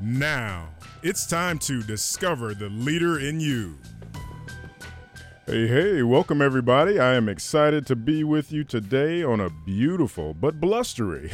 Now, 0.00 0.68
it's 1.02 1.26
time 1.26 1.58
to 1.60 1.82
discover 1.82 2.54
the 2.54 2.68
leader 2.68 3.18
in 3.18 3.40
you. 3.40 3.78
Hey, 5.44 5.66
hey, 5.66 6.02
welcome 6.04 6.40
everybody. 6.40 7.00
I 7.00 7.14
am 7.14 7.28
excited 7.28 7.84
to 7.86 7.96
be 7.96 8.22
with 8.22 8.52
you 8.52 8.62
today 8.62 9.24
on 9.24 9.40
a 9.40 9.50
beautiful 9.50 10.34
but 10.34 10.60
blustery 10.60 11.32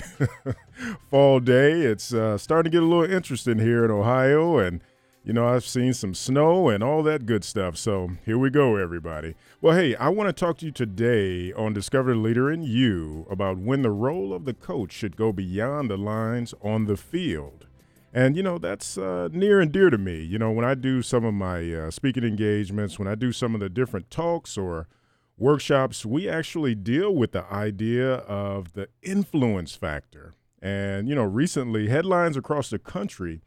fall 1.10 1.40
day. 1.40 1.82
It's 1.82 2.14
uh, 2.14 2.38
starting 2.38 2.72
to 2.72 2.74
get 2.74 2.82
a 2.82 2.86
little 2.86 3.04
interesting 3.04 3.58
here 3.58 3.84
in 3.84 3.90
Ohio, 3.90 4.56
and 4.56 4.80
you 5.24 5.34
know, 5.34 5.46
I've 5.46 5.66
seen 5.66 5.92
some 5.92 6.14
snow 6.14 6.70
and 6.70 6.82
all 6.82 7.02
that 7.02 7.26
good 7.26 7.44
stuff. 7.44 7.76
So 7.76 8.12
here 8.24 8.38
we 8.38 8.48
go, 8.48 8.76
everybody. 8.76 9.34
Well, 9.60 9.76
hey, 9.76 9.94
I 9.96 10.08
want 10.08 10.28
to 10.28 10.32
talk 10.32 10.56
to 10.58 10.66
you 10.66 10.72
today 10.72 11.52
on 11.52 11.74
Discover 11.74 12.14
the 12.14 12.20
Leader 12.20 12.50
in 12.50 12.62
You 12.62 13.26
about 13.28 13.58
when 13.58 13.82
the 13.82 13.90
role 13.90 14.32
of 14.32 14.46
the 14.46 14.54
coach 14.54 14.92
should 14.92 15.16
go 15.16 15.32
beyond 15.32 15.90
the 15.90 15.98
lines 15.98 16.54
on 16.62 16.86
the 16.86 16.96
field. 16.96 17.66
And, 18.16 18.36
you 18.36 18.44
know, 18.44 18.58
that's 18.58 18.96
uh, 18.96 19.28
near 19.32 19.60
and 19.60 19.72
dear 19.72 19.90
to 19.90 19.98
me. 19.98 20.22
You 20.22 20.38
know, 20.38 20.52
when 20.52 20.64
I 20.64 20.74
do 20.74 21.02
some 21.02 21.24
of 21.24 21.34
my 21.34 21.74
uh, 21.74 21.90
speaking 21.90 22.22
engagements, 22.22 22.96
when 22.96 23.08
I 23.08 23.16
do 23.16 23.32
some 23.32 23.54
of 23.54 23.60
the 23.60 23.68
different 23.68 24.08
talks 24.08 24.56
or 24.56 24.86
workshops, 25.36 26.06
we 26.06 26.28
actually 26.28 26.76
deal 26.76 27.12
with 27.12 27.32
the 27.32 27.44
idea 27.52 28.14
of 28.18 28.74
the 28.74 28.88
influence 29.02 29.74
factor. 29.74 30.34
And, 30.62 31.08
you 31.08 31.16
know, 31.16 31.24
recently, 31.24 31.88
headlines 31.88 32.36
across 32.36 32.70
the 32.70 32.78
country 32.78 33.42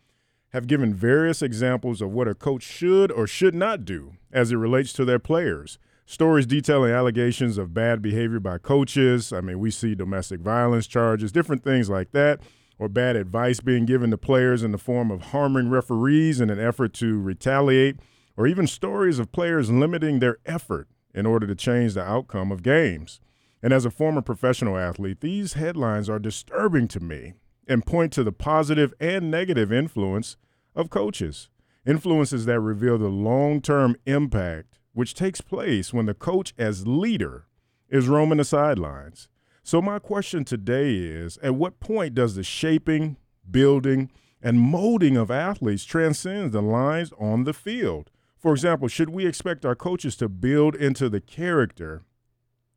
have 0.50 0.68
given 0.68 0.94
various 0.94 1.42
examples 1.42 2.02
of 2.02 2.12
what 2.12 2.28
a 2.28 2.36
coach 2.36 2.64
should 2.64 3.10
or 3.10 3.26
should 3.26 3.56
not 3.56 3.86
do 3.86 4.16
as 4.34 4.52
it 4.52 4.58
relates 4.58 4.92
to 4.94 5.06
their 5.06 5.18
players. 5.18 5.80
Stories 6.06 6.46
detailing 6.46 6.92
allegations 6.92 7.58
of 7.58 7.74
bad 7.74 8.02
behavior 8.02 8.42
by 8.42 8.58
coaches. 8.58 9.32
I 9.32 9.40
mean, 9.40 9.60
we 9.60 9.72
see 9.72 9.96
domestic 9.96 10.42
violence 10.42 10.88
charges, 10.88 11.32
different 11.32 11.64
things 11.64 11.90
like 11.90 12.12
that 12.12 12.42
or 12.80 12.88
bad 12.90 13.16
advice 13.16 13.60
being 13.60 13.86
given 13.86 14.12
to 14.12 14.18
players 14.18 14.64
in 14.64 14.72
the 14.72 14.78
form 14.78 15.12
of 15.12 15.22
harming 15.32 15.70
referees 15.70 16.40
in 16.40 16.50
an 16.50 16.60
effort 16.60 16.94
to 16.94 17.20
retaliate, 17.20 17.98
or 18.36 18.48
even 18.48 18.68
stories 18.68 19.20
of 19.20 19.32
players 19.32 19.72
limiting 19.72 20.20
their 20.20 20.38
effort 20.46 20.88
in 21.14 21.26
order 21.26 21.48
to 21.48 21.56
change 21.56 21.94
the 21.94 22.04
outcome 22.04 22.52
of 22.52 22.62
games. 22.62 23.20
And 23.64 23.74
as 23.74 23.86
a 23.86 23.92
former 23.92 24.22
professional 24.22 24.78
athlete, 24.78 25.22
these 25.22 25.54
headlines 25.54 26.10
are 26.10 26.20
disturbing 26.20 26.88
to 26.90 27.00
me 27.00 27.34
and 27.68 27.86
point 27.86 28.14
to 28.14 28.24
the 28.24 28.32
positive 28.32 28.94
and 29.00 29.32
negative 29.32 29.72
influence 29.72 30.38
of 30.76 30.90
coaches. 30.90 31.50
Influences 31.86 32.46
that 32.46 32.60
reveal 32.60 32.98
the 32.98 33.08
long 33.08 33.62
term 33.62 33.96
impact 34.06 34.78
which 34.94 35.14
takes 35.14 35.42
place 35.42 35.94
when 35.94 36.06
the 36.06 36.14
coach, 36.14 36.54
as 36.58 36.88
leader, 36.88 37.46
is 37.90 38.08
roaming 38.08 38.40
the 38.40 38.44
sidelines. 38.44 39.30
So, 39.68 39.82
my 39.82 40.00
question 40.00 40.46
today 40.46 40.96
is 40.96 41.38
at 41.40 41.56
what 41.56 41.82
point 41.82 42.16
does 42.16 42.36
the 42.36 42.44
shaping, 42.44 43.18
building, 43.52 44.10
and 44.42 44.62
molding 44.62 45.18
of 45.18 45.30
athletes 45.30 45.84
transcend 45.84 46.54
the 46.54 46.62
lines 46.62 47.12
on 47.20 47.44
the 47.44 47.52
field? 47.52 48.10
For 48.38 48.54
example, 48.54 48.88
should 48.88 49.10
we 49.10 49.26
expect 49.26 49.66
our 49.66 49.76
coaches 49.76 50.16
to 50.18 50.30
build 50.30 50.74
into 50.74 51.10
the 51.10 51.20
character, 51.20 52.04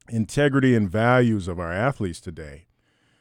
integrity, 0.09 0.75
and 0.75 0.91
values 0.91 1.47
of 1.47 1.61
our 1.61 1.73
athletes 1.73 2.21
today? 2.21 2.67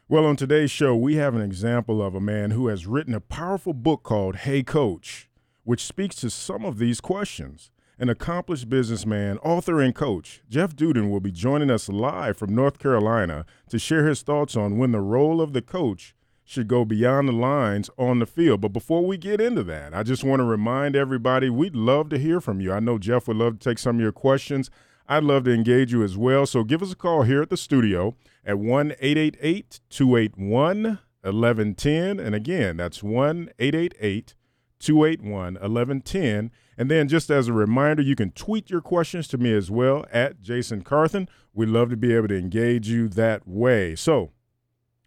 Well, 0.08 0.26
on 0.26 0.34
today's 0.34 0.72
show, 0.72 0.96
we 0.96 1.14
have 1.14 1.36
an 1.36 1.42
example 1.42 2.02
of 2.02 2.16
a 2.16 2.20
man 2.20 2.50
who 2.50 2.66
has 2.66 2.88
written 2.88 3.14
a 3.14 3.20
powerful 3.20 3.72
book 3.72 4.02
called 4.02 4.34
Hey 4.34 4.64
Coach, 4.64 5.30
which 5.62 5.86
speaks 5.86 6.16
to 6.16 6.30
some 6.30 6.64
of 6.64 6.78
these 6.78 7.00
questions 7.00 7.70
an 8.00 8.08
accomplished 8.08 8.70
businessman, 8.70 9.36
author, 9.38 9.78
and 9.78 9.94
coach, 9.94 10.40
Jeff 10.48 10.74
Dudan 10.74 11.10
will 11.10 11.20
be 11.20 11.30
joining 11.30 11.70
us 11.70 11.86
live 11.86 12.38
from 12.38 12.54
North 12.54 12.78
Carolina 12.78 13.44
to 13.68 13.78
share 13.78 14.08
his 14.08 14.22
thoughts 14.22 14.56
on 14.56 14.78
when 14.78 14.92
the 14.92 15.02
role 15.02 15.42
of 15.42 15.52
the 15.52 15.60
coach 15.60 16.14
should 16.42 16.66
go 16.66 16.86
beyond 16.86 17.28
the 17.28 17.32
lines 17.32 17.90
on 17.98 18.18
the 18.18 18.24
field. 18.24 18.62
But 18.62 18.72
before 18.72 19.04
we 19.04 19.18
get 19.18 19.38
into 19.38 19.62
that, 19.64 19.92
I 19.92 20.02
just 20.02 20.24
want 20.24 20.40
to 20.40 20.44
remind 20.44 20.96
everybody 20.96 21.50
we'd 21.50 21.76
love 21.76 22.08
to 22.08 22.18
hear 22.18 22.40
from 22.40 22.58
you. 22.58 22.72
I 22.72 22.80
know 22.80 22.96
Jeff 22.96 23.28
would 23.28 23.36
love 23.36 23.58
to 23.58 23.68
take 23.68 23.78
some 23.78 23.96
of 23.96 24.02
your 24.02 24.12
questions. 24.12 24.70
I'd 25.06 25.22
love 25.22 25.44
to 25.44 25.52
engage 25.52 25.92
you 25.92 26.02
as 26.02 26.16
well. 26.16 26.46
So 26.46 26.64
give 26.64 26.82
us 26.82 26.92
a 26.92 26.96
call 26.96 27.24
here 27.24 27.42
at 27.42 27.50
the 27.50 27.56
studio 27.58 28.16
at 28.46 28.58
1 28.58 28.92
888 28.98 29.80
281 29.90 30.98
1110. 31.20 32.18
And 32.18 32.34
again, 32.34 32.78
that's 32.78 33.02
1 33.02 33.50
888 33.58 34.34
281 34.80 35.54
1110. 35.54 36.50
And 36.80 36.90
then, 36.90 37.08
just 37.08 37.30
as 37.30 37.46
a 37.46 37.52
reminder, 37.52 38.02
you 38.02 38.16
can 38.16 38.30
tweet 38.30 38.70
your 38.70 38.80
questions 38.80 39.28
to 39.28 39.36
me 39.36 39.52
as 39.52 39.70
well 39.70 40.06
at 40.10 40.40
Jason 40.40 40.80
Carthen. 40.80 41.28
We'd 41.52 41.68
love 41.68 41.90
to 41.90 41.96
be 41.96 42.14
able 42.14 42.28
to 42.28 42.38
engage 42.38 42.88
you 42.88 43.06
that 43.08 43.46
way. 43.46 43.94
So, 43.94 44.30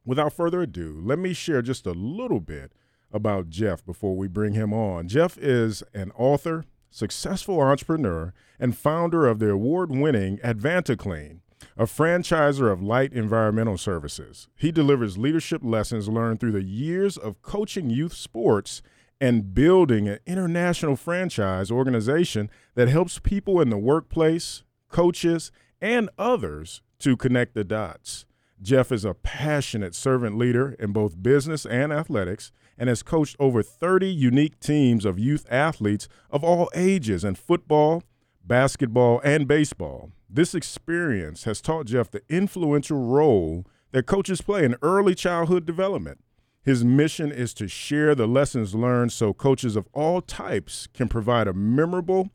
without 0.06 0.34
further 0.34 0.62
ado, 0.62 1.02
let 1.04 1.18
me 1.18 1.34
share 1.34 1.64
just 1.64 1.88
a 1.88 1.94
little 1.94 2.40
bit 2.40 2.74
about 3.12 3.50
Jeff 3.50 3.84
before 3.84 4.16
we 4.16 4.28
bring 4.28 4.54
him 4.54 4.72
on. 4.72 5.08
Jeff 5.08 5.36
is 5.40 5.82
an 5.96 6.12
author, 6.12 6.66
successful 6.92 7.60
entrepreneur, 7.60 8.36
and 8.60 8.78
founder 8.78 9.26
of 9.26 9.40
the 9.40 9.50
award 9.50 9.90
winning 9.90 10.38
AdvantaClean, 10.44 11.40
a 11.76 11.86
franchiser 11.86 12.72
of 12.72 12.84
light 12.84 13.14
environmental 13.14 13.80
services. 13.80 14.48
He 14.56 14.72
delivers 14.72 15.18
leadership 15.18 15.64
lessons 15.64 16.08
learned 16.08 16.40
through 16.40 16.52
the 16.52 16.62
years 16.62 17.18
of 17.18 17.42
coaching 17.42 17.90
youth 17.90 18.14
sports 18.14 18.84
and 19.22 19.54
building 19.54 20.08
an 20.08 20.20
international 20.26 20.96
franchise 20.96 21.72
organization 21.72 22.50
that 22.76 22.90
helps 22.90 23.20
people 23.20 23.62
in 23.62 23.70
the 23.70 23.78
workplace, 23.78 24.64
coaches, 24.90 25.52
and 25.82 26.10
others 26.18 26.82
to 27.00 27.16
connect 27.18 27.54
the 27.54 27.64
dots. 27.64 28.26
Jeff 28.62 28.92
is 28.92 29.04
a 29.04 29.14
passionate 29.14 29.94
servant 29.94 30.38
leader 30.38 30.76
in 30.80 30.94
both 30.94 31.22
business 31.22 31.66
and 31.66 31.92
athletics 31.92 32.52
and 32.78 32.88
has 32.88 33.04
coached 33.04 33.36
over 33.40 33.62
30 33.62 34.08
unique 34.08 34.60
teams 34.60 35.06
of 35.06 35.20
youth 35.20 35.46
athletes 35.52 36.08
of 36.30 36.44
all 36.44 36.70
ages 36.74 37.24
in 37.24 37.36
football, 37.36 38.04
basketball, 38.44 39.20
and 39.24 39.48
baseball. 39.48 40.12
This 40.30 40.56
experience 40.56 41.44
has 41.44 41.62
taught 41.62 41.88
Jeff 41.88 42.10
the 42.10 42.24
influential 42.30 42.98
role 42.98 43.66
that 43.92 44.08
coaches 44.08 44.42
play 44.42 44.64
in 44.64 44.76
early 44.82 45.14
childhood 45.14 45.66
development 45.66 46.20
his 46.64 46.86
mission 46.86 47.32
is 47.32 47.54
to 47.56 47.68
share 47.68 48.16
the 48.16 48.28
lessons 48.28 48.74
learned 48.74 49.12
so 49.12 49.34
coaches 49.34 49.76
of 49.76 49.88
all 49.94 50.22
types 50.22 50.88
can 50.94 51.10
provide 51.10 51.48
a 51.48 51.54
memorable 51.54 52.30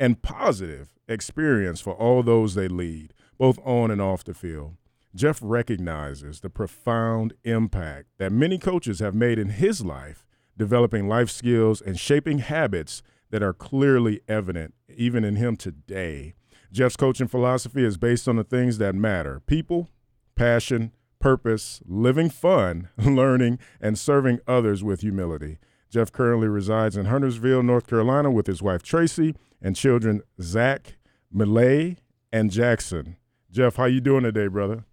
and 0.00 0.22
positive 0.22 0.94
experience 1.06 1.80
for 1.80 1.92
all 1.94 2.22
those 2.22 2.54
they 2.54 2.66
lead, 2.66 3.12
both 3.38 3.58
on 3.64 3.90
and 3.90 4.00
off 4.00 4.24
the 4.24 4.32
field. 4.32 4.76
Jeff 5.14 5.38
recognizes 5.42 6.40
the 6.40 6.50
profound 6.50 7.34
impact 7.44 8.08
that 8.18 8.32
many 8.32 8.58
coaches 8.58 9.00
have 9.00 9.14
made 9.14 9.38
in 9.38 9.50
his 9.50 9.84
life, 9.84 10.24
developing 10.56 11.06
life 11.06 11.30
skills 11.30 11.80
and 11.80 12.00
shaping 12.00 12.38
habits 12.38 13.02
that 13.30 13.42
are 13.42 13.52
clearly 13.52 14.20
evident 14.28 14.74
even 14.96 15.24
in 15.24 15.36
him 15.36 15.56
today. 15.56 16.34
Jeff's 16.72 16.96
coaching 16.96 17.28
philosophy 17.28 17.84
is 17.84 17.96
based 17.96 18.26
on 18.26 18.36
the 18.36 18.44
things 18.44 18.78
that 18.78 18.94
matter 18.94 19.40
people, 19.40 19.88
passion, 20.34 20.90
purpose, 21.24 21.80
living 21.86 22.28
fun, 22.28 22.90
learning, 22.98 23.58
and 23.80 23.98
serving 23.98 24.38
others 24.46 24.84
with 24.84 25.00
humility. 25.00 25.56
Jeff 25.88 26.12
currently 26.12 26.48
resides 26.48 26.98
in 26.98 27.06
Huntersville, 27.06 27.62
North 27.62 27.86
Carolina, 27.86 28.30
with 28.30 28.46
his 28.46 28.60
wife 28.60 28.82
Tracy 28.82 29.34
and 29.62 29.74
children 29.74 30.20
Zach, 30.38 30.98
Millay, 31.32 31.96
and 32.30 32.50
Jackson. 32.50 33.16
Jeff, 33.50 33.76
how 33.76 33.86
you 33.86 34.02
doing 34.02 34.22
today, 34.22 34.48
brother? 34.48 34.84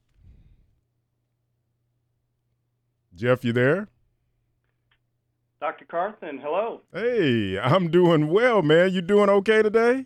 Jeff, 3.13 3.43
you 3.43 3.51
there? 3.51 3.89
Dr. 5.59 5.83
Carthen, 5.83 6.39
hello. 6.39 6.79
Hey, 6.93 7.59
I'm 7.59 7.91
doing 7.91 8.29
well, 8.29 8.61
man. 8.61 8.93
You 8.93 9.01
doing 9.01 9.27
okay 9.29 9.61
today? 9.63 10.05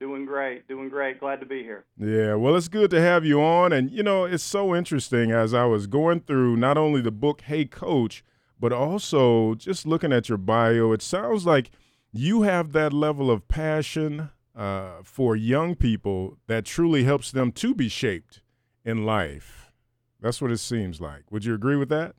Doing 0.00 0.26
great, 0.26 0.66
doing 0.68 0.88
great. 0.88 1.20
Glad 1.20 1.40
to 1.40 1.46
be 1.46 1.62
here. 1.62 1.84
Yeah, 1.96 2.34
well, 2.34 2.56
it's 2.56 2.68
good 2.68 2.90
to 2.90 3.00
have 3.00 3.24
you 3.24 3.40
on. 3.40 3.72
And, 3.72 3.90
you 3.90 4.02
know, 4.02 4.24
it's 4.24 4.42
so 4.42 4.74
interesting 4.74 5.30
as 5.30 5.54
I 5.54 5.64
was 5.64 5.86
going 5.86 6.20
through 6.20 6.56
not 6.56 6.76
only 6.76 7.00
the 7.00 7.12
book, 7.12 7.42
Hey 7.42 7.64
Coach, 7.64 8.24
but 8.58 8.72
also 8.72 9.54
just 9.54 9.86
looking 9.86 10.12
at 10.12 10.28
your 10.28 10.38
bio, 10.38 10.92
it 10.92 11.00
sounds 11.00 11.46
like 11.46 11.70
you 12.12 12.42
have 12.42 12.72
that 12.72 12.92
level 12.92 13.30
of 13.30 13.48
passion 13.48 14.30
uh, 14.54 15.02
for 15.02 15.36
young 15.36 15.74
people 15.74 16.38
that 16.48 16.64
truly 16.64 17.04
helps 17.04 17.30
them 17.30 17.52
to 17.52 17.74
be 17.74 17.88
shaped 17.88 18.42
in 18.84 19.06
life. 19.06 19.72
That's 20.20 20.42
what 20.42 20.50
it 20.50 20.58
seems 20.58 21.00
like. 21.00 21.30
Would 21.30 21.44
you 21.44 21.54
agree 21.54 21.76
with 21.76 21.88
that? 21.88 22.14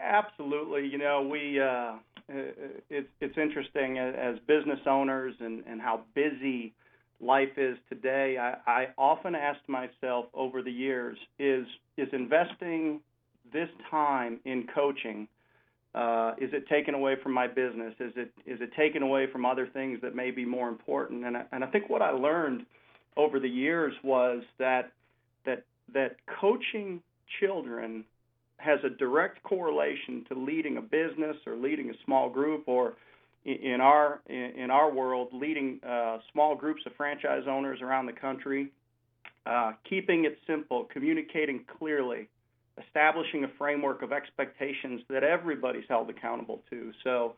Absolutely. 0.00 0.86
You 0.86 0.98
know, 0.98 1.22
we, 1.22 1.60
uh, 1.60 1.94
it's 2.88 3.08
it's 3.20 3.38
interesting 3.38 3.98
as 3.98 4.36
business 4.46 4.80
owners 4.86 5.34
and 5.40 5.64
and 5.66 5.80
how 5.80 6.02
busy 6.14 6.72
life 7.20 7.56
is 7.56 7.76
today. 7.88 8.38
I, 8.38 8.70
I 8.70 8.86
often 8.96 9.34
asked 9.34 9.68
myself 9.68 10.26
over 10.34 10.62
the 10.62 10.70
years 10.70 11.18
is 11.38 11.66
is 11.96 12.08
investing 12.12 13.00
this 13.52 13.68
time 13.90 14.40
in 14.44 14.66
coaching 14.74 15.28
uh, 15.94 16.34
is 16.40 16.50
it 16.52 16.68
taken 16.68 16.94
away 16.94 17.16
from 17.20 17.32
my 17.32 17.48
business? 17.48 17.94
Is 17.98 18.12
it 18.16 18.30
is 18.46 18.60
it 18.60 18.70
taken 18.76 19.02
away 19.02 19.26
from 19.30 19.44
other 19.44 19.66
things 19.66 19.98
that 20.02 20.14
may 20.14 20.30
be 20.30 20.44
more 20.44 20.68
important? 20.68 21.24
And 21.24 21.36
I, 21.36 21.44
and 21.52 21.64
I 21.64 21.66
think 21.66 21.88
what 21.88 22.00
I 22.00 22.10
learned 22.10 22.64
over 23.16 23.40
the 23.40 23.48
years 23.48 23.92
was 24.04 24.42
that 24.58 24.92
that 25.46 25.64
that 25.92 26.16
coaching 26.40 27.02
children 27.40 28.04
has 28.60 28.78
a 28.84 28.90
direct 28.90 29.42
correlation 29.42 30.24
to 30.28 30.34
leading 30.34 30.76
a 30.76 30.82
business 30.82 31.36
or 31.46 31.56
leading 31.56 31.90
a 31.90 31.94
small 32.04 32.28
group 32.28 32.64
or 32.66 32.94
in 33.44 33.80
our 33.80 34.20
in 34.28 34.70
our 34.70 34.92
world 34.92 35.28
leading 35.32 35.80
uh, 35.86 36.18
small 36.32 36.54
groups 36.54 36.82
of 36.86 36.92
franchise 36.96 37.44
owners 37.48 37.80
around 37.80 38.06
the 38.06 38.12
country. 38.12 38.70
Uh, 39.46 39.72
keeping 39.88 40.26
it 40.26 40.38
simple 40.46 40.84
communicating 40.84 41.64
clearly 41.78 42.28
establishing 42.86 43.44
a 43.44 43.48
framework 43.58 44.02
of 44.02 44.12
expectations 44.12 45.00
that 45.08 45.24
everybody's 45.24 45.84
held 45.88 46.08
accountable 46.10 46.62
to. 46.70 46.92
So 47.02 47.34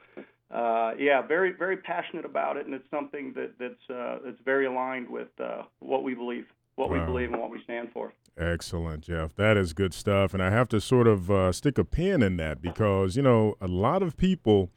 uh, 0.52 0.92
yeah 0.98 1.22
very 1.22 1.52
very 1.52 1.76
passionate 1.76 2.24
about 2.24 2.56
it 2.56 2.66
and 2.66 2.74
it's 2.74 2.90
something 2.90 3.32
that 3.34 3.52
that's 3.58 3.90
uh, 3.90 4.18
that's 4.24 4.40
very 4.44 4.66
aligned 4.66 5.08
with 5.08 5.28
uh, 5.40 5.62
what 5.78 6.02
we 6.02 6.14
believe 6.14 6.46
what 6.74 6.90
wow. 6.90 7.00
we 7.00 7.06
believe 7.06 7.32
and 7.32 7.40
what 7.40 7.50
we 7.50 7.62
stand 7.64 7.88
for 7.92 8.12
Excellent, 8.38 9.04
Jeff. 9.04 9.34
That 9.34 9.56
is 9.56 9.72
good 9.72 9.92
stuff. 9.92 10.32
And 10.32 10.42
I 10.42 10.50
have 10.50 10.68
to 10.68 10.80
sort 10.80 11.06
of 11.06 11.30
uh, 11.30 11.52
stick 11.52 11.78
a 11.78 11.84
pin 11.84 12.22
in 12.22 12.36
that 12.38 12.62
because, 12.62 13.16
you 13.16 13.22
know, 13.22 13.56
a 13.60 13.68
lot 13.68 14.02
of 14.02 14.16
people 14.16 14.70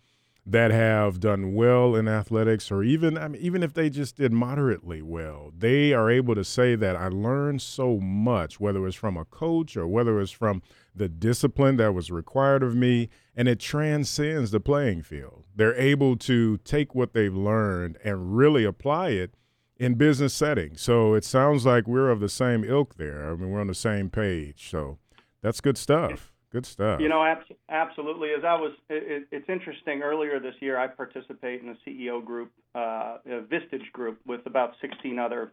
that 0.45 0.69
have 0.69 1.19
done 1.19 1.55
well 1.55 1.95
in 1.95 2.07
athletics, 2.07 2.71
or 2.71 2.83
even, 2.83 3.17
I 3.17 3.29
mean, 3.29 3.41
even 3.41 3.63
if 3.63 3.73
they 3.73 3.89
just 3.89 4.17
did 4.17 4.31
moderately 4.31 5.01
well, 5.01 5.51
they 5.57 5.91
are 5.91 6.11
able 6.11 6.35
to 6.35 6.43
say 6.43 6.75
that 6.75 6.95
I 6.95 7.07
learned 7.07 7.63
so 7.63 7.97
much, 7.99 8.59
whether 8.59 8.85
it's 8.85 8.95
from 8.95 9.17
a 9.17 9.25
coach 9.25 9.75
or 9.75 9.87
whether 9.87 10.19
it's 10.19 10.29
from 10.31 10.61
the 10.93 11.09
discipline 11.09 11.77
that 11.77 11.95
was 11.95 12.11
required 12.11 12.61
of 12.61 12.75
me, 12.75 13.09
and 13.35 13.47
it 13.47 13.59
transcends 13.59 14.51
the 14.51 14.59
playing 14.59 15.01
field. 15.01 15.45
They're 15.55 15.75
able 15.75 16.15
to 16.17 16.57
take 16.57 16.93
what 16.93 17.13
they've 17.13 17.35
learned 17.35 17.97
and 18.03 18.37
really 18.37 18.65
apply 18.65 19.09
it 19.09 19.33
in 19.77 19.95
business 19.95 20.33
settings. 20.33 20.81
So 20.81 21.13
it 21.13 21.23
sounds 21.23 21.65
like 21.65 21.87
we're 21.87 22.09
of 22.09 22.19
the 22.19 22.29
same 22.29 22.63
ilk 22.63 22.95
there. 22.95 23.29
I 23.29 23.35
mean, 23.35 23.49
we're 23.51 23.61
on 23.61 23.67
the 23.67 23.73
same 23.73 24.09
page. 24.09 24.69
So 24.69 24.97
that's 25.41 25.61
good 25.61 25.77
stuff. 25.77 26.31
Good 26.51 26.65
stuff. 26.65 27.01
You 27.01 27.09
know, 27.09 27.23
ab- 27.23 27.43
absolutely. 27.69 28.29
As 28.29 28.45
I 28.45 28.53
was, 28.53 28.71
it, 28.89 29.27
it's 29.31 29.49
interesting. 29.49 30.01
Earlier 30.01 30.39
this 30.39 30.55
year, 30.61 30.77
I 30.77 30.87
participate 30.87 31.61
in 31.61 31.69
a 31.69 31.75
CEO 31.85 32.23
group, 32.23 32.51
uh, 32.73 33.17
a 33.25 33.41
Vistage 33.41 33.91
group, 33.91 34.21
with 34.25 34.45
about 34.45 34.73
16 34.79 35.19
other 35.19 35.51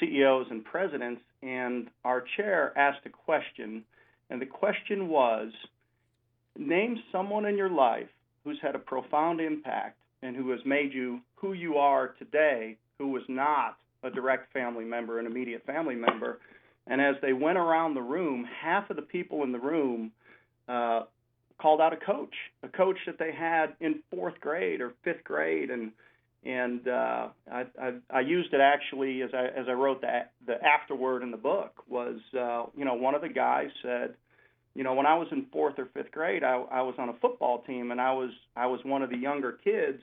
CEOs 0.00 0.46
and 0.50 0.64
presidents. 0.64 1.22
And 1.42 1.88
our 2.04 2.24
chair 2.36 2.76
asked 2.76 3.06
a 3.06 3.10
question, 3.10 3.84
and 4.28 4.42
the 4.42 4.46
question 4.46 5.08
was, 5.08 5.52
name 6.58 7.00
someone 7.12 7.46
in 7.46 7.56
your 7.56 7.70
life 7.70 8.08
who's 8.42 8.58
had 8.60 8.74
a 8.74 8.78
profound 8.80 9.40
impact 9.40 9.98
and 10.22 10.34
who 10.34 10.50
has 10.50 10.60
made 10.64 10.92
you 10.92 11.20
who 11.36 11.52
you 11.52 11.76
are 11.76 12.08
today 12.18 12.76
who 13.00 13.08
was 13.08 13.22
not 13.28 13.78
a 14.02 14.10
direct 14.10 14.52
family 14.52 14.84
member, 14.84 15.18
an 15.18 15.24
immediate 15.24 15.64
family 15.64 15.94
member. 15.94 16.38
And 16.86 17.00
as 17.00 17.14
they 17.22 17.32
went 17.32 17.56
around 17.56 17.94
the 17.94 18.02
room, 18.02 18.46
half 18.62 18.90
of 18.90 18.96
the 18.96 19.02
people 19.02 19.42
in 19.42 19.52
the 19.52 19.58
room 19.58 20.12
uh, 20.68 21.04
called 21.58 21.80
out 21.80 21.94
a 21.94 21.96
coach, 21.96 22.34
a 22.62 22.68
coach 22.68 22.98
that 23.06 23.18
they 23.18 23.32
had 23.32 23.74
in 23.80 24.00
fourth 24.10 24.38
grade 24.40 24.82
or 24.82 24.92
fifth 25.02 25.24
grade, 25.24 25.70
and 25.70 25.92
and 26.44 26.88
uh, 26.88 27.28
I, 27.50 27.64
I, 27.80 27.92
I 28.10 28.20
used 28.20 28.52
it 28.52 28.60
actually 28.60 29.22
as 29.22 29.30
I 29.34 29.46
as 29.46 29.66
I 29.68 29.72
wrote 29.72 30.02
the 30.02 30.20
the 30.46 30.54
afterword 30.62 31.22
in 31.22 31.30
the 31.30 31.36
book 31.36 31.82
was 31.88 32.18
uh, 32.38 32.64
you 32.76 32.84
know 32.84 32.94
one 32.94 33.14
of 33.14 33.20
the 33.20 33.28
guys 33.28 33.68
said 33.82 34.14
you 34.74 34.84
know 34.84 34.94
when 34.94 35.04
I 35.04 35.16
was 35.16 35.28
in 35.32 35.46
fourth 35.52 35.78
or 35.78 35.88
fifth 35.92 36.12
grade 36.12 36.42
I, 36.42 36.54
I 36.70 36.80
was 36.80 36.94
on 36.98 37.10
a 37.10 37.14
football 37.20 37.62
team 37.66 37.90
and 37.90 38.00
I 38.00 38.14
was 38.14 38.30
I 38.56 38.66
was 38.66 38.80
one 38.84 39.02
of 39.02 39.10
the 39.10 39.18
younger 39.18 39.58
kids 39.62 40.02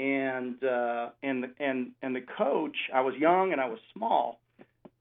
and 0.00 0.64
uh, 0.64 1.10
and 1.22 1.46
and 1.58 1.90
and 2.02 2.16
the 2.16 2.22
coach. 2.38 2.76
I 2.94 3.02
was 3.02 3.14
young 3.16 3.52
and 3.52 3.60
I 3.60 3.68
was 3.68 3.78
small, 3.92 4.40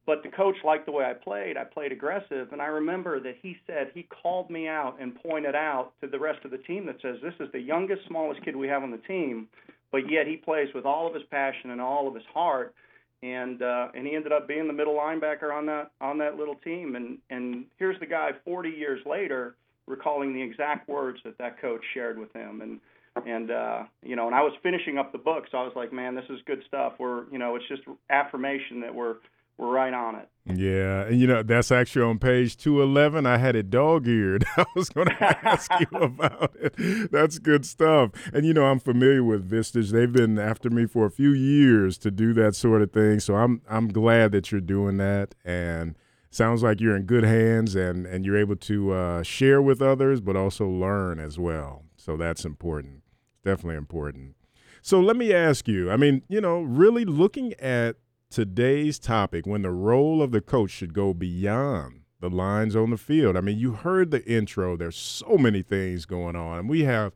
but 0.06 0.24
the 0.24 0.30
coach 0.30 0.56
liked 0.66 0.86
the 0.86 0.92
way 0.92 1.06
I 1.06 1.14
played. 1.14 1.56
I 1.56 1.64
played 1.64 1.94
aggressive, 1.94 2.52
and 2.52 2.62
I 2.62 2.66
remember 2.66 3.20
that 3.22 3.36
he 3.42 3.56
said 3.66 3.92
he 3.94 4.04
called 4.22 4.50
me 4.50 4.68
out 4.68 4.98
and 5.00 5.16
pointed 5.24 5.56
out 5.56 5.94
to 6.02 6.08
the 6.08 6.20
rest 6.20 6.44
of 6.44 6.52
the 6.52 6.58
team 6.58 6.86
that 6.88 6.98
says 7.02 7.16
this 7.24 7.34
is 7.40 7.50
the 7.54 7.60
youngest, 7.60 8.02
smallest 8.08 8.44
kid 8.44 8.56
we 8.56 8.68
have 8.68 8.84
on 8.84 8.92
the 8.92 8.98
team, 8.98 9.48
but 9.92 10.10
yet 10.12 10.28
he 10.28 10.36
plays 10.36 10.68
with 10.76 10.86
all 10.86 11.08
of 11.08 11.14
his 11.14 11.24
passion 11.32 11.70
and 11.70 11.80
all 11.80 12.08
of 12.08 12.14
his 12.14 12.26
heart. 12.34 12.74
And 13.22 13.62
uh, 13.62 13.90
and 13.94 14.06
he 14.06 14.16
ended 14.16 14.32
up 14.32 14.48
being 14.48 14.68
the 14.68 14.74
middle 14.74 14.96
linebacker 14.96 15.54
on 15.54 15.66
that 15.68 15.92
on 16.02 16.18
that 16.18 16.36
little 16.36 16.56
team. 16.56 16.96
And 16.96 17.18
and 17.30 17.66
here's 17.78 18.00
the 18.02 18.06
guy 18.06 18.32
40 18.44 18.70
years 18.70 19.00
later 19.06 19.56
recalling 19.88 20.34
the 20.34 20.42
exact 20.42 20.88
words 20.88 21.20
that 21.26 21.38
that 21.38 21.60
coach 21.60 21.82
shared 21.94 22.18
with 22.18 22.32
him. 22.34 22.62
And 22.62 22.80
and 23.26 23.52
uh, 23.52 23.84
you 24.04 24.16
know, 24.16 24.28
and 24.28 24.36
I 24.36 24.42
was 24.42 24.54
finishing 24.62 24.98
up 24.98 25.12
the 25.12 25.18
book, 25.18 25.46
so 25.52 25.58
I 25.58 25.64
was 25.64 25.74
like, 25.76 25.94
man, 25.94 26.16
this 26.16 26.26
is 26.30 26.40
good 26.46 26.64
stuff. 26.68 26.94
We're, 27.00 27.30
you 27.32 27.38
know, 27.38 27.56
it's 27.56 27.68
just 27.68 27.82
affirmation 28.10 28.82
that 28.82 28.94
we're 28.94 29.16
we're 29.60 29.72
right 29.72 29.94
on 29.94 30.16
it. 30.16 30.30
Yeah, 30.46 31.04
and 31.04 31.20
you 31.20 31.28
know 31.28 31.44
that's 31.44 31.72
actually 31.72 32.06
on 32.06 32.18
page 32.18 32.58
two 32.58 32.82
eleven. 32.82 33.26
I 33.26 33.38
had 33.38 33.56
it 33.56 33.70
dog 33.70 34.08
eared. 34.08 34.46
I 34.58 34.66
was 34.76 34.90
going 34.90 35.08
to 35.08 35.48
ask 35.48 35.70
you 35.80 35.88
about 35.98 36.56
it. 36.56 37.12
That's 37.12 37.38
good 37.40 37.66
stuff. 37.66 38.12
And 38.34 38.46
you 38.46 38.54
know 38.54 38.66
I'm 38.66 38.80
familiar 38.80 39.24
with 39.24 39.50
Vistage. 39.50 39.92
They've 39.92 40.12
been 40.12 40.40
after 40.40 40.70
me 40.70 40.86
for 40.86 41.06
a 41.06 41.12
few 41.12 41.32
years 41.32 41.98
to 42.00 42.10
do 42.10 42.34
that 42.34 42.56
sort 42.56 42.82
of 42.82 42.92
thing. 42.92 43.20
So 43.20 43.36
I'm 43.36 43.62
I'm 43.70 43.90
glad 43.90 44.32
that 44.32 44.52
you're 44.52 44.62
doing 44.62 44.98
that. 44.98 45.36
And 45.44 45.96
sounds 46.32 46.64
like 46.64 46.80
you're 46.80 46.96
in 46.96 47.04
good 47.04 47.24
hands 47.24 47.76
and 47.76 48.06
and 48.06 48.26
you're 48.26 48.38
able 48.38 48.56
to 48.56 48.94
uh, 48.94 49.24
share 49.24 49.62
with 49.62 49.82
others, 49.82 50.22
but 50.22 50.36
also 50.36 50.68
learn 50.68 51.20
as 51.20 51.38
well. 51.38 51.84
So 51.98 52.18
that's 52.18 52.46
important. 52.46 53.04
Definitely 53.44 53.78
important. 53.78 54.36
So 54.82 55.00
let 55.00 55.16
me 55.16 55.34
ask 55.34 55.68
you 55.68 55.92
I 55.92 55.98
mean, 55.98 56.24
you 56.28 56.42
know, 56.42 56.62
really 56.62 57.06
looking 57.06 57.54
at 57.56 57.98
today's 58.30 59.00
topic 59.00 59.46
when 59.46 59.62
the 59.64 59.72
role 59.72 60.22
of 60.22 60.32
the 60.32 60.42
coach 60.42 60.72
should 60.72 60.94
go 60.94 61.14
beyond 61.14 62.02
the 62.20 62.30
lines 62.30 62.76
on 62.76 62.90
the 62.90 62.98
field. 62.98 63.38
I 63.38 63.42
mean, 63.42 63.58
you 63.58 63.74
heard 63.74 64.12
the 64.12 64.24
intro. 64.26 64.76
There's 64.76 64.98
so 64.98 65.38
many 65.38 65.62
things 65.62 66.06
going 66.06 66.36
on. 66.36 66.60
and 66.60 66.70
We 66.70 66.84
have 66.84 67.14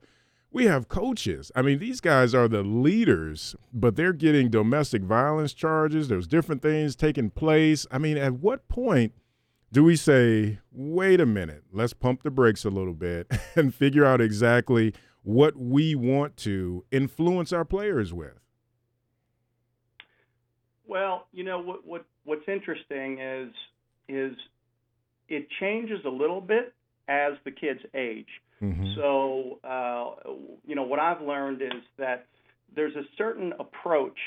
we 0.51 0.65
have 0.65 0.88
coaches. 0.88 1.51
I 1.56 1.63
mean, 1.63 1.80
these 1.80 2.00
guys 2.00 2.36
are 2.36 2.48
the 2.48 2.62
leaders, 2.62 3.56
but 3.74 3.96
they're 3.96 4.13
getting 4.13 4.50
domestic 4.50 5.01
violence 5.01 5.51
charges. 5.51 6.08
There's 6.08 6.27
different 6.27 6.62
things 6.62 6.96
taking 6.96 7.32
place. 7.32 7.88
I 7.92 7.98
mean, 7.98 8.18
at 8.18 8.34
what 8.34 8.68
point 8.68 9.13
do 9.72 9.84
we 9.84 9.96
say, 9.96 10.60
wait 10.72 11.20
a 11.20 11.25
minute, 11.25 11.63
let's 11.72 11.94
pump 11.94 12.22
the 12.22 12.30
brakes 12.30 12.63
a 12.65 12.70
little 12.70 12.94
bit 12.94 13.25
and 13.56 13.74
figure 13.74 14.06
out 14.06 14.22
exactly 14.22 14.94
what 15.24 15.58
we 15.58 15.96
want 15.96 16.38
to 16.38 16.86
influence 16.92 17.51
our 17.51 17.65
players 17.65 18.13
with? 18.13 18.39
Well, 20.86 21.27
you 21.32 21.44
know 21.44 21.60
what, 21.60 21.86
what 21.86 22.06
what's 22.25 22.48
interesting 22.48 23.20
is 23.20 23.51
is 24.08 24.38
it 25.30 25.48
changes 25.60 26.00
a 26.06 26.10
little 26.10 26.42
bit 26.42 26.74
as 27.08 27.34
the 27.46 27.51
kids 27.51 27.80
age. 27.94 28.27
Mm-hmm. 28.62 28.94
So, 28.96 29.60
uh, 29.63 30.32
you 30.65 30.75
know, 30.75 30.84
what 30.84 31.00
I've 31.00 31.22
learned 31.22 31.62
is 31.62 31.82
that 31.98 32.27
there's 32.75 32.96
a 32.96 33.03
certain 33.18 33.53
approach 33.60 34.18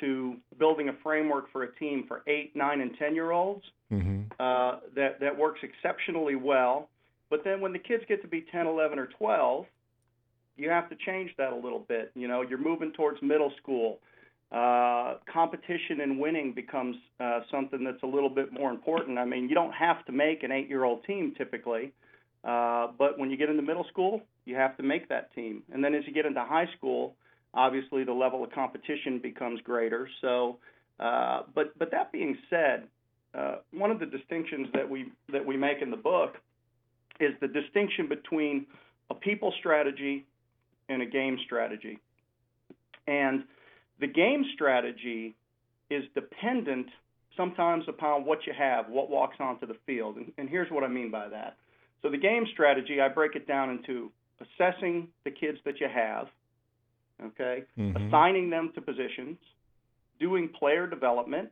to 0.00 0.36
building 0.58 0.88
a 0.88 0.92
framework 1.02 1.50
for 1.52 1.62
a 1.62 1.74
team 1.76 2.04
for 2.06 2.22
eight, 2.26 2.54
nine, 2.54 2.80
and 2.80 2.92
ten 2.98 3.14
year 3.14 3.30
olds 3.30 3.64
mm-hmm. 3.92 4.22
uh, 4.38 4.80
that 4.94 5.20
that 5.20 5.36
works 5.36 5.60
exceptionally 5.62 6.36
well. 6.36 6.88
But 7.30 7.42
then 7.44 7.60
when 7.60 7.72
the 7.72 7.78
kids 7.78 8.04
get 8.06 8.22
to 8.22 8.28
be 8.28 8.44
10, 8.52 8.66
11, 8.66 8.98
or 8.98 9.08
12, 9.18 9.66
you 10.56 10.70
have 10.70 10.88
to 10.90 10.96
change 11.06 11.30
that 11.38 11.52
a 11.52 11.56
little 11.56 11.84
bit. 11.88 12.12
You 12.14 12.28
know, 12.28 12.42
you're 12.42 12.58
moving 12.58 12.92
towards 12.92 13.20
middle 13.22 13.52
school. 13.60 13.98
Uh, 14.52 15.14
competition 15.32 16.00
and 16.02 16.18
winning 16.20 16.52
becomes 16.52 16.96
uh, 17.18 17.40
something 17.50 17.82
that's 17.82 18.02
a 18.02 18.06
little 18.06 18.28
bit 18.28 18.52
more 18.52 18.70
important. 18.70 19.18
I 19.18 19.24
mean, 19.24 19.48
you 19.48 19.54
don't 19.54 19.72
have 19.72 20.04
to 20.06 20.12
make 20.12 20.44
an 20.44 20.52
eight-year-old 20.52 21.04
team 21.04 21.34
typically, 21.36 21.92
uh, 22.44 22.88
but 22.96 23.18
when 23.18 23.30
you 23.30 23.36
get 23.36 23.48
into 23.48 23.62
middle 23.62 23.86
school, 23.90 24.20
you 24.44 24.54
have 24.54 24.76
to 24.76 24.82
make 24.82 25.08
that 25.08 25.34
team. 25.34 25.62
And 25.72 25.82
then 25.82 25.94
as 25.94 26.04
you 26.06 26.12
get 26.12 26.26
into 26.26 26.44
high 26.44 26.68
school, 26.76 27.16
obviously 27.52 28.04
the 28.04 28.12
level 28.12 28.44
of 28.44 28.52
competition 28.52 29.18
becomes 29.18 29.60
greater. 29.62 30.08
So, 30.20 30.58
uh, 31.00 31.42
but 31.54 31.76
but 31.78 31.90
that 31.90 32.12
being 32.12 32.36
said, 32.48 32.84
uh, 33.36 33.56
one 33.72 33.90
of 33.90 33.98
the 33.98 34.06
distinctions 34.06 34.68
that 34.74 34.88
we 34.88 35.10
that 35.32 35.44
we 35.44 35.56
make 35.56 35.82
in 35.82 35.90
the 35.90 35.96
book 35.96 36.36
is 37.18 37.32
the 37.40 37.48
distinction 37.48 38.08
between 38.08 38.66
a 39.10 39.14
people 39.14 39.52
strategy 39.58 40.26
and 40.88 41.02
a 41.02 41.06
game 41.06 41.38
strategy. 41.44 41.98
And 43.06 43.44
the 44.00 44.06
game 44.06 44.44
strategy 44.54 45.34
is 45.90 46.04
dependent 46.14 46.86
sometimes 47.36 47.84
upon 47.88 48.24
what 48.24 48.46
you 48.46 48.52
have, 48.56 48.88
what 48.88 49.10
walks 49.10 49.36
onto 49.40 49.66
the 49.66 49.76
field. 49.86 50.16
And, 50.16 50.32
and 50.38 50.48
here's 50.48 50.70
what 50.70 50.84
I 50.84 50.88
mean 50.88 51.10
by 51.10 51.28
that. 51.28 51.56
So 52.02 52.10
the 52.10 52.18
game 52.18 52.46
strategy, 52.52 53.00
I 53.00 53.08
break 53.08 53.34
it 53.34 53.46
down 53.46 53.70
into 53.70 54.10
assessing 54.40 55.08
the 55.24 55.30
kids 55.30 55.58
that 55.64 55.80
you 55.80 55.88
have, 55.88 56.28
okay, 57.24 57.64
Mhm. 57.78 58.08
assigning 58.08 58.50
them 58.50 58.72
to 58.74 58.80
positions, 58.80 59.38
doing 60.18 60.48
player 60.48 60.86
development, 60.86 61.50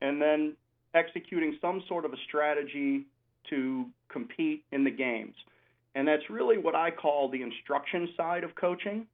and 0.00 0.20
then 0.20 0.56
executing 0.94 1.56
some 1.60 1.82
sort 1.82 2.04
of 2.04 2.12
a 2.12 2.16
strategy 2.28 3.04
to 3.44 3.90
compete 4.08 4.64
in 4.72 4.84
the 4.84 4.90
games. 4.90 5.36
And 5.94 6.06
that's 6.06 6.28
really 6.30 6.58
what 6.58 6.74
I 6.74 6.90
call 6.90 7.28
the 7.28 7.42
instruction 7.42 8.08
side 8.16 8.44
of 8.44 8.54
coaching. 8.54 9.06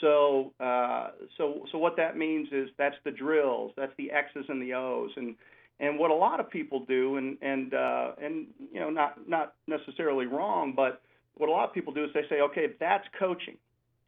So, 0.00 0.52
uh, 0.60 1.10
so, 1.36 1.66
so 1.70 1.78
what 1.78 1.96
that 1.96 2.16
means 2.16 2.48
is 2.52 2.68
that's 2.78 2.96
the 3.04 3.10
drills, 3.10 3.72
that's 3.76 3.92
the 3.98 4.10
X's 4.10 4.46
and 4.48 4.60
the 4.62 4.74
O's, 4.74 5.10
and 5.16 5.36
and 5.78 5.98
what 5.98 6.10
a 6.10 6.14
lot 6.14 6.40
of 6.40 6.50
people 6.50 6.84
do, 6.86 7.16
and 7.16 7.38
and 7.42 7.74
uh, 7.74 8.12
and 8.22 8.46
you 8.72 8.80
know, 8.80 8.90
not 8.90 9.28
not 9.28 9.54
necessarily 9.66 10.26
wrong, 10.26 10.72
but 10.74 11.02
what 11.34 11.48
a 11.48 11.52
lot 11.52 11.68
of 11.68 11.74
people 11.74 11.92
do 11.92 12.04
is 12.04 12.10
they 12.14 12.24
say, 12.28 12.40
okay, 12.40 12.68
that's 12.78 13.06
coaching, 13.18 13.56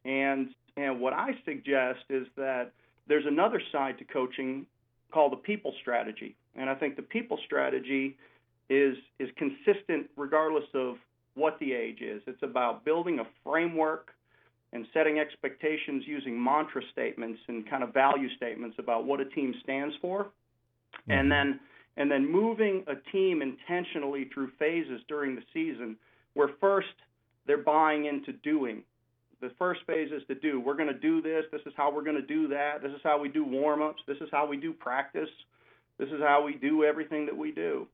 and 0.05 0.49
and 0.77 0.99
what 0.99 1.13
I 1.13 1.31
suggest 1.45 2.05
is 2.09 2.27
that 2.37 2.71
there's 3.07 3.25
another 3.25 3.61
side 3.71 3.97
to 3.99 4.03
coaching 4.05 4.65
called 5.11 5.31
the 5.31 5.37
people 5.37 5.73
strategy, 5.81 6.35
and 6.55 6.69
I 6.69 6.75
think 6.75 6.95
the 6.95 7.01
people 7.01 7.39
strategy 7.45 8.17
is 8.69 8.95
is 9.19 9.29
consistent 9.35 10.09
regardless 10.15 10.65
of 10.73 10.95
what 11.35 11.59
the 11.59 11.73
age 11.73 12.01
is. 12.01 12.21
It's 12.27 12.43
about 12.43 12.85
building 12.85 13.19
a 13.19 13.27
framework 13.43 14.09
and 14.71 14.85
setting 14.93 15.19
expectations 15.19 16.03
using 16.07 16.41
mantra 16.41 16.81
statements 16.91 17.39
and 17.47 17.69
kind 17.69 17.83
of 17.83 17.93
value 17.93 18.29
statements 18.35 18.77
about 18.79 19.05
what 19.05 19.19
a 19.19 19.25
team 19.25 19.53
stands 19.63 19.95
for. 20.01 20.31
Mm-hmm. 20.93 21.11
and 21.11 21.31
then 21.31 21.59
and 21.97 22.09
then 22.09 22.31
moving 22.31 22.83
a 22.87 22.95
team 23.11 23.41
intentionally 23.41 24.29
through 24.33 24.49
phases 24.57 25.01
during 25.07 25.35
the 25.35 25.43
season 25.53 25.95
where 26.33 26.49
first 26.59 26.87
they're 27.45 27.57
buying 27.57 28.05
into 28.05 28.33
doing. 28.43 28.83
The 29.41 29.51
first 29.59 29.81
phase 29.85 30.11
is 30.11 30.23
to 30.27 30.35
do 30.35 30.59
we're 30.59 30.75
going 30.75 30.93
to 30.93 30.99
do 30.99 31.21
this. 31.21 31.43
This 31.51 31.61
is 31.65 31.73
how 31.75 31.93
we're 31.93 32.03
going 32.03 32.15
to 32.15 32.25
do 32.25 32.47
that. 32.49 32.81
This 32.81 32.91
is 32.91 33.01
how 33.03 33.19
we 33.19 33.29
do 33.29 33.43
warm-ups. 33.43 34.01
This 34.07 34.17
is 34.21 34.29
how 34.31 34.47
we 34.47 34.57
do 34.57 34.71
practice. 34.71 35.29
This 35.99 36.09
is 36.09 36.19
how 36.19 36.43
we 36.43 36.53
do 36.55 36.83
everything 36.83 37.25
that 37.25 37.37
we 37.37 37.51
do 37.51 37.87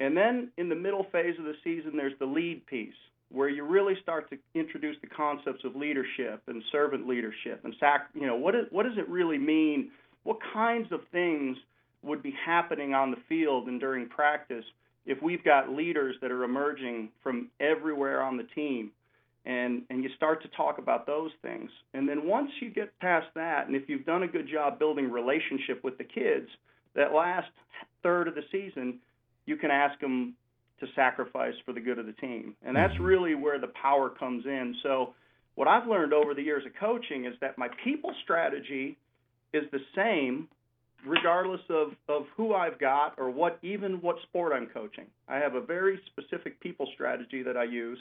and 0.00 0.16
then 0.16 0.50
in 0.58 0.68
the 0.68 0.74
middle 0.74 1.06
phase 1.12 1.38
of 1.38 1.44
the 1.44 1.54
season 1.64 1.96
there's 1.96 2.18
the 2.18 2.26
lead 2.26 2.64
piece 2.66 2.94
where 3.30 3.48
you 3.48 3.64
really 3.64 3.94
start 4.02 4.30
to 4.30 4.38
introduce 4.54 4.96
the 5.00 5.06
concepts 5.08 5.64
of 5.64 5.74
leadership 5.74 6.42
and 6.46 6.62
servant 6.70 7.08
leadership 7.08 7.60
and 7.64 7.74
sac 7.80 8.08
you 8.14 8.26
know 8.26 8.36
what 8.36 8.54
is, 8.54 8.66
what 8.70 8.84
does 8.84 8.98
it 8.98 9.08
really 9.08 9.38
mean? 9.38 9.90
What 10.24 10.38
kinds 10.52 10.90
of 10.92 11.00
things 11.12 11.56
would 12.02 12.22
be 12.22 12.34
happening 12.44 12.94
on 12.94 13.10
the 13.10 13.16
field 13.28 13.68
and 13.68 13.80
during 13.80 14.08
practice 14.08 14.64
if 15.06 15.22
we've 15.22 15.44
got 15.44 15.70
leaders 15.70 16.16
that 16.20 16.30
are 16.32 16.44
emerging 16.44 17.10
from 17.22 17.48
everywhere 17.60 18.22
on 18.22 18.36
the 18.36 18.44
team? 18.54 18.90
And 19.44 19.82
and 19.90 20.02
you 20.02 20.10
start 20.16 20.42
to 20.42 20.48
talk 20.48 20.78
about 20.78 21.06
those 21.06 21.30
things. 21.42 21.70
And 21.94 22.08
then 22.08 22.26
once 22.26 22.50
you 22.60 22.70
get 22.70 22.98
past 22.98 23.26
that 23.34 23.66
and 23.66 23.76
if 23.76 23.88
you've 23.88 24.04
done 24.04 24.24
a 24.24 24.28
good 24.28 24.48
job 24.48 24.78
building 24.78 25.10
relationship 25.10 25.82
with 25.84 25.98
the 25.98 26.04
kids 26.04 26.48
that 26.94 27.12
last 27.12 27.50
third 28.02 28.26
of 28.28 28.34
the 28.34 28.42
season 28.50 28.98
you 29.46 29.56
can 29.56 29.70
ask 29.70 29.98
them 30.00 30.34
to 30.80 30.86
sacrifice 30.94 31.54
for 31.64 31.72
the 31.72 31.80
good 31.80 31.98
of 31.98 32.06
the 32.06 32.12
team 32.12 32.54
and 32.62 32.76
that's 32.76 32.94
Mhm. 32.94 33.06
really 33.06 33.34
where 33.34 33.58
the 33.58 33.68
power 33.68 34.10
comes 34.10 34.44
in 34.46 34.74
so 34.82 35.14
what 35.54 35.68
I've 35.68 35.88
learned 35.88 36.12
over 36.12 36.34
the 36.34 36.42
years 36.42 36.64
of 36.66 36.74
coaching 36.74 37.24
is 37.24 37.38
that 37.40 37.56
my 37.56 37.68
people 37.82 38.14
strategy 38.22 38.96
is 39.52 39.64
the 39.70 39.80
same 39.94 40.48
regardless 41.04 41.60
of, 41.68 41.92
of 42.08 42.26
who 42.36 42.54
I've 42.54 42.78
got 42.78 43.14
or 43.18 43.30
what 43.30 43.58
even 43.62 43.94
what 44.00 44.16
sport 44.22 44.52
I'm 44.52 44.66
coaching. 44.66 45.06
I 45.28 45.36
have 45.36 45.54
a 45.54 45.60
very 45.60 46.00
specific 46.06 46.58
people 46.60 46.88
strategy 46.94 47.42
that 47.42 47.56
I 47.56 47.64
use, 47.64 47.98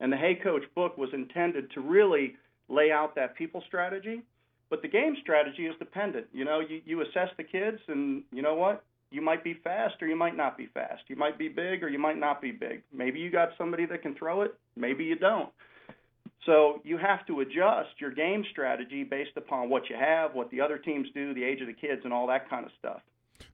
and 0.00 0.12
the 0.12 0.16
Hey 0.16 0.34
Coach 0.42 0.62
book 0.74 0.96
was 0.98 1.10
intended 1.12 1.70
to 1.72 1.80
really 1.80 2.36
lay 2.68 2.90
out 2.90 3.14
that 3.16 3.36
people 3.36 3.62
strategy. 3.66 4.22
But 4.70 4.82
the 4.82 4.88
game 4.88 5.14
strategy 5.22 5.66
is 5.66 5.74
dependent. 5.78 6.26
You 6.32 6.44
know, 6.44 6.60
you, 6.60 6.80
you 6.84 7.02
assess 7.02 7.28
the 7.36 7.44
kids, 7.44 7.78
and 7.88 8.22
you 8.32 8.42
know 8.42 8.54
what? 8.54 8.82
You 9.14 9.22
might 9.22 9.44
be 9.44 9.54
fast 9.54 10.02
or 10.02 10.08
you 10.08 10.16
might 10.16 10.36
not 10.36 10.58
be 10.58 10.66
fast. 10.74 11.02
You 11.06 11.14
might 11.14 11.38
be 11.38 11.48
big 11.48 11.84
or 11.84 11.88
you 11.88 12.00
might 12.00 12.18
not 12.18 12.42
be 12.42 12.50
big. 12.50 12.82
Maybe 12.92 13.20
you 13.20 13.30
got 13.30 13.50
somebody 13.56 13.86
that 13.86 14.02
can 14.02 14.14
throw 14.16 14.42
it, 14.42 14.54
maybe 14.76 15.04
you 15.04 15.14
don't. 15.16 15.50
So 16.46 16.80
you 16.84 16.98
have 16.98 17.24
to 17.28 17.40
adjust 17.40 18.00
your 18.00 18.10
game 18.10 18.44
strategy 18.50 19.04
based 19.04 19.36
upon 19.36 19.70
what 19.70 19.88
you 19.88 19.96
have, 19.96 20.34
what 20.34 20.50
the 20.50 20.60
other 20.60 20.78
teams 20.78 21.06
do, 21.14 21.32
the 21.32 21.44
age 21.44 21.60
of 21.60 21.68
the 21.68 21.72
kids, 21.72 22.02
and 22.04 22.12
all 22.12 22.26
that 22.26 22.50
kind 22.50 22.66
of 22.66 22.72
stuff. 22.78 23.00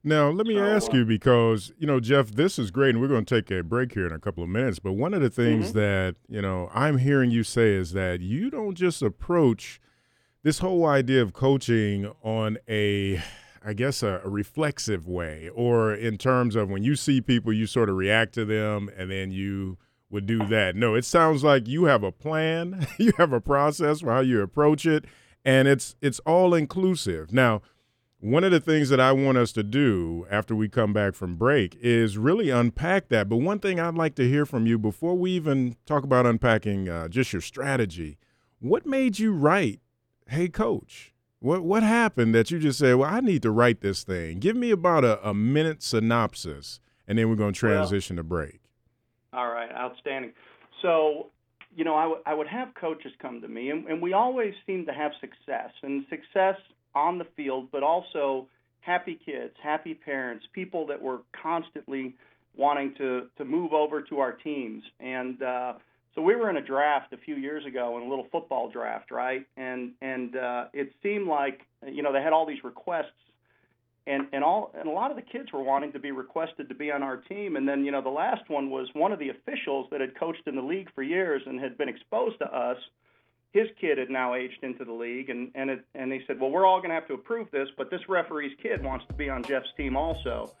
Now, 0.03 0.29
let 0.29 0.47
me 0.47 0.55
So, 0.55 0.65
ask 0.65 0.93
uh, 0.93 0.97
you 0.97 1.05
because, 1.05 1.71
you 1.77 1.85
know, 1.85 1.99
Jeff, 1.99 2.31
this 2.31 2.57
is 2.57 2.71
great, 2.71 2.89
and 2.89 3.01
we're 3.01 3.07
going 3.07 3.23
to 3.25 3.41
take 3.41 3.51
a 3.51 3.63
break 3.63 3.93
here 3.93 4.07
in 4.07 4.11
a 4.11 4.19
couple 4.19 4.43
of 4.43 4.49
minutes. 4.49 4.79
But 4.79 4.93
one 4.93 5.13
of 5.13 5.21
the 5.21 5.29
things 5.29 5.71
Mhm. 5.71 5.73
that, 5.73 6.15
you 6.27 6.41
know, 6.41 6.69
I'm 6.73 6.97
hearing 6.97 7.29
you 7.29 7.43
say 7.43 7.73
is 7.73 7.93
that 7.93 8.19
you 8.19 8.49
don't 8.49 8.75
just 8.75 9.01
approach 9.01 9.79
this 10.43 10.59
whole 10.59 10.85
idea 10.87 11.21
of 11.21 11.33
coaching 11.33 12.11
on 12.23 12.57
a, 12.67 13.21
I 13.63 13.73
guess, 13.73 14.01
a, 14.01 14.21
a 14.23 14.29
reflexive 14.29 15.07
way, 15.07 15.49
or 15.53 15.93
in 15.93 16.17
terms 16.17 16.55
of 16.55 16.69
when 16.69 16.83
you 16.83 16.95
see 16.95 17.21
people, 17.21 17.53
you 17.53 17.67
sort 17.67 17.89
of 17.89 17.95
react 17.95 18.33
to 18.33 18.45
them 18.45 18.89
and 18.97 19.11
then 19.11 19.31
you 19.31 19.77
would 20.09 20.25
do 20.25 20.45
that. 20.47 20.75
No, 20.75 20.95
it 20.95 21.05
sounds 21.05 21.43
like 21.43 21.67
you 21.67 21.85
have 21.85 22.03
a 22.03 22.11
plan, 22.11 22.87
you 22.97 23.13
have 23.17 23.33
a 23.33 23.41
process 23.41 24.01
for 24.01 24.11
how 24.11 24.19
you 24.19 24.41
approach 24.41 24.85
it, 24.85 25.05
and 25.45 25.67
it's 25.67 25.95
it's 26.01 26.19
all 26.19 26.53
inclusive. 26.53 27.31
Now, 27.31 27.61
one 28.19 28.43
of 28.43 28.51
the 28.51 28.59
things 28.59 28.89
that 28.89 28.99
I 28.99 29.11
want 29.13 29.37
us 29.37 29.51
to 29.53 29.63
do 29.63 30.27
after 30.29 30.55
we 30.55 30.69
come 30.69 30.93
back 30.93 31.15
from 31.15 31.37
break 31.37 31.75
is 31.81 32.17
really 32.17 32.49
unpack 32.49 33.07
that. 33.09 33.29
But 33.29 33.37
one 33.37 33.59
thing 33.59 33.79
I'd 33.79 33.95
like 33.95 34.15
to 34.15 34.27
hear 34.27 34.45
from 34.45 34.67
you 34.67 34.77
before 34.77 35.15
we 35.15 35.31
even 35.31 35.75
talk 35.85 36.03
about 36.03 36.27
unpacking 36.27 36.87
uh, 36.87 37.07
just 37.07 37.33
your 37.33 37.41
strategy, 37.41 38.17
what 38.59 38.85
made 38.85 39.17
you 39.17 39.33
write, 39.33 39.79
"Hey, 40.27 40.49
Coach"? 40.49 41.13
What 41.41 41.63
what 41.63 41.81
happened 41.81 42.35
that 42.35 42.51
you 42.51 42.59
just 42.59 42.77
said, 42.79 42.95
"Well, 42.95 43.09
I 43.09 43.19
need 43.19 43.41
to 43.41 43.51
write 43.51 43.81
this 43.81 44.03
thing"? 44.03 44.37
Give 44.39 44.55
me 44.55 44.69
about 44.69 45.03
a, 45.03 45.27
a 45.27 45.33
minute 45.33 45.81
synopsis, 45.81 46.79
and 47.07 47.17
then 47.17 47.29
we're 47.29 47.35
going 47.35 47.53
to 47.53 47.65
Well- 47.65 47.75
transition 47.77 48.15
to 48.17 48.23
break. 48.23 48.59
All 49.33 49.49
right, 49.51 49.71
outstanding. 49.71 50.33
So, 50.81 51.27
you 51.75 51.83
know, 51.85 51.95
I, 51.95 52.03
w- 52.03 52.21
I 52.25 52.33
would 52.33 52.47
have 52.47 52.73
coaches 52.75 53.13
come 53.21 53.39
to 53.41 53.47
me, 53.47 53.69
and, 53.69 53.87
and 53.87 54.01
we 54.01 54.11
always 54.13 54.53
seem 54.67 54.85
to 54.87 54.93
have 54.93 55.13
success, 55.21 55.71
and 55.83 56.05
success 56.09 56.57
on 56.93 57.17
the 57.17 57.25
field, 57.37 57.69
but 57.71 57.81
also 57.81 58.47
happy 58.81 59.17
kids, 59.25 59.53
happy 59.63 59.93
parents, 59.93 60.45
people 60.51 60.85
that 60.87 61.01
were 61.01 61.19
constantly 61.41 62.13
wanting 62.55 62.93
to 62.95 63.27
to 63.37 63.45
move 63.45 63.73
over 63.73 64.01
to 64.01 64.19
our 64.19 64.33
teams. 64.33 64.83
And 64.99 65.41
uh, 65.41 65.73
so 66.15 66.21
we 66.21 66.35
were 66.35 66.49
in 66.49 66.57
a 66.57 66.61
draft 66.61 67.13
a 67.13 67.17
few 67.17 67.35
years 67.35 67.65
ago, 67.65 67.97
in 67.97 68.03
a 68.03 68.09
little 68.09 68.27
football 68.31 68.69
draft, 68.69 69.11
right? 69.11 69.45
And 69.57 69.91
and 70.01 70.35
uh, 70.35 70.65
it 70.73 70.93
seemed 71.01 71.27
like 71.27 71.61
you 71.87 72.03
know 72.03 72.11
they 72.11 72.21
had 72.21 72.33
all 72.33 72.45
these 72.45 72.63
requests 72.63 73.11
and 74.07 74.27
and 74.33 74.43
all 74.43 74.73
and 74.77 74.87
a 74.87 74.91
lot 74.91 75.11
of 75.11 75.17
the 75.17 75.21
kids 75.21 75.51
were 75.51 75.63
wanting 75.63 75.91
to 75.91 75.99
be 75.99 76.11
requested 76.11 76.67
to 76.69 76.75
be 76.75 76.91
on 76.91 77.03
our 77.03 77.17
team 77.17 77.55
and 77.55 77.67
then 77.67 77.85
you 77.85 77.91
know 77.91 78.01
the 78.01 78.09
last 78.09 78.49
one 78.49 78.69
was 78.69 78.87
one 78.93 79.11
of 79.11 79.19
the 79.19 79.29
officials 79.29 79.87
that 79.91 80.01
had 80.01 80.17
coached 80.19 80.41
in 80.47 80.55
the 80.55 80.61
league 80.61 80.89
for 80.95 81.03
years 81.03 81.41
and 81.45 81.59
had 81.59 81.77
been 81.77 81.89
exposed 81.89 82.37
to 82.39 82.45
us 82.45 82.77
his 83.53 83.67
kid 83.79 83.97
had 83.97 84.09
now 84.09 84.33
aged 84.33 84.63
into 84.63 84.83
the 84.83 84.91
league 84.91 85.29
and 85.29 85.51
and 85.53 85.69
it 85.69 85.85
and 85.93 86.11
they 86.11 86.21
said 86.25 86.39
well 86.39 86.49
we're 86.49 86.65
all 86.65 86.79
going 86.79 86.89
to 86.89 86.95
have 86.95 87.07
to 87.07 87.13
approve 87.13 87.47
this 87.51 87.67
but 87.77 87.91
this 87.91 88.01
referee's 88.09 88.55
kid 88.61 88.83
wants 88.83 89.05
to 89.07 89.13
be 89.13 89.29
on 89.29 89.43
Jeff's 89.43 89.71
team 89.77 89.95
also 89.95 90.51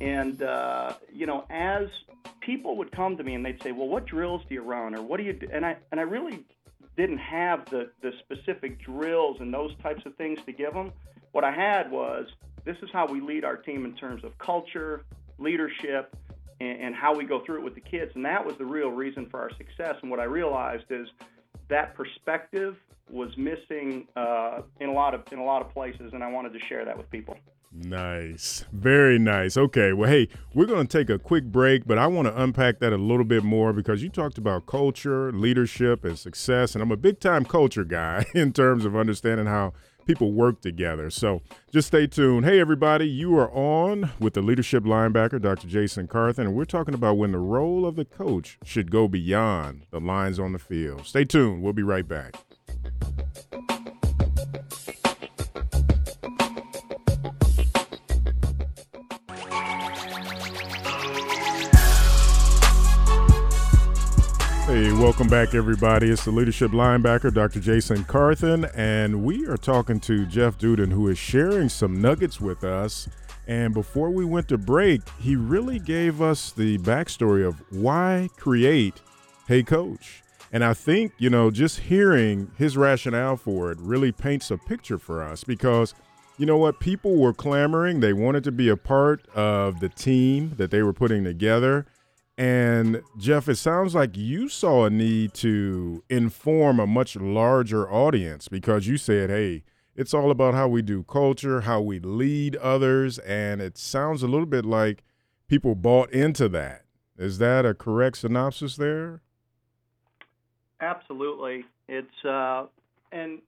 and 0.00 0.42
uh 0.42 0.92
you 1.12 1.26
know 1.26 1.44
as 1.50 1.88
people 2.40 2.76
would 2.76 2.92
come 2.92 3.16
to 3.16 3.24
me 3.24 3.34
and 3.34 3.44
they'd 3.44 3.62
say 3.62 3.72
well 3.72 3.88
what 3.88 4.06
drills 4.06 4.42
do 4.48 4.54
you 4.54 4.62
run 4.62 4.94
or 4.94 5.02
what 5.02 5.18
do 5.18 5.24
you 5.24 5.32
do 5.32 5.48
and 5.52 5.64
I 5.64 5.76
and 5.90 6.00
I 6.00 6.04
really 6.04 6.44
didn't 6.96 7.18
have 7.18 7.68
the 7.70 7.90
the 8.02 8.12
specific 8.20 8.80
drills 8.82 9.38
and 9.40 9.52
those 9.52 9.74
types 9.82 10.04
of 10.06 10.14
things 10.16 10.38
to 10.46 10.52
give 10.52 10.72
them 10.74 10.92
what 11.32 11.44
I 11.44 11.52
had 11.52 11.90
was 11.90 12.26
this 12.66 12.76
is 12.82 12.90
how 12.92 13.06
we 13.06 13.20
lead 13.20 13.44
our 13.44 13.56
team 13.56 13.84
in 13.84 13.94
terms 13.94 14.24
of 14.24 14.36
culture, 14.38 15.04
leadership, 15.38 16.14
and, 16.60 16.94
how 16.94 17.14
we 17.14 17.24
go 17.24 17.44
through 17.44 17.58
it 17.58 17.62
with 17.62 17.74
the 17.74 17.80
kids. 17.80 18.10
And 18.14 18.24
that 18.24 18.44
was 18.44 18.56
the 18.56 18.64
real 18.64 18.88
reason 18.88 19.26
for 19.30 19.40
our 19.40 19.50
success. 19.50 19.96
And 20.02 20.10
what 20.10 20.18
I 20.18 20.24
realized 20.24 20.86
is 20.90 21.06
that 21.68 21.94
perspective 21.94 22.76
was 23.10 23.36
missing 23.36 24.08
uh, 24.16 24.62
in 24.80 24.88
a 24.88 24.92
lot 24.92 25.14
of 25.14 25.22
in 25.30 25.38
a 25.38 25.44
lot 25.44 25.62
of 25.62 25.72
places, 25.72 26.12
and 26.12 26.24
I 26.24 26.30
wanted 26.30 26.54
to 26.54 26.58
share 26.60 26.84
that 26.84 26.96
with 26.96 27.08
people. 27.10 27.36
Nice. 27.78 28.64
Very 28.72 29.18
nice. 29.18 29.56
Okay. 29.56 29.92
Well, 29.92 30.08
hey, 30.08 30.28
we're 30.54 30.66
going 30.66 30.86
to 30.86 30.98
take 30.98 31.10
a 31.10 31.18
quick 31.18 31.44
break, 31.44 31.86
but 31.86 31.98
I 31.98 32.06
want 32.06 32.26
to 32.26 32.42
unpack 32.42 32.78
that 32.80 32.92
a 32.92 32.96
little 32.96 33.24
bit 33.24 33.44
more 33.44 33.72
because 33.72 34.02
you 34.02 34.08
talked 34.08 34.38
about 34.38 34.66
culture, 34.66 35.30
leadership, 35.30 36.04
and 36.04 36.18
success. 36.18 36.74
And 36.74 36.82
I'm 36.82 36.90
a 36.90 36.96
big 36.96 37.20
time 37.20 37.44
culture 37.44 37.84
guy 37.84 38.24
in 38.34 38.52
terms 38.52 38.84
of 38.84 38.96
understanding 38.96 39.46
how 39.46 39.74
people 40.06 40.32
work 40.32 40.62
together. 40.62 41.10
So 41.10 41.42
just 41.70 41.88
stay 41.88 42.06
tuned. 42.06 42.46
Hey, 42.46 42.60
everybody, 42.60 43.08
you 43.08 43.36
are 43.38 43.50
on 43.50 44.10
with 44.18 44.34
the 44.34 44.42
leadership 44.42 44.84
linebacker, 44.84 45.42
Dr. 45.42 45.66
Jason 45.66 46.06
Carthen, 46.06 46.46
and 46.46 46.54
we're 46.54 46.64
talking 46.64 46.94
about 46.94 47.18
when 47.18 47.32
the 47.32 47.38
role 47.38 47.84
of 47.84 47.96
the 47.96 48.04
coach 48.04 48.58
should 48.64 48.90
go 48.90 49.08
beyond 49.08 49.84
the 49.90 50.00
lines 50.00 50.38
on 50.38 50.52
the 50.52 50.58
field. 50.58 51.06
Stay 51.06 51.24
tuned. 51.24 51.62
We'll 51.62 51.72
be 51.72 51.82
right 51.82 52.06
back. 52.06 52.36
Hey, 64.76 64.92
welcome 64.92 65.26
back, 65.26 65.54
everybody. 65.54 66.10
It's 66.10 66.26
the 66.26 66.30
leadership 66.30 66.70
linebacker, 66.70 67.32
Dr. 67.32 67.60
Jason 67.60 68.04
Carthen, 68.04 68.66
and 68.74 69.24
we 69.24 69.46
are 69.46 69.56
talking 69.56 69.98
to 70.00 70.26
Jeff 70.26 70.58
Dudan, 70.58 70.90
who 70.90 71.08
is 71.08 71.16
sharing 71.16 71.70
some 71.70 71.98
nuggets 71.98 72.42
with 72.42 72.62
us. 72.62 73.08
And 73.46 73.72
before 73.72 74.10
we 74.10 74.26
went 74.26 74.48
to 74.48 74.58
break, 74.58 75.00
he 75.18 75.34
really 75.34 75.78
gave 75.78 76.20
us 76.20 76.52
the 76.52 76.76
backstory 76.76 77.42
of 77.42 77.62
why 77.70 78.28
create 78.36 79.00
Hey 79.48 79.62
Coach. 79.62 80.22
And 80.52 80.62
I 80.62 80.74
think, 80.74 81.12
you 81.16 81.30
know, 81.30 81.50
just 81.50 81.80
hearing 81.80 82.50
his 82.58 82.76
rationale 82.76 83.38
for 83.38 83.72
it 83.72 83.78
really 83.80 84.12
paints 84.12 84.50
a 84.50 84.58
picture 84.58 84.98
for 84.98 85.22
us 85.22 85.42
because, 85.42 85.94
you 86.36 86.44
know 86.44 86.58
what, 86.58 86.80
people 86.80 87.16
were 87.16 87.32
clamoring. 87.32 88.00
They 88.00 88.12
wanted 88.12 88.44
to 88.44 88.52
be 88.52 88.68
a 88.68 88.76
part 88.76 89.26
of 89.34 89.80
the 89.80 89.88
team 89.88 90.52
that 90.58 90.70
they 90.70 90.82
were 90.82 90.92
putting 90.92 91.24
together. 91.24 91.86
And 92.38 93.02
Jeff, 93.16 93.48
it 93.48 93.56
sounds 93.56 93.94
like 93.94 94.16
you 94.16 94.48
saw 94.48 94.84
a 94.84 94.90
need 94.90 95.32
to 95.34 96.04
inform 96.10 96.78
a 96.78 96.86
much 96.86 97.16
larger 97.16 97.90
audience 97.90 98.48
because 98.48 98.86
you 98.86 98.98
said, 98.98 99.30
hey, 99.30 99.62
it's 99.94 100.12
all 100.12 100.30
about 100.30 100.52
how 100.52 100.68
we 100.68 100.82
do 100.82 101.02
culture, 101.04 101.62
how 101.62 101.80
we 101.80 101.98
lead 101.98 102.56
others. 102.56 103.18
And 103.20 103.62
it 103.62 103.78
sounds 103.78 104.22
a 104.22 104.26
little 104.26 104.46
bit 104.46 104.66
like 104.66 105.02
people 105.48 105.74
bought 105.74 106.12
into 106.12 106.48
that. 106.50 106.82
Is 107.16 107.38
that 107.38 107.64
a 107.64 107.72
correct 107.72 108.18
synopsis 108.18 108.76
there? 108.76 109.22
Absolutely. 110.82 111.64
It's, 111.88 112.24
uh, 112.26 112.66
and, 113.12 113.38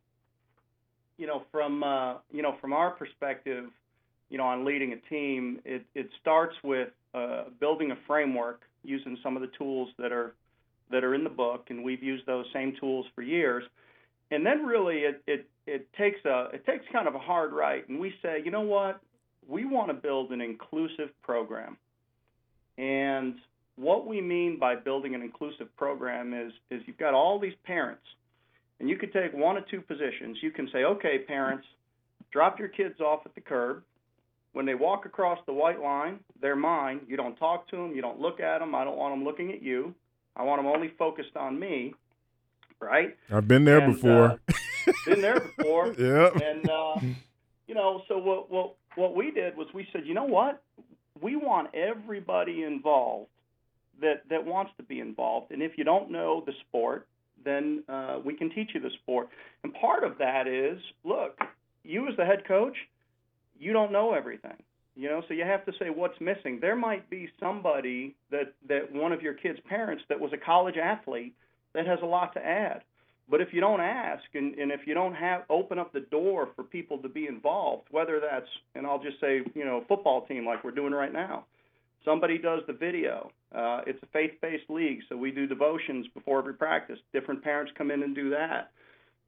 you 1.18 1.26
know, 1.26 1.42
from, 1.52 1.82
uh, 1.82 2.14
you 2.32 2.40
know, 2.40 2.56
from 2.58 2.72
our 2.72 2.92
perspective, 2.92 3.66
you 4.30 4.38
know, 4.38 4.44
on 4.44 4.64
leading 4.64 4.94
a 4.94 4.96
team, 5.10 5.60
it, 5.66 5.84
it 5.94 6.08
starts 6.18 6.56
with 6.64 6.88
uh, 7.12 7.44
building 7.60 7.90
a 7.90 7.96
framework 8.06 8.62
using 8.84 9.18
some 9.22 9.36
of 9.36 9.42
the 9.42 9.50
tools 9.58 9.88
that 9.98 10.12
are 10.12 10.34
that 10.90 11.04
are 11.04 11.14
in 11.14 11.24
the 11.24 11.30
book, 11.30 11.66
and 11.68 11.84
we've 11.84 12.02
used 12.02 12.24
those 12.26 12.46
same 12.52 12.74
tools 12.80 13.06
for 13.14 13.22
years. 13.22 13.64
And 14.30 14.44
then 14.44 14.64
really, 14.64 14.98
it 14.98 15.22
it 15.26 15.46
it 15.66 15.92
takes 15.94 16.24
a 16.24 16.48
it 16.52 16.64
takes 16.66 16.84
kind 16.92 17.08
of 17.08 17.14
a 17.14 17.18
hard 17.18 17.52
right, 17.52 17.88
and 17.88 17.98
we 17.98 18.14
say, 18.22 18.42
you 18.44 18.50
know 18.50 18.62
what, 18.62 19.00
we 19.48 19.64
want 19.64 19.88
to 19.88 19.94
build 19.94 20.32
an 20.32 20.40
inclusive 20.40 21.10
program, 21.22 21.76
and 22.76 23.34
what 23.76 24.06
we 24.06 24.20
mean 24.20 24.58
by 24.58 24.74
building 24.74 25.14
an 25.14 25.22
inclusive 25.22 25.74
program 25.76 26.34
is 26.34 26.52
is 26.70 26.82
you've 26.86 26.98
got 26.98 27.14
all 27.14 27.38
these 27.38 27.54
parents, 27.64 28.04
and 28.80 28.88
you 28.88 28.96
could 28.96 29.12
take 29.12 29.32
one 29.32 29.56
of 29.56 29.66
two 29.68 29.80
positions. 29.80 30.38
You 30.42 30.50
can 30.50 30.68
say, 30.72 30.84
okay, 30.84 31.18
parents, 31.26 31.66
drop 32.30 32.58
your 32.58 32.68
kids 32.68 33.00
off 33.00 33.20
at 33.24 33.34
the 33.34 33.40
curb 33.40 33.82
when 34.52 34.66
they 34.66 34.74
walk 34.74 35.06
across 35.06 35.38
the 35.46 35.52
white 35.52 35.80
line, 35.80 36.20
they're 36.40 36.56
mine. 36.56 37.00
You 37.06 37.16
don't 37.16 37.36
talk 37.36 37.68
to 37.70 37.76
them. 37.76 37.94
You 37.94 38.02
don't 38.02 38.20
look 38.20 38.40
at 38.40 38.58
them. 38.58 38.74
I 38.74 38.84
don't 38.84 38.96
want 38.96 39.14
them 39.14 39.24
looking 39.24 39.52
at 39.52 39.62
you. 39.62 39.94
I 40.36 40.42
want 40.42 40.58
them 40.60 40.66
only 40.66 40.88
focused 40.98 41.36
on 41.36 41.58
me. 41.58 41.94
Right? 42.80 43.16
I've 43.32 43.48
been 43.48 43.64
there 43.64 43.78
And, 43.80 43.94
before. 43.94 44.40
uh, 44.48 44.92
been 45.04 45.20
there 45.20 45.40
before. 45.40 45.94
yeah. 45.98 46.30
And 46.32 46.68
uh, 46.70 46.94
you 47.66 47.74
know, 47.74 48.02
so 48.08 48.18
what 48.18 48.50
what 48.50 48.74
what 48.94 49.14
we 49.16 49.30
did 49.32 49.56
was 49.56 49.66
we 49.74 49.86
said, 49.92 50.02
you 50.06 50.14
know 50.14 50.24
what? 50.24 50.62
We 51.20 51.34
want 51.36 51.74
everybody 51.74 52.62
involved 52.62 53.28
that 54.00 54.22
that 54.30 54.44
wants 54.46 54.70
to 54.76 54.84
be 54.84 55.00
involved. 55.00 55.50
And 55.50 55.60
if 55.62 55.76
you 55.76 55.82
don't 55.84 56.10
know 56.10 56.42
the 56.46 56.52
sport, 56.68 57.08
then 57.44 57.82
uh, 57.88 58.18
we 58.24 58.34
can 58.34 58.48
teach 58.50 58.70
you 58.74 58.80
the 58.80 58.90
sport. 59.02 59.28
And 59.64 59.74
part 59.74 60.04
of 60.04 60.18
that 60.18 60.46
is, 60.46 60.78
look, 61.04 61.40
you 61.82 62.06
as 62.08 62.16
the 62.16 62.24
head 62.24 62.46
coach, 62.46 62.76
you 63.58 63.72
don't 63.72 63.92
know 63.92 64.12
everything. 64.12 64.56
You 64.94 65.08
know, 65.08 65.22
so 65.28 65.34
you 65.34 65.44
have 65.44 65.64
to 65.66 65.72
say 65.78 65.90
what's 65.90 66.20
missing. 66.20 66.58
There 66.60 66.74
might 66.74 67.08
be 67.08 67.28
somebody 67.38 68.16
that 68.30 68.54
that 68.68 68.92
one 68.92 69.12
of 69.12 69.22
your 69.22 69.34
kids' 69.34 69.60
parents 69.68 70.02
that 70.08 70.18
was 70.18 70.32
a 70.32 70.36
college 70.36 70.76
athlete 70.76 71.34
that 71.74 71.86
has 71.86 72.00
a 72.02 72.06
lot 72.06 72.34
to 72.34 72.44
add. 72.44 72.82
But 73.30 73.40
if 73.40 73.52
you 73.52 73.60
don't 73.60 73.80
ask 73.80 74.24
and, 74.34 74.54
and 74.54 74.72
if 74.72 74.86
you 74.86 74.94
don't 74.94 75.14
have 75.14 75.42
open 75.50 75.78
up 75.78 75.92
the 75.92 76.00
door 76.00 76.48
for 76.56 76.64
people 76.64 76.98
to 76.98 77.08
be 77.08 77.26
involved, 77.26 77.88
whether 77.90 78.18
that's 78.20 78.48
and 78.74 78.86
I'll 78.86 79.02
just 79.02 79.20
say, 79.20 79.42
you 79.54 79.64
know, 79.64 79.84
football 79.86 80.26
team 80.26 80.44
like 80.44 80.64
we're 80.64 80.72
doing 80.72 80.92
right 80.92 81.12
now. 81.12 81.44
Somebody 82.04 82.38
does 82.38 82.62
the 82.66 82.72
video. 82.72 83.30
Uh, 83.54 83.82
it's 83.86 84.02
a 84.02 84.06
faith-based 84.06 84.70
league, 84.70 85.00
so 85.08 85.16
we 85.16 85.30
do 85.30 85.46
devotions 85.46 86.06
before 86.14 86.38
every 86.38 86.54
practice. 86.54 86.98
Different 87.12 87.42
parents 87.42 87.72
come 87.76 87.90
in 87.90 88.02
and 88.02 88.14
do 88.14 88.30
that. 88.30 88.70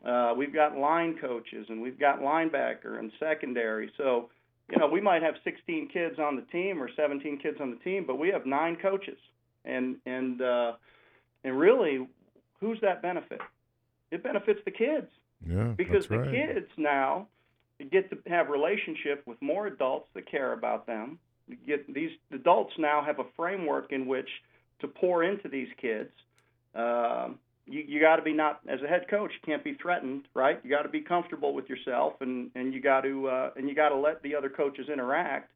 Uh, 0.05 0.33
we've 0.37 0.53
got 0.55 0.77
line 0.77 1.17
coaches 1.21 1.67
and 1.69 1.81
we've 1.81 1.99
got 1.99 2.21
linebacker 2.21 2.99
and 2.99 3.13
secondary. 3.19 3.91
So, 3.97 4.31
you 4.71 4.79
know, 4.79 4.87
we 4.87 5.01
might 5.01 5.23
have 5.23 5.35
16 5.45 5.89
kids 5.93 6.19
on 6.19 6.37
the 6.37 6.43
team 6.43 6.83
or 6.83 6.89
17 6.97 7.39
kids 7.39 7.59
on 7.61 7.71
the 7.71 7.77
team, 7.77 8.05
but 8.07 8.19
we 8.19 8.29
have 8.31 8.47
nine 8.47 8.77
coaches. 8.81 9.19
And 9.65 9.97
and 10.07 10.41
uh, 10.41 10.73
and 11.45 11.59
really, 11.59 12.09
who's 12.61 12.81
that 12.81 13.03
benefit? 13.03 13.41
It 14.11 14.23
benefits 14.23 14.61
the 14.65 14.71
kids 14.71 15.07
Yeah. 15.47 15.75
because 15.77 16.07
the 16.09 16.19
right. 16.21 16.31
kids 16.31 16.67
now 16.79 17.27
get 17.91 18.11
to 18.11 18.19
have 18.31 18.49
relationship 18.49 19.23
with 19.27 19.41
more 19.43 19.67
adults 19.67 20.09
that 20.15 20.31
care 20.31 20.53
about 20.55 20.87
them. 20.87 21.19
You 21.47 21.57
get 21.67 21.93
these 21.93 22.11
adults 22.33 22.73
now 22.79 23.03
have 23.05 23.19
a 23.19 23.25
framework 23.37 23.93
in 23.93 24.07
which 24.07 24.29
to 24.81 24.89
pour 24.89 25.25
into 25.25 25.49
these 25.49 25.69
kids. 25.81 26.11
Um, 26.75 27.39
you 27.70 27.85
you 27.87 28.00
got 28.00 28.16
to 28.16 28.22
be 28.22 28.33
not 28.33 28.61
as 28.68 28.80
a 28.83 28.88
head 28.88 29.06
coach, 29.09 29.30
you 29.33 29.40
can't 29.44 29.64
be 29.64 29.74
threatened, 29.74 30.26
right? 30.35 30.61
You 30.62 30.70
got 30.70 30.83
to 30.83 30.88
be 30.88 31.00
comfortable 31.00 31.54
with 31.54 31.68
yourself, 31.68 32.14
and 32.20 32.50
and 32.54 32.74
you 32.74 32.80
got 32.80 33.02
to 33.02 33.28
uh, 33.28 33.50
and 33.56 33.68
you 33.68 33.74
got 33.74 33.90
to 33.90 33.96
let 33.96 34.22
the 34.22 34.35
other 34.35 34.48
coaches 34.48 34.88
interact. 34.92 35.50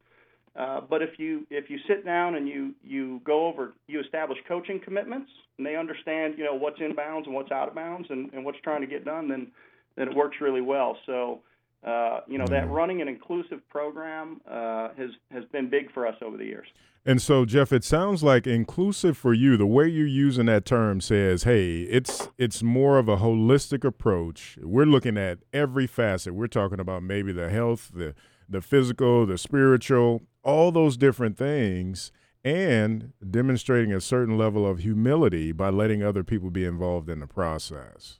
Uh, 0.56 0.80
but 0.88 1.02
if 1.02 1.18
you 1.18 1.46
if 1.50 1.68
you 1.68 1.78
sit 1.88 2.04
down 2.04 2.36
and 2.36 2.48
you 2.48 2.72
you 2.84 3.20
go 3.24 3.46
over 3.46 3.74
you 3.88 4.00
establish 4.00 4.38
coaching 4.46 4.80
commitments 4.84 5.28
and 5.58 5.66
they 5.66 5.74
understand 5.74 6.34
you 6.38 6.44
know 6.44 6.54
what's 6.54 6.80
in 6.80 6.94
bounds 6.94 7.26
and 7.26 7.34
what's 7.34 7.50
out 7.50 7.66
of 7.66 7.74
bounds 7.74 8.06
and, 8.08 8.32
and 8.32 8.44
what's 8.44 8.58
trying 8.62 8.80
to 8.80 8.86
get 8.86 9.04
done 9.04 9.28
then 9.28 9.48
then 9.96 10.08
it 10.08 10.14
works 10.14 10.36
really 10.40 10.60
well. 10.60 10.96
So 11.06 11.40
uh, 11.84 12.20
you 12.28 12.38
know 12.38 12.46
that 12.46 12.70
running 12.70 13.02
an 13.02 13.08
inclusive 13.08 13.68
program 13.68 14.40
uh, 14.48 14.90
has 14.96 15.10
has 15.32 15.44
been 15.46 15.68
big 15.68 15.92
for 15.92 16.06
us 16.06 16.14
over 16.22 16.36
the 16.36 16.44
years. 16.44 16.68
And 17.06 17.20
so, 17.20 17.44
Jeff, 17.44 17.70
it 17.70 17.84
sounds 17.84 18.22
like 18.22 18.46
inclusive 18.46 19.18
for 19.18 19.34
you. 19.34 19.58
The 19.58 19.66
way 19.66 19.88
you're 19.88 20.06
using 20.06 20.46
that 20.46 20.64
term 20.64 21.02
says, 21.02 21.42
"Hey, 21.42 21.82
it's 21.82 22.30
it's 22.38 22.62
more 22.62 22.98
of 22.98 23.08
a 23.08 23.18
holistic 23.18 23.84
approach. 23.84 24.58
We're 24.62 24.86
looking 24.86 25.18
at 25.18 25.40
every 25.52 25.86
facet. 25.86 26.34
We're 26.34 26.46
talking 26.46 26.80
about 26.80 27.02
maybe 27.02 27.30
the 27.32 27.50
health, 27.50 27.90
the 27.94 28.14
the 28.48 28.62
physical, 28.62 29.26
the 29.26 29.36
spiritual, 29.36 30.22
all 30.42 30.72
those 30.72 30.96
different 30.96 31.36
things, 31.36 32.10
and 32.42 33.12
demonstrating 33.30 33.92
a 33.92 34.00
certain 34.00 34.38
level 34.38 34.66
of 34.66 34.78
humility 34.78 35.52
by 35.52 35.68
letting 35.68 36.02
other 36.02 36.24
people 36.24 36.50
be 36.50 36.64
involved 36.64 37.10
in 37.10 37.20
the 37.20 37.26
process." 37.26 38.18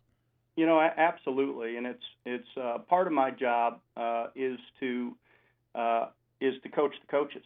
You 0.56 0.66
know, 0.66 0.78
absolutely, 0.78 1.78
and 1.78 1.86
it's 1.86 2.04
it's 2.26 2.48
uh, 2.60 2.78
part 2.86 3.06
of 3.06 3.14
my 3.14 3.30
job 3.30 3.80
uh, 3.96 4.26
is 4.36 4.58
to 4.80 5.16
uh, 5.74 6.08
is 6.42 6.54
to 6.62 6.68
coach 6.68 6.94
the 7.00 7.10
coaches. 7.10 7.44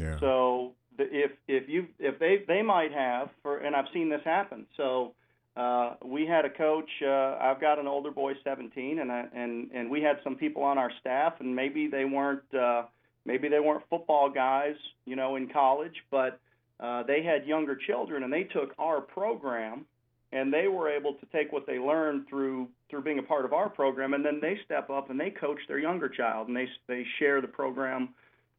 Yeah. 0.00 0.18
So 0.20 0.72
if 0.98 1.32
if 1.46 1.68
you 1.68 1.86
if 1.98 2.18
they 2.18 2.44
they 2.48 2.62
might 2.62 2.92
have 2.92 3.30
for 3.42 3.58
and 3.58 3.76
I've 3.76 3.88
seen 3.92 4.08
this 4.08 4.22
happen. 4.24 4.66
So 4.76 5.14
uh, 5.56 5.94
we 6.04 6.26
had 6.26 6.44
a 6.44 6.50
coach. 6.50 6.88
Uh, 7.02 7.36
I've 7.40 7.60
got 7.60 7.78
an 7.78 7.86
older 7.86 8.10
boy, 8.10 8.32
17, 8.44 9.00
and 9.00 9.10
I, 9.10 9.24
and 9.34 9.70
and 9.74 9.90
we 9.90 10.00
had 10.00 10.18
some 10.22 10.36
people 10.36 10.62
on 10.62 10.78
our 10.78 10.90
staff, 11.00 11.34
and 11.40 11.54
maybe 11.54 11.88
they 11.88 12.04
weren't 12.04 12.54
uh, 12.54 12.84
maybe 13.26 13.48
they 13.48 13.60
weren't 13.60 13.82
football 13.90 14.30
guys, 14.30 14.76
you 15.04 15.16
know, 15.16 15.36
in 15.36 15.48
college, 15.48 15.94
but 16.10 16.40
uh, 16.78 17.02
they 17.02 17.22
had 17.22 17.46
younger 17.46 17.76
children, 17.76 18.22
and 18.22 18.32
they 18.32 18.44
took 18.44 18.72
our 18.78 19.00
program, 19.00 19.84
and 20.32 20.52
they 20.52 20.68
were 20.68 20.88
able 20.88 21.14
to 21.14 21.26
take 21.32 21.52
what 21.52 21.66
they 21.66 21.78
learned 21.78 22.26
through 22.28 22.68
through 22.88 23.02
being 23.02 23.18
a 23.18 23.22
part 23.22 23.44
of 23.44 23.52
our 23.52 23.68
program, 23.68 24.14
and 24.14 24.24
then 24.24 24.38
they 24.40 24.58
step 24.64 24.88
up 24.88 25.10
and 25.10 25.18
they 25.18 25.30
coach 25.30 25.58
their 25.68 25.78
younger 25.78 26.08
child, 26.08 26.48
and 26.48 26.56
they 26.56 26.68
they 26.86 27.04
share 27.18 27.40
the 27.40 27.48
program 27.48 28.10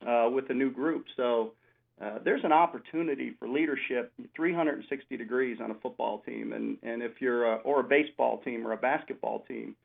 uh, 0.07 0.29
with 0.29 0.49
a 0.49 0.53
new 0.53 0.71
group. 0.71 1.05
So 1.15 1.53
uh, 2.01 2.19
there's 2.23 2.43
an 2.43 2.51
opportunity 2.51 3.33
for 3.37 3.47
leadership 3.47 4.11
360 4.35 5.17
degrees 5.17 5.59
on 5.61 5.71
a 5.71 5.75
football 5.75 6.19
team, 6.25 6.53
and 6.53 6.77
and 6.83 7.03
if 7.03 7.21
you're 7.21 7.53
a, 7.53 7.55
or 7.57 7.81
a 7.81 7.83
baseball 7.83 8.39
team 8.39 8.65
or 8.65 8.71
a 8.71 8.77
basketball 8.77 9.43
team, 9.47 9.75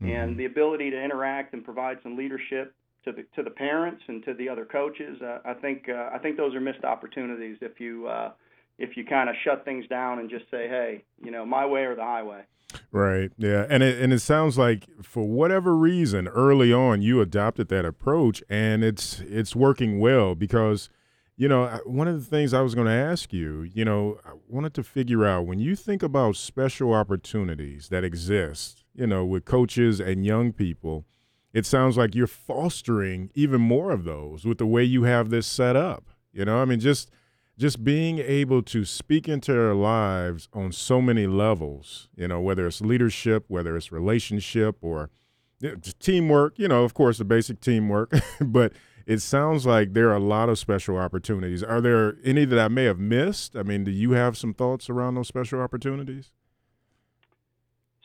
and 0.00 0.36
the 0.36 0.46
ability 0.46 0.90
to 0.90 1.00
interact 1.00 1.52
and 1.52 1.62
provide 1.62 1.98
some 2.02 2.16
leadership 2.16 2.74
to 3.04 3.12
the 3.12 3.24
to 3.36 3.42
the 3.42 3.50
parents 3.50 4.02
and 4.08 4.24
to 4.24 4.34
the 4.34 4.48
other 4.48 4.64
coaches, 4.64 5.20
uh, 5.22 5.38
I 5.44 5.54
think 5.54 5.88
uh, 5.88 6.10
I 6.12 6.18
think 6.18 6.36
those 6.36 6.54
are 6.54 6.60
missed 6.60 6.84
opportunities 6.84 7.58
if 7.60 7.78
you 7.78 8.08
uh, 8.08 8.32
if 8.80 8.96
you 8.96 9.04
kind 9.04 9.28
of 9.28 9.36
shut 9.44 9.64
things 9.64 9.86
down 9.86 10.18
and 10.18 10.30
just 10.30 10.50
say, 10.50 10.66
hey, 10.66 11.04
you 11.22 11.30
know, 11.30 11.44
my 11.44 11.66
way 11.66 11.82
or 11.82 11.94
the 11.94 12.02
highway. 12.02 12.42
Right. 12.90 13.30
Yeah. 13.36 13.66
And 13.68 13.82
it 13.82 14.00
and 14.00 14.12
it 14.12 14.20
sounds 14.20 14.56
like 14.56 14.86
for 15.02 15.26
whatever 15.26 15.76
reason 15.76 16.28
early 16.28 16.72
on 16.72 17.02
you 17.02 17.20
adopted 17.20 17.68
that 17.68 17.84
approach 17.84 18.42
and 18.48 18.84
it's 18.84 19.20
it's 19.20 19.54
working 19.56 19.98
well 19.98 20.34
because 20.34 20.88
you 21.36 21.48
know, 21.48 21.80
one 21.86 22.06
of 22.06 22.20
the 22.20 22.26
things 22.26 22.52
I 22.52 22.60
was 22.60 22.74
going 22.74 22.86
to 22.86 22.92
ask 22.92 23.32
you, 23.32 23.62
you 23.62 23.82
know, 23.82 24.18
I 24.26 24.32
wanted 24.46 24.74
to 24.74 24.82
figure 24.82 25.24
out 25.24 25.46
when 25.46 25.58
you 25.58 25.74
think 25.74 26.02
about 26.02 26.36
special 26.36 26.92
opportunities 26.92 27.88
that 27.88 28.04
exist, 28.04 28.84
you 28.94 29.06
know, 29.06 29.24
with 29.24 29.46
coaches 29.46 30.00
and 30.00 30.26
young 30.26 30.52
people, 30.52 31.06
it 31.54 31.64
sounds 31.64 31.96
like 31.96 32.14
you're 32.14 32.26
fostering 32.26 33.30
even 33.34 33.58
more 33.58 33.90
of 33.90 34.04
those 34.04 34.44
with 34.44 34.58
the 34.58 34.66
way 34.66 34.84
you 34.84 35.04
have 35.04 35.30
this 35.30 35.46
set 35.46 35.76
up. 35.76 36.10
You 36.30 36.44
know, 36.44 36.60
I 36.60 36.66
mean 36.66 36.78
just 36.78 37.10
just 37.60 37.84
being 37.84 38.18
able 38.20 38.62
to 38.62 38.86
speak 38.86 39.28
into 39.28 39.52
their 39.52 39.74
lives 39.74 40.48
on 40.54 40.72
so 40.72 40.98
many 41.02 41.26
levels, 41.26 42.08
you 42.16 42.26
know, 42.26 42.40
whether 42.40 42.66
it's 42.66 42.80
leadership, 42.80 43.44
whether 43.48 43.76
it's 43.76 43.92
relationship 43.92 44.78
or 44.80 45.10
teamwork, 45.98 46.58
you 46.58 46.66
know, 46.66 46.84
of 46.84 46.94
course, 46.94 47.18
the 47.18 47.24
basic 47.24 47.60
teamwork, 47.60 48.12
but 48.40 48.72
it 49.04 49.18
sounds 49.18 49.66
like 49.66 49.92
there 49.92 50.08
are 50.08 50.16
a 50.16 50.20
lot 50.20 50.48
of 50.48 50.58
special 50.58 50.96
opportunities. 50.96 51.62
Are 51.62 51.82
there 51.82 52.16
any 52.24 52.46
that 52.46 52.58
I 52.58 52.68
may 52.68 52.84
have 52.84 52.98
missed? 52.98 53.54
I 53.54 53.62
mean, 53.62 53.84
do 53.84 53.90
you 53.90 54.12
have 54.12 54.38
some 54.38 54.54
thoughts 54.54 54.88
around 54.88 55.16
those 55.16 55.28
special 55.28 55.60
opportunities? 55.60 56.30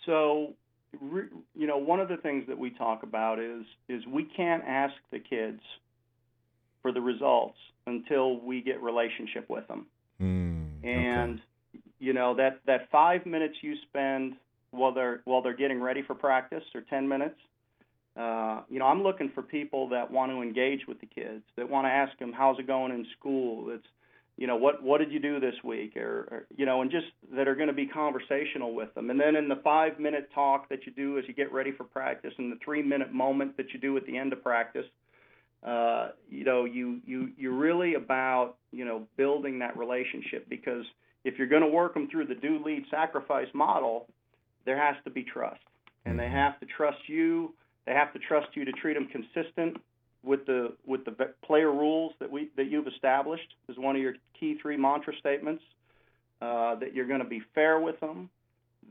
So, 0.05 0.53
you 0.91 1.65
know, 1.65 1.77
one 1.77 2.01
of 2.01 2.09
the 2.09 2.17
things 2.17 2.43
that 2.49 2.59
we 2.59 2.71
talk 2.71 3.03
about 3.03 3.39
is 3.39 3.63
is 3.87 4.05
we 4.05 4.25
can't 4.25 4.65
ask 4.67 4.95
the 5.11 5.19
kids 5.19 5.61
for 6.85 6.91
the 6.91 7.01
results 7.01 7.57
until 7.87 8.39
we 8.39 8.61
get 8.61 8.79
relationship 8.79 9.49
with 9.49 9.67
them. 9.67 9.87
Mm, 10.21 10.85
and 10.85 11.41
you 11.97 12.13
know 12.13 12.35
that 12.35 12.59
that 12.67 12.91
five 12.91 13.25
minutes 13.25 13.55
you 13.61 13.73
spend 13.89 14.33
while 14.69 14.93
they're 14.93 15.21
while 15.25 15.41
they're 15.41 15.55
getting 15.55 15.81
ready 15.81 16.03
for 16.03 16.13
practice 16.13 16.63
or 16.75 16.81
ten 16.81 17.07
minutes. 17.07 17.39
Uh, 18.15 18.61
you 18.69 18.77
know, 18.77 18.85
I'm 18.85 19.01
looking 19.01 19.31
for 19.33 19.41
people 19.41 19.89
that 19.89 20.11
want 20.11 20.31
to 20.31 20.43
engage 20.43 20.81
with 20.87 21.01
the 21.01 21.07
kids, 21.07 21.41
that 21.57 21.67
want 21.67 21.85
to 21.85 21.89
ask 21.89 22.17
them 22.19 22.31
how's 22.31 22.59
it 22.59 22.67
going 22.67 22.91
in 22.91 23.07
school. 23.17 23.71
It's 23.71 23.87
you 24.37 24.45
know 24.45 24.55
what 24.55 24.83
what 24.83 24.99
did 24.99 25.11
you 25.11 25.19
do 25.19 25.39
this 25.39 25.55
week 25.63 25.97
or, 25.97 26.27
or 26.29 26.45
you 26.55 26.67
know 26.67 26.83
and 26.83 26.91
just 26.91 27.07
that 27.35 27.47
are 27.47 27.55
going 27.55 27.67
to 27.67 27.73
be 27.73 27.87
conversational 27.87 28.75
with 28.75 28.93
them 28.93 29.09
and 29.09 29.19
then 29.19 29.35
in 29.35 29.47
the 29.47 29.59
five 29.63 29.97
minute 29.97 30.29
talk 30.35 30.67
that 30.69 30.85
you 30.85 30.91
do 30.91 31.17
as 31.17 31.23
you 31.27 31.33
get 31.33 31.51
ready 31.53 31.71
for 31.71 31.85
practice 31.85 32.33
and 32.37 32.51
the 32.51 32.59
three 32.63 32.83
minute 32.83 33.13
moment 33.13 33.55
that 33.55 33.73
you 33.73 33.79
do 33.79 33.95
at 33.95 34.05
the 34.05 34.17
end 34.17 34.33
of 34.33 34.43
practice 34.43 34.85
uh, 35.65 36.09
you 36.29 36.43
know, 36.43 36.65
you 36.65 36.99
you 37.05 37.29
you're 37.37 37.53
really 37.53 37.95
about 37.95 38.55
you 38.71 38.85
know 38.85 39.07
building 39.17 39.59
that 39.59 39.75
relationship 39.75 40.47
because 40.47 40.85
if 41.23 41.39
you're 41.39 41.47
going 41.47 41.63
to 41.63 41.67
work 41.67 41.95
them 41.95 42.07
through 42.11 42.27
the 42.27 42.35
do 42.35 42.61
lead 42.63 42.83
sacrifice 42.91 43.47
model, 43.53 44.07
there 44.65 44.77
has 44.77 44.95
to 45.05 45.09
be 45.09 45.23
trust, 45.23 45.61
and 46.05 46.19
they 46.19 46.25
mm-hmm. 46.25 46.35
have 46.35 46.59
to 46.59 46.67
trust 46.67 46.99
you. 47.07 47.53
They 47.87 47.93
have 47.93 48.13
to 48.13 48.19
trust 48.19 48.49
you 48.53 48.63
to 48.65 48.71
treat 48.73 48.93
them 48.93 49.07
consistent 49.07 49.77
with 50.23 50.45
the 50.45 50.75
with 50.85 51.03
the 51.03 51.15
player 51.43 51.71
rules 51.71 52.13
that 52.19 52.31
we 52.31 52.49
that 52.57 52.69
you've 52.69 52.87
established 52.87 53.55
is 53.67 53.77
one 53.77 53.95
of 53.95 54.01
your 54.01 54.13
key 54.39 54.57
three 54.61 54.77
mantra 54.77 55.13
statements. 55.19 55.63
Uh, 56.41 56.75
that 56.75 56.93
you're 56.93 57.07
going 57.07 57.21
to 57.21 57.27
be 57.27 57.41
fair 57.55 57.79
with 57.79 57.97
them, 58.01 58.29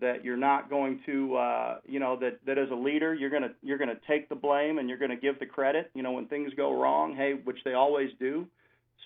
that 0.05 0.23
you're 0.23 0.37
not 0.37 0.69
going 0.69 1.01
to 1.07 1.35
uh, 1.37 1.79
you 1.87 1.99
know 1.99 2.17
that 2.21 2.39
that 2.47 2.59
as 2.59 2.71
a 2.71 2.75
leader 2.75 3.15
you're 3.15 3.31
to 3.43 3.51
you're 3.63 3.79
to 3.89 4.01
take 4.07 4.29
the 4.29 4.35
blame 4.35 4.79
and 4.79 4.89
you're 4.89 4.99
to 5.11 5.17
give 5.17 5.39
the 5.39 5.47
credit 5.47 5.91
you 5.95 6.03
know 6.03 6.13
when 6.13 6.27
things 6.27 6.53
go 6.57 6.79
wrong 6.79 7.17
hey 7.17 7.33
which 7.45 7.59
they 7.65 7.73
always 7.73 8.11
do. 8.21 8.47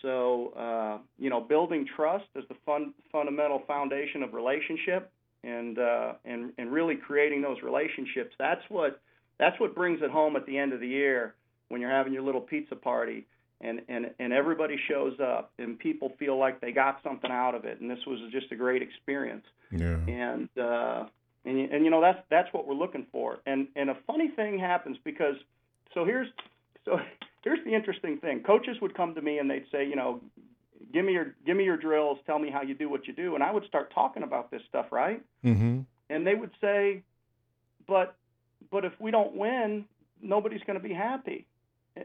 So 0.03 0.53
uh, 0.57 0.99
you 1.19 1.31
know 1.31 1.41
building 1.41 1.87
trust 1.97 2.27
is 2.35 2.45
the 2.49 2.57
fun, 2.67 2.95
fundamental 3.13 3.63
foundation 3.67 4.23
of 4.23 4.35
relationship 4.35 5.11
and 5.45 5.79
uh, 5.79 6.13
and 6.25 6.53
and 6.59 6.73
really 6.73 6.97
creating 6.97 7.43
those 7.43 7.59
relationships. 7.63 8.35
That's 8.39 8.63
what 8.69 9.01
that's 9.39 9.59
what 9.61 9.75
brings 9.75 10.03
it 10.03 10.11
home 10.11 10.35
at 10.37 10.47
the 10.47 10.59
end 10.59 10.73
of 10.73 10.81
the 10.81 10.89
year 10.89 11.35
when 11.69 11.81
you're 11.81 11.91
having 11.91 12.13
your 12.13 12.23
little 12.23 12.41
pizza 12.41 12.75
party 12.75 13.27
and 13.61 13.81
and 13.89 14.11
and 14.19 14.33
everybody 14.33 14.77
shows 14.89 15.19
up 15.21 15.53
and 15.59 15.79
people 15.79 16.13
feel 16.19 16.39
like 16.39 16.61
they 16.61 16.73
got 16.73 17.01
something 17.03 17.31
out 17.31 17.55
of 17.55 17.65
it 17.65 17.81
and 17.81 17.91
this 17.91 17.99
was 18.07 18.21
just 18.31 18.51
a 18.53 18.57
great 18.57 18.83
experience. 18.83 19.45
Yeah. 19.71 19.97
And 20.07 20.49
uh 20.59 21.05
and 21.45 21.73
and 21.73 21.85
you 21.85 21.91
know 21.91 22.01
that's 22.01 22.21
that's 22.31 22.53
what 22.53 22.67
we're 22.67 22.75
looking 22.75 23.07
for. 23.11 23.39
And 23.47 23.69
and 23.75 23.91
a 23.91 23.97
funny 24.07 24.29
thing 24.29 24.59
happens 24.59 24.97
because 25.05 25.37
so 25.95 26.05
here's 26.05 26.29
so 26.85 27.01
here's 27.43 27.65
the 27.65 27.75
interesting 27.75 28.19
thing. 28.19 28.43
Coaches 28.43 28.77
would 28.81 28.95
come 28.95 29.15
to 29.15 29.23
me 29.23 29.39
and 29.39 29.51
they'd 29.51 29.67
say 29.73 29.87
you 29.87 29.97
know 29.97 30.21
give 30.93 31.05
me 31.05 31.13
your 31.13 31.35
give 31.45 31.57
me 31.57 31.65
your 31.65 31.77
drills. 31.77 32.19
Tell 32.27 32.39
me 32.39 32.51
how 32.51 32.63
you 32.63 32.75
do 32.75 32.89
what 32.89 33.07
you 33.07 33.13
do. 33.13 33.35
And 33.35 33.43
i 33.43 33.51
would 33.51 33.67
start 33.67 33.93
talking 33.93 34.23
about 34.23 34.51
this 34.51 34.63
stuff 34.69 34.87
right? 34.93 35.23
Mm-hmm. 35.45 35.81
and 36.11 36.27
they 36.27 36.35
would 36.35 36.51
say 36.61 37.03
but 37.89 38.15
but 38.71 38.85
if 38.85 38.93
we 39.01 39.11
don't 39.11 39.35
win 39.35 39.85
nobody's 40.23 40.63
going 40.67 40.81
to 40.81 40.89
be 40.89 40.95
happy. 40.95 41.47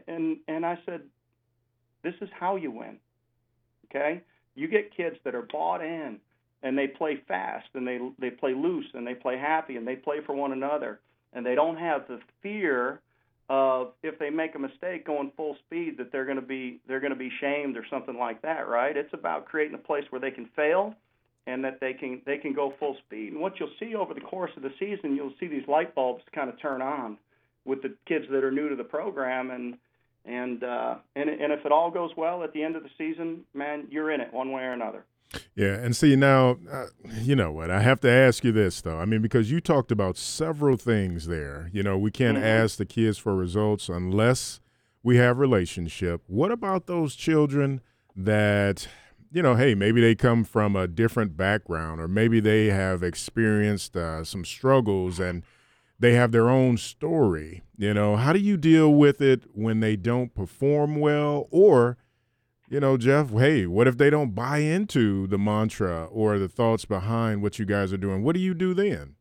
And 0.08 0.38
and 0.48 0.66
i 0.66 0.78
said 0.84 1.02
this 2.04 2.14
is 2.20 2.28
how 2.38 2.54
you 2.56 2.70
win. 2.70 2.98
Okay? 3.90 4.22
You 4.54 4.68
get 4.68 4.96
kids 4.96 5.16
that 5.24 5.34
are 5.34 5.48
bought 5.50 5.82
in 5.82 6.18
and 6.62 6.78
they 6.78 6.86
play 6.86 7.20
fast 7.26 7.66
and 7.74 7.86
they 7.86 7.98
they 8.20 8.30
play 8.30 8.54
loose 8.54 8.86
and 8.94 9.06
they 9.06 9.14
play 9.14 9.36
happy 9.36 9.76
and 9.76 9.86
they 9.86 9.96
play 9.96 10.18
for 10.24 10.34
one 10.34 10.52
another 10.52 11.00
and 11.32 11.44
they 11.44 11.56
don't 11.56 11.76
have 11.76 12.06
the 12.08 12.20
fear 12.42 13.00
of 13.50 13.92
if 14.02 14.18
they 14.18 14.30
make 14.30 14.54
a 14.54 14.58
mistake 14.58 15.06
going 15.06 15.30
full 15.36 15.56
speed 15.66 15.96
that 15.98 16.10
they're 16.10 16.24
going 16.24 16.40
to 16.40 16.46
be 16.46 16.80
they're 16.88 17.00
going 17.00 17.12
to 17.12 17.18
be 17.18 17.30
shamed 17.40 17.76
or 17.76 17.84
something 17.90 18.16
like 18.16 18.40
that, 18.42 18.68
right? 18.68 18.96
It's 18.96 19.12
about 19.12 19.44
creating 19.44 19.74
a 19.74 19.78
place 19.86 20.04
where 20.10 20.20
they 20.20 20.30
can 20.30 20.48
fail 20.56 20.94
and 21.46 21.62
that 21.64 21.78
they 21.80 21.92
can 21.92 22.22
they 22.24 22.38
can 22.38 22.54
go 22.54 22.72
full 22.78 22.96
speed. 23.06 23.32
And 23.32 23.40
what 23.40 23.60
you'll 23.60 23.68
see 23.78 23.94
over 23.94 24.14
the 24.14 24.20
course 24.20 24.52
of 24.56 24.62
the 24.62 24.72
season, 24.78 25.14
you'll 25.14 25.34
see 25.38 25.46
these 25.46 25.68
light 25.68 25.94
bulbs 25.94 26.22
kind 26.34 26.48
of 26.48 26.58
turn 26.60 26.80
on 26.80 27.18
with 27.66 27.82
the 27.82 27.94
kids 28.06 28.24
that 28.30 28.44
are 28.44 28.50
new 28.50 28.68
to 28.68 28.76
the 28.76 28.84
program 28.84 29.50
and 29.50 29.76
and 30.24 30.62
uh, 30.64 30.96
and 31.16 31.28
and 31.28 31.52
if 31.52 31.64
it 31.64 31.72
all 31.72 31.90
goes 31.90 32.10
well 32.16 32.42
at 32.42 32.52
the 32.52 32.62
end 32.62 32.76
of 32.76 32.82
the 32.82 32.90
season, 32.96 33.44
man, 33.52 33.86
you're 33.90 34.10
in 34.10 34.20
it 34.20 34.32
one 34.32 34.52
way 34.52 34.62
or 34.62 34.72
another. 34.72 35.04
Yeah, 35.54 35.74
and 35.74 35.96
see 35.96 36.14
now, 36.16 36.58
uh, 36.70 36.86
you 37.20 37.34
know 37.34 37.50
what? 37.50 37.70
I 37.70 37.80
have 37.80 38.00
to 38.00 38.10
ask 38.10 38.44
you 38.44 38.52
this 38.52 38.80
though. 38.80 38.98
I 38.98 39.04
mean, 39.04 39.20
because 39.20 39.50
you 39.50 39.60
talked 39.60 39.90
about 39.90 40.16
several 40.16 40.76
things 40.76 41.26
there. 41.26 41.70
You 41.72 41.82
know, 41.82 41.98
we 41.98 42.10
can't 42.10 42.36
mm-hmm. 42.36 42.46
ask 42.46 42.76
the 42.78 42.86
kids 42.86 43.18
for 43.18 43.34
results 43.34 43.88
unless 43.88 44.60
we 45.02 45.16
have 45.16 45.38
relationship. 45.38 46.22
What 46.26 46.50
about 46.50 46.86
those 46.86 47.14
children 47.14 47.80
that? 48.16 48.88
You 49.30 49.42
know, 49.42 49.56
hey, 49.56 49.74
maybe 49.74 50.00
they 50.00 50.14
come 50.14 50.44
from 50.44 50.76
a 50.76 50.86
different 50.86 51.36
background, 51.36 52.00
or 52.00 52.06
maybe 52.06 52.38
they 52.38 52.66
have 52.66 53.02
experienced 53.02 53.96
uh, 53.96 54.22
some 54.22 54.44
struggles, 54.44 55.18
and 55.18 55.42
they 56.04 56.12
have 56.12 56.32
their 56.32 56.50
own 56.50 56.76
story. 56.76 57.62
You 57.78 57.94
know, 57.94 58.16
how 58.16 58.34
do 58.34 58.38
you 58.38 58.58
deal 58.58 58.92
with 58.92 59.22
it 59.22 59.44
when 59.54 59.80
they 59.80 59.96
don't 59.96 60.34
perform 60.34 60.96
well 60.96 61.48
or 61.50 61.96
you 62.68 62.80
know, 62.80 62.96
Jeff, 62.96 63.30
hey, 63.30 63.66
what 63.66 63.86
if 63.86 63.98
they 63.98 64.10
don't 64.10 64.34
buy 64.34 64.58
into 64.58 65.26
the 65.28 65.38
mantra 65.38 66.06
or 66.06 66.38
the 66.38 66.48
thoughts 66.48 66.84
behind 66.84 67.40
what 67.42 67.58
you 67.58 67.64
guys 67.64 67.92
are 67.92 67.98
doing? 67.98 68.22
What 68.24 68.34
do 68.34 68.40
you 68.40 68.52
do 68.52 68.74
then? 68.74 69.14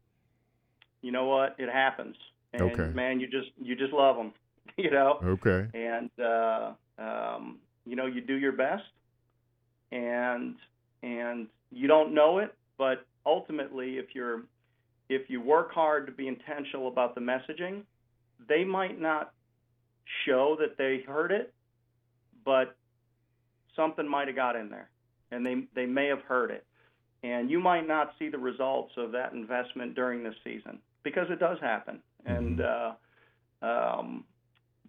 You 1.01 1.11
know 1.11 1.25
what? 1.25 1.55
It 1.59 1.69
happens. 1.69 2.15
And 2.51 2.63
okay. 2.63 2.89
man, 2.93 3.19
you 3.19 3.27
just 3.27 3.49
you 3.61 3.75
just 3.75 3.93
love 3.93 4.15
them, 4.17 4.33
you 4.77 4.91
know. 4.91 5.19
Okay. 5.23 5.67
And 5.73 6.09
uh, 6.19 6.71
um, 6.97 7.59
you 7.85 7.95
know, 7.95 8.07
you 8.07 8.21
do 8.21 8.35
your 8.35 8.53
best, 8.53 8.83
and 9.91 10.55
and 11.01 11.47
you 11.71 11.87
don't 11.87 12.13
know 12.13 12.39
it, 12.39 12.53
but 12.77 13.05
ultimately, 13.25 13.97
if 13.97 14.13
you're 14.13 14.43
if 15.09 15.29
you 15.29 15.41
work 15.41 15.71
hard 15.71 16.05
to 16.07 16.11
be 16.11 16.27
intentional 16.27 16.87
about 16.87 17.15
the 17.15 17.21
messaging, 17.21 17.81
they 18.47 18.63
might 18.63 18.99
not 18.99 19.33
show 20.25 20.55
that 20.59 20.77
they 20.77 21.03
heard 21.05 21.31
it, 21.31 21.53
but 22.45 22.75
something 23.75 24.07
might 24.07 24.27
have 24.27 24.35
got 24.35 24.55
in 24.55 24.69
there, 24.69 24.89
and 25.31 25.45
they 25.45 25.63
they 25.75 25.85
may 25.85 26.07
have 26.07 26.21
heard 26.21 26.51
it, 26.51 26.65
and 27.23 27.49
you 27.49 27.59
might 27.59 27.87
not 27.87 28.13
see 28.19 28.29
the 28.29 28.37
results 28.37 28.93
of 28.97 29.11
that 29.11 29.33
investment 29.33 29.95
during 29.95 30.23
this 30.23 30.35
season 30.43 30.79
because 31.03 31.27
it 31.29 31.39
does 31.39 31.57
happen, 31.61 32.01
mm-hmm. 32.27 32.35
and 32.35 32.61
uh, 32.61 32.91
um, 33.61 34.23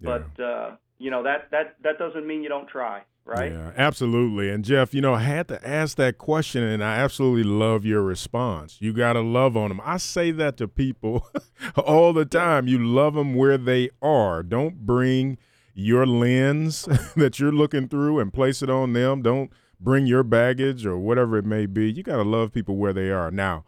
yeah. 0.00 0.18
but 0.36 0.42
uh, 0.42 0.70
you 0.98 1.10
know 1.10 1.22
that 1.22 1.50
that 1.50 1.76
that 1.82 1.98
doesn't 1.98 2.26
mean 2.26 2.42
you 2.42 2.48
don't 2.48 2.68
try 2.68 3.02
right? 3.24 3.52
Yeah, 3.52 3.72
absolutely. 3.76 4.50
And 4.50 4.64
Jeff, 4.64 4.94
you 4.94 5.00
know, 5.00 5.14
I 5.14 5.20
had 5.20 5.48
to 5.48 5.66
ask 5.66 5.96
that 5.96 6.18
question, 6.18 6.62
and 6.62 6.82
I 6.82 6.96
absolutely 6.96 7.44
love 7.44 7.84
your 7.84 8.02
response. 8.02 8.76
You 8.80 8.92
got 8.92 9.14
to 9.14 9.20
love 9.20 9.56
on 9.56 9.68
them. 9.70 9.80
I 9.84 9.96
say 9.96 10.30
that 10.32 10.56
to 10.58 10.68
people 10.68 11.26
all 11.76 12.12
the 12.12 12.24
time. 12.24 12.68
You 12.68 12.78
love 12.78 13.14
them 13.14 13.34
where 13.34 13.58
they 13.58 13.90
are. 14.02 14.42
Don't 14.42 14.86
bring 14.86 15.38
your 15.74 16.06
lens 16.06 16.82
that 17.16 17.38
you're 17.38 17.52
looking 17.52 17.88
through 17.88 18.20
and 18.20 18.32
place 18.32 18.62
it 18.62 18.70
on 18.70 18.92
them. 18.92 19.22
Don't 19.22 19.50
bring 19.80 20.06
your 20.06 20.22
baggage 20.22 20.86
or 20.86 20.98
whatever 20.98 21.36
it 21.36 21.44
may 21.44 21.66
be. 21.66 21.90
You 21.90 22.02
got 22.02 22.16
to 22.16 22.22
love 22.22 22.52
people 22.52 22.76
where 22.76 22.92
they 22.92 23.10
are. 23.10 23.30
Now, 23.30 23.64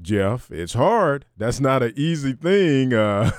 Jeff. 0.00 0.50
It's 0.50 0.74
hard. 0.74 1.26
That's 1.36 1.60
not 1.60 1.82
an 1.82 1.92
easy 1.96 2.32
thing. 2.32 2.94
Uh, 2.94 3.30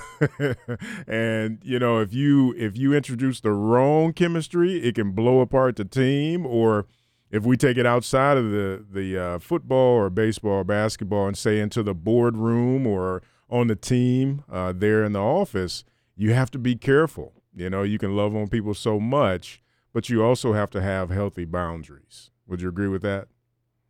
and 1.06 1.58
you 1.62 1.78
know, 1.78 1.98
if 2.00 2.12
you 2.12 2.54
if 2.56 2.76
you 2.76 2.94
introduce 2.94 3.40
the 3.40 3.52
wrong 3.52 4.12
chemistry, 4.12 4.76
it 4.76 4.94
can 4.94 5.12
blow 5.12 5.40
apart 5.40 5.76
the 5.76 5.84
team. 5.84 6.46
Or 6.46 6.86
if 7.30 7.44
we 7.44 7.56
take 7.56 7.76
it 7.76 7.86
outside 7.86 8.36
of 8.36 8.50
the 8.50 8.84
the 8.90 9.18
uh, 9.18 9.38
football 9.38 9.96
or 9.96 10.10
baseball 10.10 10.52
or 10.52 10.64
basketball 10.64 11.26
and 11.26 11.36
say 11.36 11.60
into 11.60 11.82
the 11.82 11.94
boardroom 11.94 12.86
or 12.86 13.22
on 13.50 13.66
the 13.66 13.76
team 13.76 14.44
uh, 14.50 14.72
there 14.74 15.04
in 15.04 15.12
the 15.12 15.20
office, 15.20 15.84
you 16.16 16.32
have 16.32 16.50
to 16.52 16.58
be 16.58 16.76
careful. 16.76 17.32
You 17.54 17.70
know, 17.70 17.82
you 17.82 17.98
can 17.98 18.16
love 18.16 18.34
on 18.34 18.48
people 18.48 18.74
so 18.74 18.98
much, 18.98 19.62
but 19.92 20.08
you 20.08 20.24
also 20.24 20.52
have 20.52 20.70
to 20.70 20.82
have 20.82 21.10
healthy 21.10 21.44
boundaries. 21.44 22.30
Would 22.46 22.62
you 22.62 22.68
agree 22.68 22.88
with 22.88 23.02
that? 23.02 23.28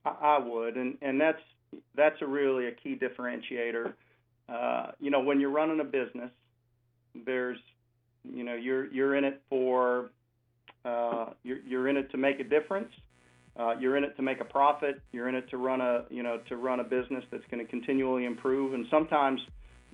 I 0.04 0.38
would, 0.38 0.76
and 0.76 0.98
and 1.00 1.20
that's 1.20 1.40
that's 1.94 2.20
a 2.22 2.26
really 2.26 2.66
a 2.66 2.72
key 2.72 2.96
differentiator. 2.96 3.92
Uh, 4.48 4.92
you 5.00 5.10
know, 5.10 5.20
when 5.20 5.40
you're 5.40 5.50
running 5.50 5.80
a 5.80 5.84
business, 5.84 6.30
there's, 7.26 7.58
you 8.24 8.44
know, 8.44 8.54
you're 8.54 8.86
you're 8.92 9.14
in 9.14 9.24
it 9.24 9.40
for, 9.48 10.10
uh, 10.84 11.26
you're 11.42 11.60
you're 11.66 11.88
in 11.88 11.96
it 11.96 12.10
to 12.10 12.16
make 12.16 12.40
a 12.40 12.44
difference, 12.44 12.92
Uh, 13.56 13.74
you're 13.78 13.96
in 13.96 14.02
it 14.02 14.16
to 14.16 14.22
make 14.22 14.40
a 14.40 14.44
profit. 14.44 15.00
You're 15.12 15.28
in 15.28 15.36
it 15.36 15.48
to 15.50 15.56
run 15.56 15.80
a 15.80 16.04
you 16.10 16.22
know 16.22 16.38
to 16.48 16.56
run 16.56 16.80
a 16.80 16.84
business 16.84 17.24
that's 17.30 17.44
going 17.50 17.64
to 17.64 17.70
continually 17.70 18.24
improve. 18.24 18.74
And 18.74 18.84
sometimes, 18.90 19.40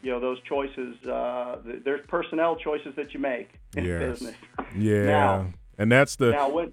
you 0.02 0.10
know, 0.10 0.18
those 0.18 0.40
choices. 0.48 0.96
Uh, 1.04 1.58
there's 1.84 2.00
personnel 2.08 2.56
choices 2.56 2.94
that 2.96 3.12
you 3.12 3.20
make 3.20 3.50
in 3.76 3.84
yes. 3.84 4.00
business. 4.00 4.36
Yeah. 4.74 5.04
Now, 5.04 5.46
and 5.76 5.92
that's 5.92 6.16
the. 6.16 6.30
Now, 6.30 6.48
when, 6.48 6.66
when 6.66 6.72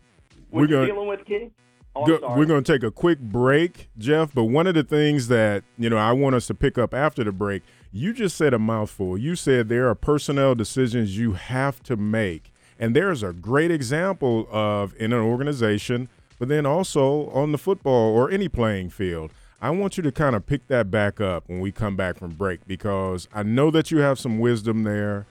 we're 0.51 0.67
you're 0.69 0.79
gonna, 0.79 0.93
dealing 0.93 1.09
with 1.09 1.25
kids. 1.25 1.51
Oh, 1.95 2.05
go, 2.05 2.35
we're 2.35 2.45
going 2.45 2.63
to 2.63 2.73
take 2.73 2.83
a 2.83 2.91
quick 2.91 3.19
break, 3.19 3.89
Jeff. 3.97 4.33
But 4.33 4.45
one 4.45 4.67
of 4.67 4.75
the 4.75 4.83
things 4.83 5.27
that 5.29 5.63
you 5.77 5.89
know 5.89 5.97
I 5.97 6.11
want 6.11 6.35
us 6.35 6.47
to 6.47 6.53
pick 6.53 6.77
up 6.77 6.93
after 6.93 7.23
the 7.23 7.31
break, 7.31 7.63
you 7.91 8.13
just 8.13 8.37
said 8.37 8.53
a 8.53 8.59
mouthful. 8.59 9.17
You 9.17 9.35
said 9.35 9.69
there 9.69 9.89
are 9.89 9.95
personnel 9.95 10.55
decisions 10.55 11.17
you 11.17 11.33
have 11.33 11.81
to 11.83 11.95
make, 11.95 12.53
and 12.79 12.95
there's 12.95 13.23
a 13.23 13.33
great 13.33 13.71
example 13.71 14.47
of 14.51 14.93
in 14.99 15.11
an 15.11 15.21
organization 15.21 16.09
but 16.39 16.49
then 16.49 16.65
also 16.65 17.29
on 17.31 17.51
the 17.51 17.57
football 17.57 18.15
or 18.15 18.29
any 18.29 18.47
playing 18.47 18.89
field. 18.89 19.31
I 19.59 19.71
want 19.71 19.97
you 19.97 20.03
to 20.03 20.11
kind 20.11 20.35
of 20.35 20.45
pick 20.45 20.67
that 20.67 20.91
back 20.91 21.19
up 21.19 21.45
when 21.47 21.59
we 21.59 21.71
come 21.71 21.95
back 21.95 22.17
from 22.17 22.31
break 22.31 22.65
because 22.67 23.27
I 23.33 23.43
know 23.43 23.71
that 23.71 23.89
you 23.89 23.99
have 23.99 24.19
some 24.19 24.37
wisdom 24.37 24.83
there, 24.83 25.25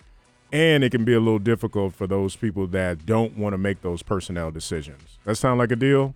and 0.53 0.83
it 0.83 0.91
can 0.91 1.05
be 1.05 1.15
a 1.15 1.21
little 1.21 1.39
difficult 1.39 1.95
for 1.95 2.09
those 2.09 2.35
people 2.35 2.67
that 2.69 3.07
don't 3.07 3.39
want 3.39 3.53
to 3.53 3.59
make 3.59 3.83
those 3.83 4.03
personnel 4.03 4.51
decisions. 4.51 5.19
That 5.25 5.37
sound 5.37 5.59
like 5.59 5.71
a 5.71 5.77
deal? 5.77 6.15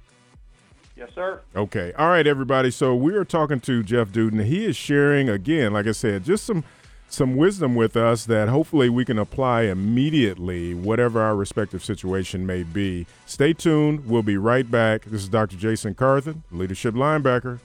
Yes, 1.00 1.08
sir. 1.14 1.40
Okay. 1.56 1.92
All 1.98 2.08
right, 2.08 2.26
everybody. 2.26 2.70
So 2.70 2.94
we 2.94 3.14
are 3.14 3.24
talking 3.24 3.58
to 3.60 3.82
Jeff 3.82 4.12
Dudan. 4.12 4.44
He 4.44 4.66
is 4.66 4.76
sharing, 4.76 5.28
again, 5.28 5.72
like 5.72 5.86
I 5.86 5.92
said, 5.92 6.24
just 6.24 6.44
some– 6.44 6.62
some 7.12 7.34
wisdom 7.36 7.74
with 7.74 7.96
us 7.96 8.26
that 8.26 8.48
hopefully 8.48 8.88
we 8.88 9.04
can 9.04 9.18
apply 9.18 9.62
immediately, 9.62 10.74
whatever 10.74 11.20
our 11.20 11.34
respective 11.34 11.84
situation 11.84 12.46
may 12.46 12.62
be. 12.62 13.04
Stay 13.26 13.52
tuned. 13.52 14.06
We'll 14.06 14.22
be 14.22 14.36
right 14.36 14.70
back. 14.70 15.06
This 15.06 15.22
is 15.22 15.28
Dr. 15.28 15.56
Jason 15.56 15.96
Carthen, 15.96 16.44
leadership 16.52 16.94
linebacker. 16.94 17.58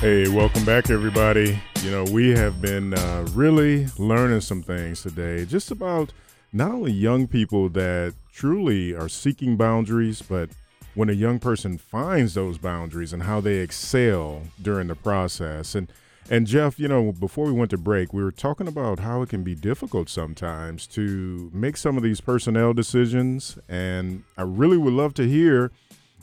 Hey, 0.00 0.30
welcome 0.30 0.64
back, 0.64 0.88
everybody. 0.88 1.60
You 1.82 1.90
know, 1.90 2.04
we 2.04 2.30
have 2.30 2.62
been 2.62 2.94
uh, 2.94 3.26
really 3.32 3.86
learning 3.98 4.40
some 4.40 4.62
things 4.62 5.02
today, 5.02 5.44
just 5.44 5.70
about 5.70 6.14
not 6.54 6.70
only 6.70 6.90
young 6.90 7.28
people 7.28 7.68
that 7.68 8.14
truly 8.32 8.94
are 8.94 9.10
seeking 9.10 9.58
boundaries, 9.58 10.22
but 10.22 10.48
when 10.94 11.10
a 11.10 11.12
young 11.12 11.38
person 11.38 11.76
finds 11.76 12.32
those 12.32 12.56
boundaries 12.56 13.12
and 13.12 13.24
how 13.24 13.42
they 13.42 13.56
excel 13.56 14.40
during 14.62 14.86
the 14.86 14.94
process. 14.94 15.74
And 15.74 15.92
and 16.30 16.46
Jeff, 16.46 16.80
you 16.80 16.88
know, 16.88 17.12
before 17.12 17.44
we 17.44 17.52
went 17.52 17.70
to 17.72 17.76
break, 17.78 18.14
we 18.14 18.24
were 18.24 18.32
talking 18.32 18.68
about 18.68 19.00
how 19.00 19.20
it 19.20 19.28
can 19.28 19.42
be 19.42 19.54
difficult 19.54 20.08
sometimes 20.08 20.86
to 20.86 21.50
make 21.52 21.76
some 21.76 21.98
of 21.98 22.02
these 22.02 22.22
personnel 22.22 22.72
decisions, 22.72 23.58
and 23.68 24.24
I 24.38 24.42
really 24.44 24.78
would 24.78 24.94
love 24.94 25.12
to 25.14 25.28
hear 25.28 25.70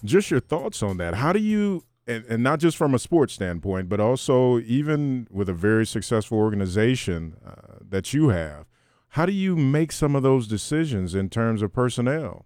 just 0.03 0.31
your 0.31 0.39
thoughts 0.39 0.81
on 0.81 0.97
that. 0.97 1.13
How 1.13 1.31
do 1.31 1.37
you 1.37 1.83
and, 2.07 2.25
and 2.25 2.43
not 2.43 2.59
just 2.59 2.77
from 2.77 2.93
a 2.93 2.99
sports 2.99 3.33
standpoint, 3.33 3.89
but 3.89 3.99
also 3.99 4.59
even 4.59 5.27
with 5.29 5.49
a 5.49 5.53
very 5.53 5.85
successful 5.85 6.37
organization 6.37 7.35
uh, 7.45 7.79
that 7.81 8.13
you 8.13 8.29
have, 8.29 8.65
how 9.09 9.25
do 9.25 9.33
you 9.33 9.55
make 9.55 9.91
some 9.91 10.15
of 10.15 10.23
those 10.23 10.47
decisions 10.47 11.13
in 11.13 11.29
terms 11.29 11.61
of 11.61 11.73
personnel? 11.73 12.45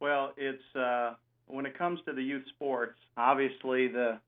Well, 0.00 0.32
it's 0.36 0.76
uh, 0.76 1.14
when 1.46 1.66
it 1.66 1.76
comes 1.76 2.00
to 2.06 2.12
the 2.12 2.22
youth 2.22 2.44
sports, 2.54 2.98
obviously 3.16 3.88
the 3.88 4.18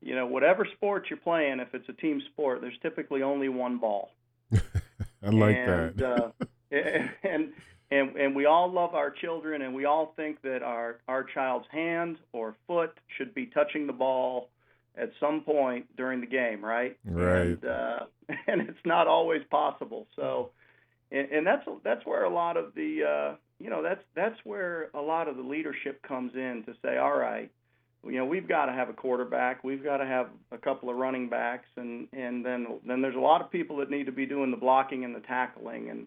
you 0.00 0.14
know 0.14 0.26
whatever 0.26 0.66
sport 0.76 1.06
you're 1.08 1.16
playing, 1.18 1.60
if 1.60 1.74
it's 1.74 1.88
a 1.88 1.92
team 1.94 2.20
sport, 2.32 2.60
there's 2.60 2.78
typically 2.82 3.22
only 3.22 3.48
one 3.48 3.78
ball. 3.78 4.10
I 4.52 5.30
like 5.30 5.56
and, 5.56 5.96
that. 5.96 6.22
uh, 6.22 6.28
and 7.28 7.52
and 7.90 8.16
and 8.16 8.34
we 8.34 8.46
all 8.46 8.70
love 8.72 8.94
our 8.94 9.10
children 9.10 9.62
and 9.62 9.74
we 9.74 9.84
all 9.84 10.12
think 10.16 10.40
that 10.42 10.62
our 10.62 10.98
our 11.08 11.24
child's 11.24 11.66
hand 11.70 12.18
or 12.32 12.54
foot 12.66 12.98
should 13.16 13.34
be 13.34 13.46
touching 13.46 13.86
the 13.86 13.92
ball 13.92 14.48
at 14.96 15.10
some 15.18 15.40
point 15.40 15.86
during 15.96 16.20
the 16.20 16.26
game 16.26 16.64
right? 16.64 16.96
Right. 17.04 17.40
And 17.40 17.64
uh 17.64 17.98
and 18.46 18.62
it's 18.62 18.84
not 18.84 19.06
always 19.06 19.42
possible. 19.50 20.06
So 20.16 20.50
and, 21.10 21.30
and 21.30 21.46
that's 21.46 21.66
that's 21.82 22.04
where 22.06 22.24
a 22.24 22.32
lot 22.32 22.56
of 22.56 22.74
the 22.74 23.02
uh 23.04 23.36
you 23.58 23.70
know 23.70 23.82
that's 23.82 24.02
that's 24.14 24.38
where 24.44 24.90
a 24.94 25.00
lot 25.00 25.28
of 25.28 25.36
the 25.36 25.42
leadership 25.42 26.02
comes 26.02 26.32
in 26.34 26.64
to 26.66 26.74
say 26.82 26.96
all 26.96 27.16
right 27.16 27.50
you 28.06 28.16
know 28.16 28.24
we've 28.24 28.48
got 28.48 28.66
to 28.66 28.72
have 28.72 28.88
a 28.88 28.92
quarterback 28.92 29.62
we've 29.64 29.84
got 29.84 29.98
to 29.98 30.06
have 30.06 30.28
a 30.52 30.58
couple 30.58 30.90
of 30.90 30.96
running 30.96 31.28
backs 31.28 31.68
and 31.76 32.08
and 32.12 32.44
then 32.44 32.66
then 32.86 33.00
there's 33.00 33.16
a 33.16 33.20
lot 33.20 33.40
of 33.40 33.50
people 33.50 33.76
that 33.76 33.90
need 33.90 34.06
to 34.06 34.12
be 34.12 34.26
doing 34.26 34.50
the 34.50 34.56
blocking 34.56 35.04
and 35.04 35.14
the 35.14 35.20
tackling 35.20 35.90
and 35.90 36.06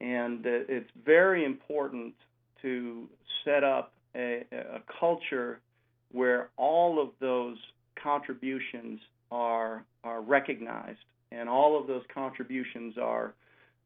and 0.00 0.44
it's 0.44 0.90
very 1.04 1.44
important 1.44 2.14
to 2.62 3.08
set 3.44 3.64
up 3.64 3.92
a, 4.14 4.44
a 4.52 4.80
culture 5.00 5.60
where 6.12 6.50
all 6.56 7.00
of 7.02 7.10
those 7.20 7.56
contributions 8.00 9.00
are 9.30 9.84
are 10.04 10.20
recognized 10.20 10.98
and 11.32 11.48
all 11.48 11.78
of 11.80 11.86
those 11.86 12.02
contributions 12.12 12.96
are 12.98 13.34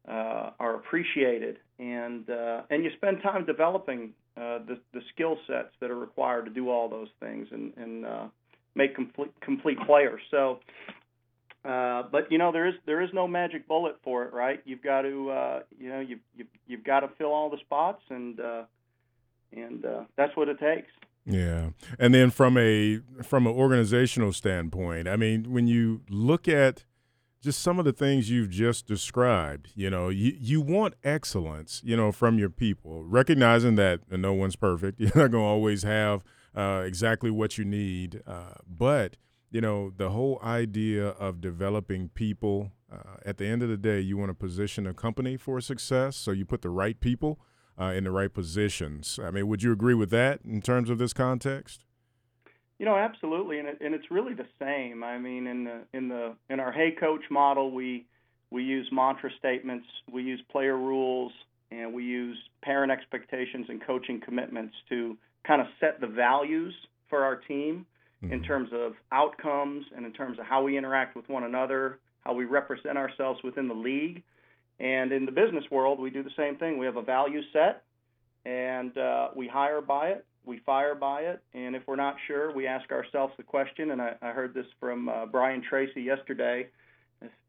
uh, 0.07 0.51
are 0.59 0.75
appreciated 0.75 1.57
and 1.79 2.29
uh, 2.29 2.61
and 2.69 2.83
you 2.83 2.91
spend 2.97 3.21
time 3.21 3.45
developing 3.45 4.11
uh, 4.37 4.59
the 4.67 4.79
the 4.93 5.01
skill 5.13 5.37
sets 5.47 5.69
that 5.79 5.89
are 5.89 5.97
required 5.97 6.45
to 6.45 6.51
do 6.51 6.69
all 6.69 6.89
those 6.89 7.09
things 7.19 7.47
and 7.51 7.73
and 7.77 8.05
uh, 8.05 8.27
make 8.75 8.95
complete 8.95 9.31
complete 9.41 9.77
players. 9.85 10.21
So 10.31 10.59
uh, 11.65 12.03
but 12.11 12.31
you 12.31 12.37
know 12.37 12.51
there 12.51 12.67
is 12.67 12.75
there 12.85 13.01
is 13.01 13.09
no 13.13 13.27
magic 13.27 13.67
bullet 13.67 13.97
for 14.03 14.23
it, 14.23 14.33
right? 14.33 14.61
You've 14.65 14.81
got 14.81 15.01
to 15.01 15.29
uh, 15.29 15.59
you 15.77 15.89
know 15.89 15.99
you 15.99 16.19
you 16.35 16.45
you've 16.67 16.83
got 16.83 17.01
to 17.01 17.09
fill 17.17 17.33
all 17.33 17.49
the 17.49 17.57
spots, 17.57 18.01
and 18.09 18.39
uh, 18.39 18.63
and 19.51 19.85
uh, 19.85 20.03
that's 20.15 20.35
what 20.37 20.47
it 20.47 20.59
takes. 20.59 20.91
Yeah, 21.25 21.71
and 21.99 22.13
then 22.13 22.31
from 22.31 22.57
a 22.57 23.01
from 23.23 23.45
an 23.45 23.53
organizational 23.53 24.31
standpoint, 24.31 25.07
I 25.07 25.17
mean, 25.17 25.51
when 25.51 25.67
you 25.67 26.01
look 26.09 26.47
at 26.47 26.85
just 27.41 27.61
some 27.61 27.77
of 27.77 27.85
the 27.85 27.93
things 27.93 28.29
you've 28.29 28.49
just 28.49 28.87
described, 28.87 29.69
you 29.75 29.89
know, 29.89 30.09
you 30.09 30.35
you 30.39 30.61
want 30.61 30.95
excellence, 31.03 31.81
you 31.83 31.95
know, 31.95 32.11
from 32.11 32.39
your 32.39 32.49
people, 32.49 33.03
recognizing 33.03 33.75
that 33.75 33.99
no 34.09 34.33
one's 34.33 34.55
perfect. 34.55 34.99
You're 34.99 35.09
not 35.09 35.31
going 35.31 35.43
to 35.43 35.49
always 35.49 35.83
have 35.83 36.23
uh, 36.55 36.83
exactly 36.85 37.31
what 37.31 37.57
you 37.57 37.65
need, 37.65 38.21
uh, 38.25 38.55
but 38.67 39.17
you 39.51 39.61
know, 39.61 39.91
the 39.95 40.09
whole 40.09 40.39
idea 40.43 41.07
of 41.07 41.41
developing 41.41 42.09
people. 42.09 42.71
Uh, 42.91 43.17
at 43.25 43.37
the 43.37 43.45
end 43.45 43.61
of 43.61 43.69
the 43.69 43.77
day, 43.77 43.99
you 43.99 44.17
want 44.17 44.29
to 44.29 44.33
position 44.33 44.87
a 44.87 44.93
company 44.93 45.37
for 45.37 45.61
success, 45.61 46.15
so 46.15 46.31
you 46.31 46.45
put 46.45 46.61
the 46.61 46.69
right 46.69 46.99
people 46.99 47.39
uh, 47.79 47.85
in 47.85 48.03
the 48.03 48.11
right 48.11 48.33
positions. 48.33 49.19
I 49.23 49.31
mean, 49.31 49.47
would 49.47 49.63
you 49.63 49.71
agree 49.71 49.93
with 49.93 50.09
that 50.11 50.41
in 50.43 50.61
terms 50.61 50.89
of 50.89 50.97
this 50.97 51.13
context? 51.13 51.85
You 52.77 52.85
know, 52.85 52.95
absolutely, 52.95 53.59
and 53.59 53.67
it, 53.67 53.77
and 53.81 53.93
it's 53.93 54.09
really 54.09 54.33
the 54.33 54.47
same. 54.59 55.03
I 55.03 55.17
mean, 55.17 55.47
in 55.47 55.65
the 55.65 55.81
in 55.93 56.07
the 56.07 56.35
in 56.49 56.59
our 56.59 56.71
Hey 56.71 56.91
Coach 56.97 57.23
model, 57.29 57.71
we 57.71 58.05
we 58.51 58.63
use 58.63 58.87
mantra 58.91 59.29
statements, 59.37 59.85
we 60.11 60.23
use 60.23 60.41
player 60.49 60.77
rules, 60.77 61.31
and 61.71 61.93
we 61.93 62.05
use 62.05 62.37
parent 62.63 62.91
expectations 62.91 63.65
and 63.69 63.85
coaching 63.85 64.21
commitments 64.21 64.73
to 64.89 65.17
kind 65.45 65.61
of 65.61 65.67
set 65.79 65.99
the 65.99 66.07
values 66.07 66.73
for 67.09 67.23
our 67.23 67.35
team 67.35 67.85
mm-hmm. 68.23 68.33
in 68.33 68.43
terms 68.43 68.69
of 68.73 68.93
outcomes 69.11 69.85
and 69.95 70.05
in 70.05 70.13
terms 70.13 70.39
of 70.39 70.45
how 70.45 70.63
we 70.63 70.77
interact 70.77 71.15
with 71.15 71.27
one 71.29 71.43
another, 71.43 71.99
how 72.21 72.33
we 72.33 72.45
represent 72.45 72.97
ourselves 72.97 73.39
within 73.43 73.67
the 73.67 73.73
league. 73.73 74.23
And 74.79 75.11
in 75.11 75.25
the 75.25 75.31
business 75.31 75.63
world, 75.71 75.99
we 75.99 76.09
do 76.09 76.23
the 76.23 76.31
same 76.37 76.55
thing. 76.57 76.77
We 76.77 76.85
have 76.85 76.95
a 76.95 77.01
value 77.01 77.41
set, 77.51 77.83
and 78.45 78.97
uh, 78.97 79.29
we 79.35 79.47
hire 79.47 79.81
by 79.81 80.09
it, 80.09 80.25
we 80.45 80.59
fire 80.65 80.95
by 80.95 81.21
it, 81.21 81.41
and 81.53 81.75
if 81.75 81.83
we're 81.85 81.97
not 81.97 82.15
sure, 82.27 82.53
we 82.53 82.65
ask 82.65 82.89
ourselves 82.91 83.33
the 83.35 83.43
question. 83.43 83.91
And 83.91 84.01
I, 84.01 84.15
I 84.21 84.31
heard 84.31 84.53
this 84.53 84.65
from 84.79 85.09
uh, 85.09 85.25
Brian 85.25 85.61
Tracy 85.61 86.01
yesterday: 86.01 86.67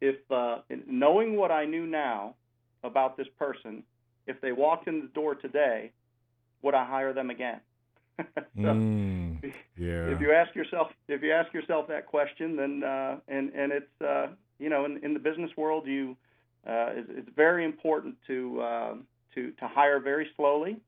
if 0.00 0.16
uh, 0.30 0.58
knowing 0.88 1.36
what 1.36 1.52
I 1.52 1.66
knew 1.66 1.86
now 1.86 2.34
about 2.82 3.16
this 3.16 3.28
person, 3.38 3.84
if 4.26 4.40
they 4.40 4.50
walked 4.50 4.88
in 4.88 5.00
the 5.00 5.08
door 5.08 5.36
today, 5.36 5.92
would 6.62 6.74
I 6.74 6.84
hire 6.84 7.12
them 7.12 7.30
again? 7.30 7.60
so 8.18 8.24
mm, 8.56 9.29
yeah. 9.76 10.08
If 10.08 10.20
you 10.20 10.32
ask 10.32 10.54
yourself 10.54 10.88
if 11.08 11.22
you 11.22 11.32
ask 11.32 11.52
yourself 11.52 11.88
that 11.88 12.06
question, 12.06 12.56
then 12.56 12.82
uh, 12.84 13.16
and 13.28 13.52
and 13.54 13.72
it's 13.72 14.02
uh, 14.02 14.28
you 14.58 14.68
know 14.68 14.84
in, 14.84 15.02
in 15.04 15.14
the 15.14 15.20
business 15.20 15.50
world 15.56 15.86
you 15.86 16.16
uh, 16.66 16.90
it's, 16.92 17.10
it's 17.10 17.28
very 17.36 17.64
important 17.64 18.16
to 18.26 18.60
uh, 18.60 18.94
to 19.34 19.50
to 19.52 19.68
hire 19.68 20.00
very 20.00 20.28
slowly 20.36 20.78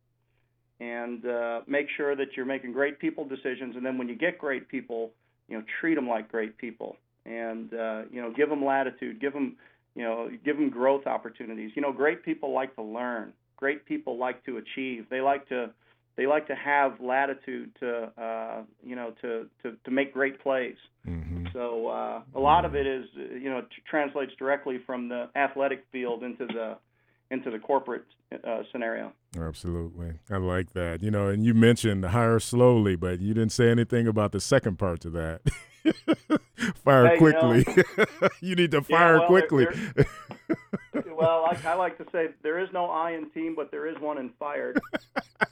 and 0.80 1.24
uh, 1.26 1.60
make 1.66 1.86
sure 1.96 2.16
that 2.16 2.36
you're 2.36 2.46
making 2.46 2.72
great 2.72 2.98
people 2.98 3.24
decisions. 3.24 3.76
And 3.76 3.86
then 3.86 3.98
when 3.98 4.08
you 4.08 4.16
get 4.16 4.38
great 4.38 4.68
people, 4.68 5.12
you 5.48 5.56
know 5.56 5.64
treat 5.80 5.94
them 5.94 6.08
like 6.08 6.30
great 6.30 6.58
people 6.58 6.96
and 7.24 7.72
uh, 7.72 8.02
you 8.10 8.20
know 8.20 8.32
give 8.32 8.48
them 8.48 8.64
latitude, 8.64 9.20
give 9.20 9.32
them 9.32 9.56
you 9.94 10.02
know 10.02 10.30
give 10.44 10.56
them 10.56 10.70
growth 10.70 11.06
opportunities. 11.06 11.72
You 11.74 11.82
know 11.82 11.92
great 11.92 12.24
people 12.24 12.52
like 12.52 12.74
to 12.76 12.82
learn 12.82 13.32
great 13.62 13.86
people 13.86 14.18
like 14.18 14.44
to 14.44 14.56
achieve. 14.56 15.06
They 15.08 15.20
like 15.20 15.48
to 15.48 15.70
they 16.16 16.26
like 16.26 16.46
to 16.48 16.54
have 16.54 17.00
latitude 17.00 17.74
to 17.80 18.12
uh, 18.20 18.62
you 18.84 18.96
know 18.96 19.12
to, 19.22 19.48
to 19.62 19.76
to 19.84 19.90
make 19.90 20.12
great 20.12 20.40
plays. 20.40 20.76
Mm-hmm. 21.06 21.46
So 21.52 21.88
uh, 21.88 22.22
a 22.34 22.40
lot 22.40 22.64
of 22.64 22.74
it 22.74 22.86
is 22.86 23.06
you 23.14 23.50
know 23.50 23.62
translates 23.88 24.32
directly 24.38 24.78
from 24.84 25.08
the 25.08 25.28
athletic 25.36 25.84
field 25.90 26.22
into 26.22 26.46
the 26.46 26.76
into 27.30 27.50
the 27.50 27.58
corporate 27.58 28.04
uh, 28.46 28.62
scenario. 28.70 29.12
Absolutely, 29.38 30.14
I 30.30 30.36
like 30.36 30.72
that. 30.72 31.02
You 31.02 31.10
know, 31.10 31.28
and 31.28 31.44
you 31.44 31.54
mentioned 31.54 32.04
hire 32.04 32.38
slowly, 32.38 32.96
but 32.96 33.20
you 33.20 33.34
didn't 33.34 33.52
say 33.52 33.70
anything 33.70 34.06
about 34.06 34.32
the 34.32 34.40
second 34.40 34.78
part 34.78 35.00
to 35.00 35.10
that. 35.10 35.40
fire 36.84 37.08
hey, 37.08 37.18
quickly. 37.18 37.64
You, 37.66 37.84
know, 37.96 38.28
you, 38.40 38.54
need 38.54 38.70
to 38.72 38.82
fire 38.82 39.14
yeah, 39.14 39.18
well, 39.20 39.28
quickly. 39.28 39.64
There, 39.64 40.06
there, 40.92 41.14
well, 41.16 41.44
I, 41.44 41.58
I 41.64 41.74
like 41.74 41.98
to 41.98 42.04
say 42.12 42.28
there 42.42 42.58
is 42.58 42.68
no 42.72 42.86
I 42.86 43.12
in 43.12 43.30
team, 43.30 43.54
but 43.56 43.70
there 43.70 43.86
is 43.86 43.96
one 43.98 44.18
in 44.18 44.30
fired. 44.38 44.80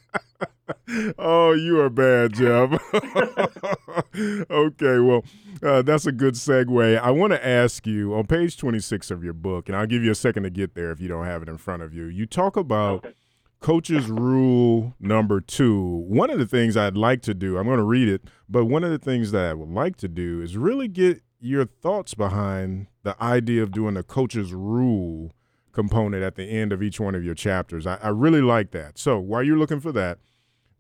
oh, 1.19 1.53
you 1.53 1.81
are 1.81 1.91
bad, 1.91 2.33
Jeff. 2.35 2.73
okay, 4.51 4.99
well, 4.99 5.25
uh, 5.63 5.83
that's 5.83 6.07
a 6.07 6.13
good 6.13 6.35
segue. 6.35 6.99
I 6.99 7.11
want 7.11 7.33
to 7.33 7.47
ask 7.47 7.87
you 7.87 8.15
on 8.15 8.27
page 8.27 8.57
26 8.57 9.11
of 9.11 9.25
your 9.25 9.33
book, 9.33 9.69
and 9.69 9.77
I'll 9.77 9.87
give 9.87 10.03
you 10.03 10.11
a 10.11 10.17
second 10.17 10.45
to 10.45 10.51
get 10.51 10.75
there 10.75 10.91
if 10.91 11.01
you 11.01 11.09
don't 11.09 11.27
have 11.27 11.43
it 11.43 11.49
in 11.49 11.59
front 11.59 11.83
of 11.83 11.95
you. 11.95 12.05
You 12.05 12.27
talk 12.27 12.57
about 12.57 13.05
okay. 13.05 13.15
coach's 13.61 14.09
rule 14.09 14.95
number 15.01 15.41
two. 15.41 16.05
One 16.09 16.31
of 16.31 16.39
the 16.39 16.47
things 16.47 16.77
I'd 16.77 16.97
like 16.97 17.23
to 17.23 17.35
do, 17.35 17.59
I'm 17.59 17.67
going 17.67 17.79
to 17.79 17.85
read 17.85 18.09
it, 18.09 18.23
but 18.49 18.67
one 18.67 18.85
of 18.85 18.91
the 18.91 18.99
things 18.99 19.33
that 19.33 19.51
I 19.51 19.55
would 19.55 19.71
like 19.71 19.97
to 19.97 20.09
do 20.09 20.41
is 20.43 20.57
really 20.57 20.89
get 20.89 21.23
your 21.41 21.65
thoughts 21.65 22.15
behind 22.15 22.87
the 23.03 23.21
idea 23.23 23.63
of 23.63 23.73
doing 23.73 23.97
a 23.97 24.03
coach's 24.03 24.53
rule 24.53 25.33
component 25.73 26.23
at 26.23 26.35
the 26.35 26.45
end 26.45 26.73
of 26.73 26.83
each 26.83 27.01
one 27.01 27.15
of 27.15 27.25
your 27.25 27.35
chapters. 27.35 27.87
I, 27.87 27.99
I 28.03 28.09
really 28.09 28.43
like 28.43 28.71
that. 28.73 28.99
So 28.99 29.19
while 29.19 29.43
you're 29.43 29.59
looking 29.59 29.81
for 29.81 29.93
that, 29.93 30.19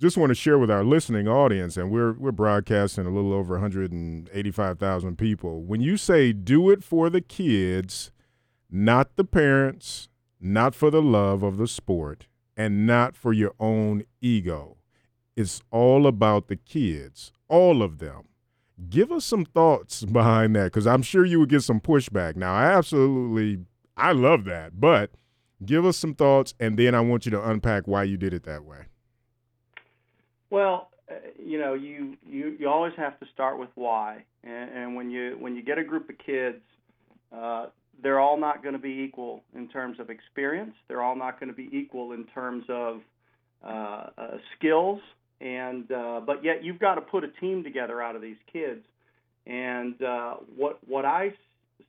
just 0.00 0.16
want 0.16 0.30
to 0.30 0.34
share 0.34 0.58
with 0.58 0.70
our 0.70 0.82
listening 0.82 1.28
audience, 1.28 1.76
and 1.76 1.90
we're 1.90 2.12
we're 2.12 2.32
broadcasting 2.32 3.04
a 3.04 3.10
little 3.10 3.34
over 3.34 3.54
185,000 3.54 5.18
people. 5.18 5.62
When 5.62 5.82
you 5.82 5.98
say 5.98 6.32
do 6.32 6.70
it 6.70 6.82
for 6.82 7.10
the 7.10 7.20
kids, 7.20 8.10
not 8.70 9.16
the 9.16 9.24
parents, 9.24 10.08
not 10.40 10.74
for 10.74 10.90
the 10.90 11.02
love 11.02 11.42
of 11.42 11.58
the 11.58 11.68
sport, 11.68 12.28
and 12.56 12.86
not 12.86 13.14
for 13.14 13.34
your 13.34 13.52
own 13.60 14.04
ego, 14.22 14.78
it's 15.36 15.60
all 15.70 16.06
about 16.06 16.48
the 16.48 16.56
kids, 16.56 17.32
all 17.48 17.82
of 17.82 17.98
them. 17.98 18.24
Give 18.88 19.12
us 19.12 19.26
some 19.26 19.44
thoughts 19.44 20.04
behind 20.06 20.56
that, 20.56 20.64
because 20.64 20.86
I'm 20.86 21.02
sure 21.02 21.26
you 21.26 21.40
would 21.40 21.50
get 21.50 21.62
some 21.62 21.80
pushback. 21.80 22.36
Now, 22.36 22.54
I 22.54 22.72
absolutely, 22.72 23.66
I 24.00 24.12
love 24.12 24.44
that, 24.44 24.80
but 24.80 25.10
give 25.64 25.84
us 25.84 25.96
some 25.96 26.14
thoughts, 26.14 26.54
and 26.58 26.78
then 26.78 26.94
I 26.94 27.00
want 27.00 27.26
you 27.26 27.30
to 27.32 27.50
unpack 27.50 27.86
why 27.86 28.04
you 28.04 28.16
did 28.16 28.32
it 28.32 28.44
that 28.44 28.64
way. 28.64 28.86
Well, 30.48 30.90
uh, 31.10 31.14
you 31.38 31.58
know, 31.58 31.74
you, 31.74 32.16
you 32.26 32.56
you 32.58 32.68
always 32.68 32.94
have 32.96 33.20
to 33.20 33.26
start 33.34 33.58
with 33.58 33.68
why, 33.74 34.24
and, 34.42 34.70
and 34.70 34.96
when 34.96 35.10
you 35.10 35.36
when 35.38 35.54
you 35.54 35.62
get 35.62 35.78
a 35.78 35.84
group 35.84 36.08
of 36.08 36.16
kids, 36.18 36.62
uh, 37.36 37.66
they're 38.02 38.18
all 38.20 38.38
not 38.38 38.62
going 38.62 38.72
to 38.72 38.80
be 38.80 39.02
equal 39.06 39.42
in 39.54 39.68
terms 39.68 40.00
of 40.00 40.08
experience. 40.08 40.74
They're 40.88 41.02
all 41.02 41.16
not 41.16 41.38
going 41.38 41.50
to 41.50 41.56
be 41.56 41.68
equal 41.70 42.12
in 42.12 42.24
terms 42.24 42.64
of 42.68 43.00
uh, 43.62 44.06
uh, 44.16 44.38
skills, 44.56 45.00
and 45.40 45.90
uh, 45.92 46.20
but 46.24 46.42
yet 46.42 46.64
you've 46.64 46.78
got 46.78 46.94
to 46.94 47.02
put 47.02 47.22
a 47.22 47.28
team 47.28 47.62
together 47.62 48.00
out 48.00 48.16
of 48.16 48.22
these 48.22 48.38
kids. 48.50 48.80
And 49.46 50.00
uh, 50.02 50.34
what 50.56 50.78
what 50.86 51.04
I 51.04 51.34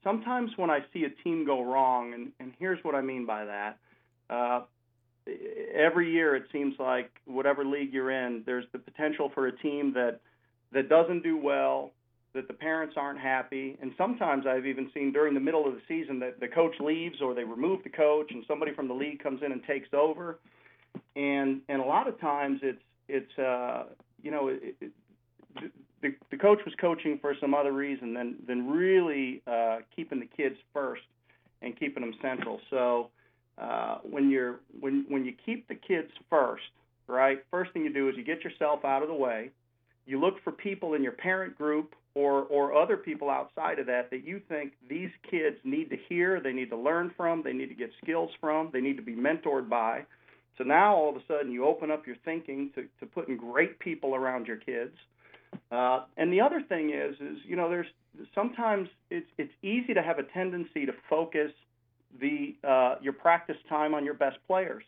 sometimes 0.04 0.51
when 0.58 0.69
I 0.69 0.80
see 0.93 1.04
a 1.04 1.23
team 1.23 1.45
go 1.45 1.63
wrong, 1.63 2.13
and, 2.13 2.32
and 2.39 2.54
here's 2.60 2.84
what 2.84 2.95
I 2.95 3.01
mean 3.01 3.25
by 3.25 3.45
that. 3.45 3.77
Uh, 4.30 4.62
every 5.73 6.12
year 6.12 6.36
it 6.36 6.43
seems 6.51 6.75
like 6.80 7.12
whatever 7.25 7.65
league 7.65 7.93
you're 7.93 8.12
in, 8.12 8.43
there's 8.45 8.65
the 8.71 8.80
potential 8.80 9.32
for 9.34 9.47
a 9.47 9.58
team 9.58 9.93
that 9.93 10.19
that 10.73 10.88
doesn't 10.88 11.21
do 11.21 11.38
well, 11.38 11.91
that 12.34 12.47
the 12.47 12.54
parents 12.54 12.95
aren't 12.97 13.19
happy, 13.19 13.77
and 13.82 13.91
sometimes 13.97 14.45
I've 14.47 14.65
even 14.65 14.89
seen 14.93 15.12
during 15.12 15.34
the 15.34 15.39
middle 15.39 15.67
of 15.67 15.73
the 15.73 15.82
season 15.88 16.17
that 16.19 16.39
the 16.39 16.47
coach 16.47 16.75
leaves 16.80 17.21
or 17.21 17.34
they 17.34 17.43
remove 17.43 17.84
the 17.84 17.89
coach 17.89 18.32
and 18.32 18.43
somebody 18.47 18.73
from 18.73 18.88
the 18.88 18.93
league 18.93 19.21
comes 19.21 19.41
in 19.43 19.51
and 19.51 19.62
takes 19.65 19.89
over, 19.93 20.39
and 21.15 21.62
and 21.67 21.82
a 21.82 21.86
lot 21.86 22.08
of 22.08 22.19
times 22.19 22.60
it's 22.63 22.82
it's 23.10 23.38
uh, 23.38 23.84
you 24.21 24.32
know 24.32 24.47
it, 24.47 24.75
it, 24.80 24.91
the 26.01 26.15
the 26.29 26.37
coach 26.37 26.59
was 26.65 26.73
coaching 26.79 27.17
for 27.21 27.35
some 27.39 27.53
other 27.53 27.71
reason 27.71 28.13
than 28.13 28.35
than 28.47 28.69
really 28.69 29.41
uh, 29.47 29.79
keeping 29.95 30.19
the 30.19 30.25
kids 30.25 30.55
first 30.73 31.03
and 31.61 31.77
keeping 31.77 32.01
them 32.01 32.13
central. 32.21 32.59
So 32.69 33.09
uh, 33.57 33.97
when 34.03 34.29
you're 34.29 34.59
when 34.79 35.05
when 35.09 35.25
you 35.25 35.33
keep 35.45 35.67
the 35.67 35.75
kids 35.75 36.11
first, 36.29 36.63
right? 37.07 37.43
First 37.51 37.71
thing 37.71 37.83
you 37.83 37.93
do 37.93 38.09
is 38.09 38.15
you 38.17 38.23
get 38.23 38.43
yourself 38.43 38.83
out 38.85 39.03
of 39.03 39.09
the 39.09 39.15
way. 39.15 39.51
You 40.05 40.19
look 40.19 40.43
for 40.43 40.51
people 40.51 40.95
in 40.95 41.03
your 41.03 41.11
parent 41.11 41.57
group 41.57 41.93
or 42.15 42.43
or 42.43 42.73
other 42.73 42.97
people 42.97 43.29
outside 43.29 43.79
of 43.79 43.85
that 43.87 44.09
that 44.09 44.25
you 44.25 44.41
think 44.49 44.73
these 44.89 45.11
kids 45.29 45.57
need 45.63 45.89
to 45.89 45.97
hear, 46.09 46.39
they 46.41 46.53
need 46.53 46.69
to 46.69 46.77
learn 46.77 47.11
from, 47.15 47.43
they 47.43 47.53
need 47.53 47.67
to 47.67 47.75
get 47.75 47.91
skills 48.03 48.31
from, 48.39 48.69
they 48.73 48.81
need 48.81 48.97
to 48.97 49.03
be 49.03 49.15
mentored 49.15 49.69
by. 49.69 50.05
So 50.57 50.63
now 50.63 50.95
all 50.95 51.09
of 51.09 51.15
a 51.15 51.21
sudden 51.27 51.51
you 51.51 51.65
open 51.65 51.91
up 51.91 52.05
your 52.05 52.17
thinking 52.25 52.71
to, 52.75 52.83
to 52.99 53.05
putting 53.05 53.37
great 53.37 53.79
people 53.79 54.15
around 54.15 54.47
your 54.47 54.57
kids. 54.57 54.95
Uh, 55.71 56.03
and 56.17 56.31
the 56.31 56.41
other 56.41 56.61
thing 56.61 56.91
is, 56.91 57.15
is 57.15 57.37
you 57.45 57.55
know, 57.55 57.69
there's 57.69 57.87
sometimes 58.35 58.89
it's 59.09 59.27
it's 59.37 59.53
easy 59.61 59.93
to 59.93 60.01
have 60.01 60.19
a 60.19 60.23
tendency 60.23 60.85
to 60.85 60.93
focus 61.09 61.51
the 62.19 62.55
uh, 62.67 62.95
your 63.01 63.13
practice 63.13 63.57
time 63.69 63.93
on 63.93 64.05
your 64.05 64.13
best 64.13 64.37
players. 64.47 64.83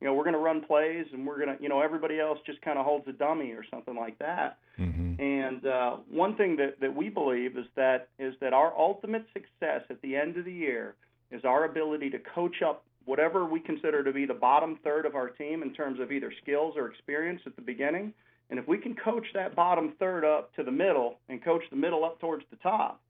You 0.00 0.08
know, 0.08 0.14
we're 0.14 0.24
going 0.24 0.34
to 0.34 0.40
run 0.40 0.62
plays, 0.62 1.06
and 1.12 1.24
we're 1.24 1.38
going 1.44 1.56
to, 1.56 1.62
you 1.62 1.68
know, 1.68 1.80
everybody 1.80 2.18
else 2.18 2.40
just 2.44 2.60
kind 2.62 2.76
of 2.76 2.84
holds 2.84 3.06
a 3.06 3.12
dummy 3.12 3.52
or 3.52 3.64
something 3.70 3.94
like 3.94 4.18
that. 4.18 4.58
Mm-hmm. 4.76 5.22
And 5.22 5.64
uh, 5.64 5.96
one 6.10 6.34
thing 6.34 6.56
that, 6.56 6.80
that 6.80 6.92
we 6.92 7.08
believe 7.08 7.56
is 7.56 7.66
that 7.76 8.08
is 8.18 8.34
that 8.40 8.52
our 8.52 8.76
ultimate 8.76 9.26
success 9.32 9.82
at 9.90 10.02
the 10.02 10.16
end 10.16 10.36
of 10.36 10.44
the 10.44 10.52
year 10.52 10.96
is 11.30 11.44
our 11.44 11.64
ability 11.64 12.10
to 12.10 12.18
coach 12.18 12.62
up 12.62 12.84
whatever 13.04 13.44
we 13.44 13.60
consider 13.60 14.02
to 14.02 14.12
be 14.12 14.26
the 14.26 14.34
bottom 14.34 14.78
third 14.82 15.06
of 15.06 15.14
our 15.14 15.28
team 15.28 15.62
in 15.62 15.72
terms 15.72 16.00
of 16.00 16.10
either 16.10 16.32
skills 16.42 16.74
or 16.76 16.88
experience 16.88 17.40
at 17.46 17.54
the 17.56 17.62
beginning. 17.62 18.12
And 18.50 18.58
if 18.58 18.68
we 18.68 18.78
can 18.78 18.94
coach 18.94 19.26
that 19.34 19.56
bottom 19.56 19.94
third 19.98 20.24
up 20.24 20.54
to 20.56 20.62
the 20.62 20.70
middle 20.70 21.18
and 21.28 21.42
coach 21.42 21.62
the 21.70 21.76
middle 21.76 22.04
up 22.04 22.20
towards 22.20 22.44
the 22.50 22.56
top, 22.56 23.00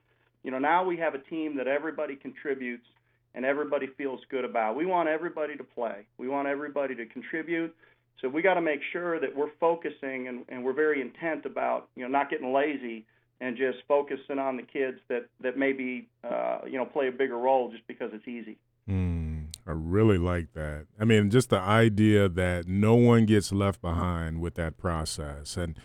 you 0.45 0.51
know, 0.51 0.59
now 0.59 0.85
we 0.85 0.97
have 0.99 1.15
a 1.15 1.19
team 1.19 1.57
that 1.57 1.67
everybody 1.67 2.17
contributes 2.17 2.87
and 3.35 3.45
everybody 3.45 3.87
feels 3.99 4.21
good 4.31 4.45
about. 4.45 4.77
We 4.77 4.87
want 4.87 5.09
everybody 5.09 5.57
to 5.57 5.65
play. 5.65 6.07
We 6.19 6.29
want 6.29 6.49
everybody 6.49 6.95
to 6.97 7.07
contribute. 7.07 7.75
So 8.21 8.29
we 8.29 8.43
got 8.43 8.55
to 8.55 8.61
make 8.61 8.81
sure 8.93 9.19
that 9.21 9.35
we're 9.35 9.51
focusing 9.59 10.29
and, 10.29 10.45
and 10.49 10.65
we're 10.65 10.75
very 10.75 11.01
intent 11.01 11.45
about 11.45 11.89
you 11.97 12.03
know 12.03 12.09
not 12.09 12.31
getting 12.31 12.53
lazy 12.53 13.05
and 13.41 13.57
just 13.57 13.79
focusing 13.89 14.39
on 14.39 14.57
the 14.57 14.63
kids 14.63 14.99
that 15.09 15.27
that 15.41 15.57
maybe 15.59 16.09
uh, 16.23 16.61
you 16.67 16.79
know 16.79 16.85
play 16.85 17.09
a 17.09 17.13
bigger 17.13 17.39
role 17.39 17.71
just 17.71 17.87
because 17.89 18.11
it's 18.13 18.29
easy. 18.29 18.57
Mm, 18.89 19.22
I 19.67 19.73
really 19.73 20.19
like 20.19 20.53
that. 20.55 20.87
I 20.99 21.05
mean, 21.05 21.31
just 21.31 21.51
the 21.51 21.61
idea 21.61 22.29
that 22.29 22.67
no 22.67 22.95
one 22.95 23.27
gets 23.27 23.53
left 23.53 23.81
behind 23.81 24.41
with 24.41 24.55
that 24.55 24.77
process 24.77 25.57
and 25.57 25.79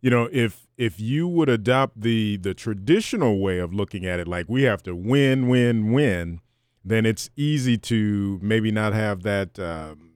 you 0.00 0.10
know 0.10 0.28
if 0.32 0.66
if 0.76 0.98
you 1.00 1.28
would 1.28 1.48
adopt 1.48 2.00
the 2.00 2.36
the 2.36 2.54
traditional 2.54 3.40
way 3.40 3.58
of 3.58 3.72
looking 3.72 4.04
at 4.04 4.18
it 4.18 4.26
like 4.26 4.46
we 4.48 4.64
have 4.64 4.82
to 4.82 4.96
win 4.96 5.48
win 5.48 5.92
win 5.92 6.40
then 6.84 7.06
it's 7.06 7.30
easy 7.36 7.78
to 7.78 8.38
maybe 8.42 8.70
not 8.70 8.92
have 8.92 9.22
that 9.22 9.58
um, 9.58 10.12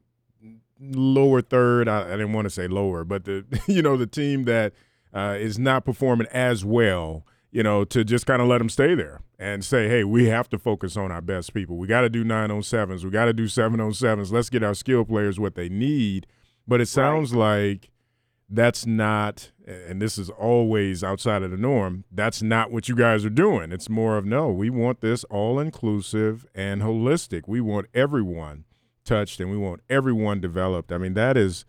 lower 0.81 1.41
third. 1.41 1.89
I, 1.89 2.07
I, 2.07 2.11
didn't 2.13 2.33
want 2.33 2.47
to 2.47 2.51
say 2.51 2.67
lower, 2.69 3.05
but 3.05 3.25
the 3.25 3.45
you 3.67 3.83
know 3.83 3.97
the 3.97 4.07
team 4.07 4.45
that 4.45 4.73
uh, 5.15 5.37
is 5.39 5.59
not 5.59 5.85
performing 5.85 6.27
as 6.29 6.65
well. 6.65 7.25
You 7.57 7.63
know, 7.63 7.87
to 7.87 8.05
just 8.05 8.27
kind 8.27 8.43
of 8.43 8.49
let 8.49 8.59
them 8.59 8.69
stay 8.69 8.95
there 8.95 9.23
and 9.39 9.65
say, 9.65 9.89
hey, 9.89 10.05
we 10.05 10.27
have 10.27 10.47
to 10.51 10.59
focus 10.59 10.95
on 10.95 11.11
our 11.11 11.23
best 11.23 11.55
people. 11.55 11.79
We 11.79 11.87
got 11.87 12.03
to 12.03 12.11
do 12.11 12.23
nine 12.23 12.51
on 12.51 12.63
sevens. 12.63 13.03
We 13.03 13.11
got 13.11 13.25
to 13.25 13.33
do 13.33 13.49
seven 13.49 13.81
on 13.81 13.95
sevens. 13.95 14.31
Let's 14.31 14.51
get 14.51 14.63
our 14.63 14.75
skill 14.75 15.07
players 15.07 15.41
what 15.41 15.55
they 15.55 15.71
need. 15.71 16.27
But 16.69 16.83
it 16.83 16.87
sounds 16.87 17.33
right. 17.33 17.71
like 17.71 17.91
that's 18.51 18.85
not 18.85 19.53
and 19.67 20.03
this 20.03 20.19
is 20.19 20.29
always 20.29 21.03
outside 21.03 21.43
of 21.43 21.51
the 21.51 21.57
norm 21.57 22.05
that's 22.13 22.43
not 22.43 22.71
what 22.71 22.89
you 22.89 22.95
guys 22.95 23.25
are 23.25 23.31
doing 23.31 23.73
it's 23.73 23.89
more 23.89 24.17
of 24.17 24.25
no 24.25 24.51
we 24.51 24.71
want 24.71 25.01
this 25.01 25.25
all 25.25 25.59
inclusive 25.59 26.47
and 26.55 26.81
holistic 26.81 27.43
we 27.49 27.61
want 27.61 27.87
everyone 27.93 28.65
touched 29.05 29.41
and 29.41 29.51
we 29.51 29.57
want 29.57 29.81
everyone 29.91 30.41
developed 30.41 30.93
i 30.93 30.99
mean 30.99 31.15
that 31.15 31.37
is 31.37 31.65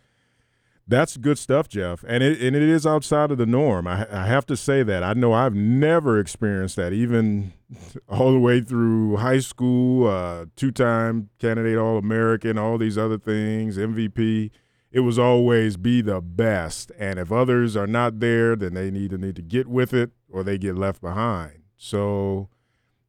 that's 0.87 1.17
good 1.17 1.37
stuff 1.37 1.67
jeff 1.67 2.03
and 2.07 2.23
it, 2.23 2.41
and 2.41 2.55
it 2.55 2.61
is 2.61 2.85
outside 2.85 3.31
of 3.31 3.37
the 3.37 3.45
norm 3.45 3.87
I, 3.87 4.07
I 4.11 4.25
have 4.25 4.45
to 4.47 4.57
say 4.57 4.83
that 4.83 5.03
i 5.03 5.13
know 5.13 5.33
i've 5.33 5.55
never 5.55 6.19
experienced 6.19 6.75
that 6.77 6.93
even 6.93 7.53
all 8.07 8.31
the 8.31 8.39
way 8.39 8.61
through 8.61 9.17
high 9.17 9.39
school 9.39 10.07
uh, 10.07 10.45
two-time 10.55 11.29
candidate 11.39 11.77
all-american 11.77 12.57
all 12.57 12.77
these 12.77 12.97
other 12.97 13.17
things 13.17 13.77
mvp 13.77 14.51
it 14.91 15.01
was 15.01 15.19
always 15.19 15.77
be 15.77 16.01
the 16.01 16.21
best. 16.21 16.91
And 16.97 17.19
if 17.19 17.31
others 17.31 17.75
are 17.75 17.87
not 17.87 18.19
there, 18.19 18.55
then 18.55 18.73
they 18.73 18.89
need 18.89 19.11
to 19.11 19.17
need 19.17 19.35
to 19.35 19.41
get 19.41 19.67
with 19.67 19.93
it 19.93 20.11
or 20.29 20.43
they 20.43 20.57
get 20.57 20.75
left 20.75 21.01
behind. 21.01 21.63
So 21.77 22.49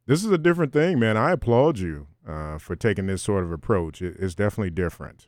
this 0.05 0.23
is 0.23 0.31
a 0.31 0.37
different 0.37 0.73
thing, 0.73 0.99
man. 0.99 1.17
I 1.17 1.31
applaud 1.31 1.79
you 1.79 2.07
uh, 2.27 2.57
for 2.57 2.75
taking 2.75 3.07
this 3.07 3.23
sort 3.23 3.43
of 3.43 3.51
approach. 3.51 4.01
It, 4.01 4.17
it's 4.19 4.35
definitely 4.35 4.71
different. 4.71 5.27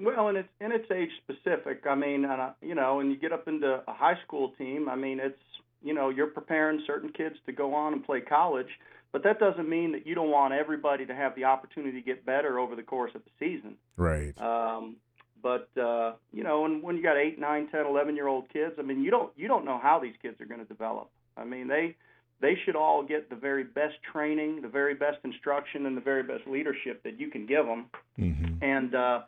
Well, 0.00 0.28
and 0.28 0.38
it's 0.38 0.48
and 0.60 0.72
it's 0.72 0.90
age 0.90 1.10
specific. 1.24 1.84
I 1.88 1.94
mean, 1.94 2.24
uh, 2.24 2.52
you 2.62 2.74
know, 2.74 3.00
and 3.00 3.10
you 3.10 3.16
get 3.16 3.32
up 3.32 3.48
into 3.48 3.82
a 3.86 3.92
high 3.92 4.18
school 4.24 4.52
team. 4.56 4.88
I 4.88 4.94
mean, 4.94 5.18
it's 5.20 5.38
you 5.82 5.94
know, 5.94 6.08
you're 6.10 6.28
preparing 6.28 6.82
certain 6.86 7.10
kids 7.10 7.36
to 7.46 7.52
go 7.52 7.74
on 7.74 7.92
and 7.92 8.04
play 8.04 8.20
college, 8.20 8.68
but 9.12 9.22
that 9.24 9.38
doesn't 9.38 9.68
mean 9.68 9.92
that 9.92 10.06
you 10.06 10.14
don't 10.14 10.30
want 10.30 10.54
everybody 10.54 11.06
to 11.06 11.14
have 11.14 11.34
the 11.34 11.44
opportunity 11.44 12.00
to 12.00 12.04
get 12.04 12.26
better 12.26 12.58
over 12.58 12.76
the 12.76 12.82
course 12.82 13.12
of 13.14 13.22
the 13.24 13.30
season. 13.38 13.76
Right. 13.96 14.38
Um, 14.40 14.96
but 15.42 15.68
uh, 15.80 16.14
you 16.32 16.42
know, 16.42 16.64
and 16.64 16.82
when 16.82 16.96
you 16.96 17.02
got 17.02 17.16
eight, 17.16 17.38
nine, 17.38 17.68
ten, 17.70 17.86
eleven 17.86 18.16
year 18.16 18.28
old 18.28 18.48
kids, 18.52 18.74
I 18.78 18.82
mean, 18.82 19.02
you 19.02 19.10
don't 19.10 19.32
you 19.36 19.48
don't 19.48 19.64
know 19.64 19.78
how 19.82 19.98
these 19.98 20.14
kids 20.20 20.40
are 20.40 20.46
going 20.46 20.60
to 20.60 20.66
develop. 20.66 21.10
I 21.36 21.44
mean, 21.44 21.68
they 21.68 21.96
they 22.40 22.56
should 22.64 22.76
all 22.76 23.02
get 23.02 23.30
the 23.30 23.36
very 23.36 23.64
best 23.64 23.94
training, 24.12 24.62
the 24.62 24.68
very 24.68 24.94
best 24.94 25.18
instruction, 25.24 25.86
and 25.86 25.96
the 25.96 26.00
very 26.00 26.22
best 26.22 26.46
leadership 26.46 27.02
that 27.04 27.18
you 27.18 27.30
can 27.30 27.46
give 27.46 27.66
them. 27.66 27.86
Mm-hmm. 28.18 28.62
And 28.62 28.94
uh, 28.94 29.20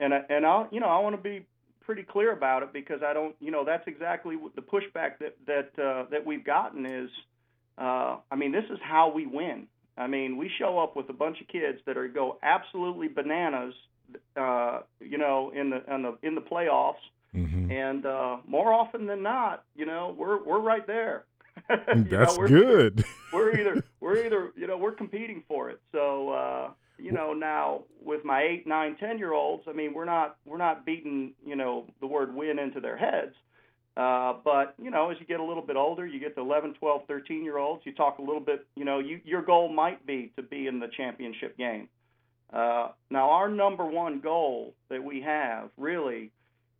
and 0.00 0.14
I, 0.14 0.20
and 0.28 0.46
I 0.46 0.66
you 0.70 0.80
know 0.80 0.88
I 0.88 0.98
want 1.00 1.16
to 1.16 1.22
be 1.22 1.46
pretty 1.80 2.02
clear 2.02 2.32
about 2.32 2.62
it 2.62 2.72
because 2.72 3.00
I 3.04 3.12
don't 3.12 3.34
you 3.40 3.50
know 3.50 3.64
that's 3.64 3.86
exactly 3.86 4.36
what 4.36 4.54
the 4.54 4.62
pushback 4.62 5.18
that 5.20 5.36
that 5.46 5.82
uh, 5.82 6.04
that 6.10 6.24
we've 6.24 6.44
gotten 6.44 6.86
is. 6.86 7.10
Uh, 7.78 8.16
I 8.30 8.36
mean, 8.36 8.52
this 8.52 8.64
is 8.70 8.78
how 8.82 9.12
we 9.12 9.26
win. 9.26 9.66
I 9.98 10.06
mean, 10.06 10.38
we 10.38 10.50
show 10.58 10.78
up 10.78 10.96
with 10.96 11.10
a 11.10 11.12
bunch 11.12 11.40
of 11.40 11.48
kids 11.48 11.78
that 11.86 11.98
are 11.98 12.08
go 12.08 12.38
absolutely 12.42 13.08
bananas 13.08 13.74
uh, 14.36 14.80
you 15.00 15.18
know, 15.18 15.52
in 15.54 15.70
the 15.70 15.82
in 15.92 16.02
the 16.02 16.18
in 16.22 16.34
the 16.34 16.40
playoffs. 16.40 16.94
Mm-hmm. 17.34 17.70
And 17.70 18.06
uh, 18.06 18.38
more 18.46 18.72
often 18.72 19.06
than 19.06 19.22
not, 19.22 19.64
you 19.74 19.86
know, 19.86 20.14
we're 20.16 20.42
we're 20.42 20.60
right 20.60 20.86
there. 20.86 21.24
That's 21.68 22.10
know, 22.10 22.34
we're, 22.38 22.48
good. 22.48 23.04
we're 23.32 23.58
either 23.58 23.84
we're 24.00 24.24
either 24.24 24.52
you 24.56 24.66
know 24.66 24.76
we're 24.76 24.92
competing 24.92 25.42
for 25.48 25.70
it. 25.70 25.80
So 25.92 26.30
uh, 26.30 26.70
you 26.98 27.12
know 27.12 27.32
now 27.32 27.82
with 28.02 28.24
my 28.24 28.42
eight, 28.42 28.66
nine, 28.66 28.96
ten 28.98 29.18
year 29.18 29.32
olds, 29.32 29.64
I 29.68 29.72
mean 29.72 29.94
we're 29.94 30.04
not 30.04 30.36
we're 30.44 30.58
not 30.58 30.86
beating 30.86 31.32
you 31.44 31.56
know 31.56 31.86
the 32.00 32.06
word 32.06 32.34
win 32.34 32.58
into 32.58 32.80
their 32.80 32.96
heads. 32.96 33.34
Uh, 33.96 34.34
but 34.44 34.74
you 34.82 34.90
know, 34.90 35.10
as 35.10 35.16
you 35.18 35.26
get 35.26 35.40
a 35.40 35.44
little 35.44 35.62
bit 35.62 35.76
older, 35.76 36.06
you 36.06 36.20
get 36.20 36.34
to 36.34 36.42
11, 36.42 36.74
12, 36.74 37.02
13 37.08 37.42
year 37.42 37.56
olds. 37.56 37.82
You 37.86 37.94
talk 37.94 38.18
a 38.18 38.22
little 38.22 38.40
bit. 38.40 38.66
You 38.74 38.84
know, 38.84 38.98
you, 38.98 39.20
your 39.24 39.40
goal 39.40 39.72
might 39.72 40.06
be 40.06 40.32
to 40.36 40.42
be 40.42 40.66
in 40.66 40.78
the 40.80 40.88
championship 40.94 41.56
game. 41.56 41.88
Uh, 42.52 42.88
now, 43.10 43.30
our 43.30 43.48
number 43.48 43.84
one 43.86 44.20
goal 44.20 44.74
that 44.90 45.02
we 45.02 45.22
have 45.22 45.70
really 45.78 46.30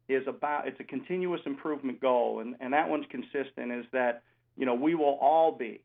is 0.08 0.22
about 0.28 0.68
it's 0.68 0.78
a 0.78 0.84
continuous 0.84 1.40
improvement 1.46 2.00
goal, 2.00 2.40
and, 2.40 2.54
and 2.60 2.72
that 2.74 2.88
one's 2.88 3.06
consistent. 3.10 3.72
Is 3.72 3.86
that 3.92 4.22
you 4.56 4.66
know 4.66 4.74
we 4.74 4.94
will 4.94 5.18
all 5.20 5.52
be 5.52 5.80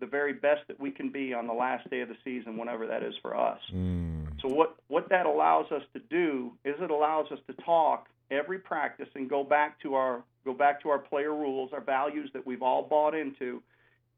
the 0.00 0.06
very 0.06 0.32
best 0.32 0.62
that 0.68 0.78
we 0.78 0.90
can 0.90 1.10
be 1.10 1.34
on 1.34 1.46
the 1.46 1.52
last 1.52 1.88
day 1.90 2.00
of 2.00 2.08
the 2.08 2.16
season, 2.24 2.56
whenever 2.56 2.86
that 2.86 3.02
is 3.02 3.14
for 3.22 3.36
us. 3.36 3.60
Mm. 3.74 4.26
So 4.42 4.48
what 4.48 4.76
what 4.88 5.08
that 5.10 5.26
allows 5.26 5.70
us 5.72 5.82
to 5.94 6.00
do 6.10 6.52
is 6.64 6.74
it 6.80 6.90
allows 6.90 7.30
us 7.32 7.38
to 7.48 7.62
talk 7.64 8.08
every 8.30 8.58
practice 8.58 9.08
and 9.14 9.28
go 9.28 9.42
back 9.42 9.80
to 9.80 9.94
our 9.94 10.22
go 10.44 10.54
back 10.54 10.82
to 10.82 10.88
our 10.90 10.98
player 10.98 11.34
rules, 11.34 11.70
our 11.72 11.80
values 11.80 12.30
that 12.34 12.46
we've 12.46 12.62
all 12.62 12.82
bought 12.82 13.14
into, 13.14 13.62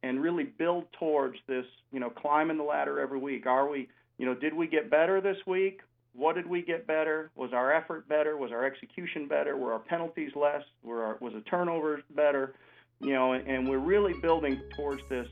and 0.03 0.23
really 0.23 0.45
build 0.45 0.85
towards 0.99 1.39
this. 1.47 1.65
You 1.93 2.01
know, 2.01 2.11
climbing 2.11 2.59
the 2.59 2.65
ladder 2.65 3.01
every 3.01 3.19
week. 3.19 3.47
Are 3.47 3.69
we 3.69 3.89
you 4.21 4.27
know, 4.27 4.35
did 4.35 4.53
we 4.53 4.67
get 4.67 4.91
better 4.91 5.23
this 5.23 5.39
week? 5.47 5.81
What 6.13 6.35
did 6.35 6.47
we 6.47 6.61
get 6.61 6.87
better? 6.87 7.31
Was 7.37 7.55
our 7.55 7.73
effort 7.73 8.07
better? 8.07 8.37
Was 8.37 8.53
our 8.53 8.67
execution 8.67 9.27
better? 9.27 9.57
Were 9.57 9.73
our 9.73 9.79
penalties 9.79 10.33
less? 10.37 10.63
Were 10.83 11.03
our, 11.05 11.17
was 11.21 11.33
the 11.33 11.41
turnovers 11.41 12.03
better? 12.15 12.55
You 13.01 13.15
know, 13.15 13.33
and, 13.33 13.49
and 13.49 13.67
we're 13.67 13.79
really 13.79 14.13
building 14.21 14.61
towards 14.77 15.01
this 15.09 15.27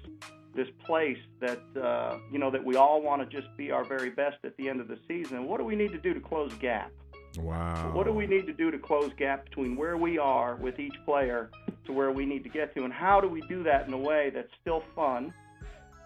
this 0.58 0.68
place 0.84 1.18
that 1.38 1.60
uh, 1.80 2.18
you 2.32 2.38
know 2.38 2.50
that 2.50 2.62
we 2.62 2.74
all 2.74 3.00
want 3.00 3.22
to 3.22 3.40
just 3.40 3.48
be 3.56 3.70
our 3.70 3.84
very 3.84 4.10
best 4.10 4.38
at 4.42 4.56
the 4.56 4.68
end 4.68 4.80
of 4.80 4.88
the 4.88 4.98
season. 5.06 5.46
What 5.46 5.58
do 5.58 5.64
we 5.64 5.76
need 5.76 5.92
to 5.92 5.98
do 5.98 6.12
to 6.12 6.20
close 6.20 6.52
gap? 6.54 6.90
Wow. 7.38 7.92
What 7.94 8.06
do 8.06 8.12
we 8.12 8.26
need 8.26 8.46
to 8.46 8.52
do 8.52 8.72
to 8.72 8.78
close 8.78 9.12
gap 9.16 9.44
between 9.44 9.76
where 9.76 9.96
we 9.96 10.18
are 10.18 10.56
with 10.56 10.80
each 10.80 10.96
player 11.04 11.50
to 11.86 11.92
where 11.92 12.10
we 12.10 12.26
need 12.26 12.42
to 12.42 12.50
get 12.50 12.74
to, 12.74 12.84
and 12.84 12.92
how 12.92 13.20
do 13.20 13.28
we 13.28 13.40
do 13.42 13.62
that 13.62 13.86
in 13.86 13.92
a 13.94 13.98
way 13.98 14.30
that's 14.34 14.50
still 14.60 14.82
fun 14.96 15.32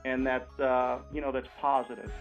and 0.04 0.26
that's 0.26 0.60
uh, 0.60 0.98
you 1.14 1.22
know 1.22 1.32
that's 1.32 1.48
positive? 1.58 2.12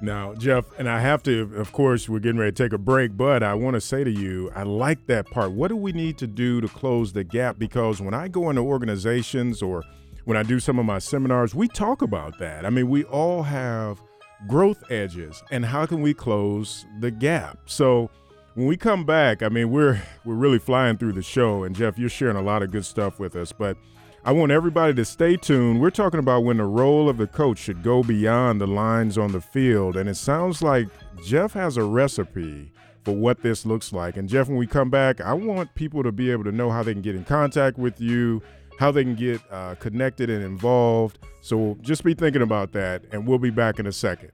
Now, 0.00 0.32
Jeff, 0.34 0.64
and 0.78 0.88
I 0.88 1.00
have 1.00 1.22
to, 1.24 1.52
of 1.56 1.72
course, 1.72 2.08
we're 2.08 2.20
getting 2.20 2.40
ready 2.40 2.52
to 2.52 2.62
take 2.62 2.72
a 2.72 2.78
break, 2.78 3.18
but 3.18 3.42
I 3.42 3.52
want 3.52 3.74
to 3.74 3.82
say 3.82 4.02
to 4.02 4.10
you, 4.10 4.50
I 4.54 4.62
like 4.62 5.06
that 5.08 5.26
part. 5.26 5.50
What 5.50 5.68
do 5.68 5.76
we 5.76 5.92
need 5.92 6.16
to 6.18 6.26
do 6.26 6.62
to 6.62 6.68
close 6.68 7.12
the 7.12 7.22
gap? 7.22 7.58
Because 7.58 8.00
when 8.00 8.14
I 8.14 8.28
go 8.28 8.48
into 8.48 8.62
organizations 8.62 9.60
or 9.60 9.84
when 10.24 10.36
I 10.36 10.42
do 10.42 10.60
some 10.60 10.78
of 10.78 10.86
my 10.86 10.98
seminars, 10.98 11.54
we 11.54 11.68
talk 11.68 12.02
about 12.02 12.38
that. 12.38 12.64
I 12.64 12.70
mean, 12.70 12.88
we 12.88 13.04
all 13.04 13.42
have 13.42 14.00
growth 14.46 14.82
edges, 14.90 15.42
and 15.50 15.64
how 15.64 15.86
can 15.86 16.02
we 16.02 16.14
close 16.14 16.86
the 17.00 17.10
gap? 17.10 17.58
So, 17.66 18.10
when 18.54 18.66
we 18.66 18.76
come 18.76 19.04
back, 19.04 19.42
I 19.42 19.48
mean, 19.48 19.70
we're 19.70 20.00
we're 20.24 20.34
really 20.34 20.58
flying 20.58 20.98
through 20.98 21.12
the 21.12 21.22
show, 21.22 21.64
and 21.64 21.74
Jeff, 21.74 21.98
you're 21.98 22.08
sharing 22.08 22.36
a 22.36 22.42
lot 22.42 22.62
of 22.62 22.70
good 22.70 22.84
stuff 22.84 23.18
with 23.18 23.36
us, 23.36 23.52
but 23.52 23.76
I 24.22 24.32
want 24.32 24.52
everybody 24.52 24.92
to 24.94 25.04
stay 25.06 25.38
tuned. 25.38 25.80
We're 25.80 25.88
talking 25.88 26.20
about 26.20 26.44
when 26.44 26.58
the 26.58 26.66
role 26.66 27.08
of 27.08 27.16
the 27.16 27.26
coach 27.26 27.56
should 27.56 27.82
go 27.82 28.02
beyond 28.02 28.60
the 28.60 28.66
lines 28.66 29.16
on 29.16 29.32
the 29.32 29.40
field. 29.40 29.96
And 29.96 30.10
it 30.10 30.16
sounds 30.16 30.60
like 30.60 30.88
Jeff 31.24 31.54
has 31.54 31.78
a 31.78 31.84
recipe 31.84 32.70
for 33.02 33.12
what 33.12 33.42
this 33.42 33.64
looks 33.64 33.94
like. 33.94 34.18
And 34.18 34.28
Jeff, 34.28 34.48
when 34.48 34.58
we 34.58 34.66
come 34.66 34.90
back, 34.90 35.22
I 35.22 35.32
want 35.32 35.74
people 35.74 36.02
to 36.02 36.12
be 36.12 36.30
able 36.30 36.44
to 36.44 36.52
know 36.52 36.70
how 36.70 36.82
they 36.82 36.92
can 36.92 37.00
get 37.00 37.16
in 37.16 37.24
contact 37.24 37.78
with 37.78 37.98
you, 37.98 38.42
how 38.80 38.90
they 38.90 39.04
can 39.04 39.14
get 39.14 39.42
uh, 39.50 39.74
connected 39.74 40.30
and 40.30 40.42
involved. 40.42 41.18
So 41.42 41.76
just 41.82 42.02
be 42.02 42.14
thinking 42.14 42.40
about 42.40 42.72
that. 42.72 43.02
And 43.12 43.28
we'll 43.28 43.38
be 43.38 43.50
back 43.50 43.78
in 43.78 43.86
a 43.86 43.92
second. 43.92 44.32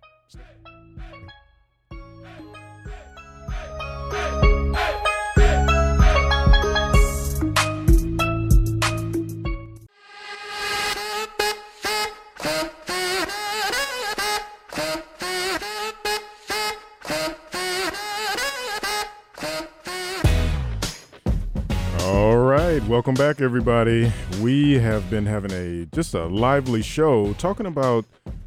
Welcome 22.88 23.14
back, 23.14 23.40
everybody. 23.40 24.12
We 24.40 24.74
have 24.74 25.10
been 25.10 25.26
having 25.26 25.50
a 25.52 25.86
just 25.86 26.14
a 26.14 26.26
lively 26.26 26.82
show 26.82 27.32
talking 27.34 27.66
about 27.66 28.04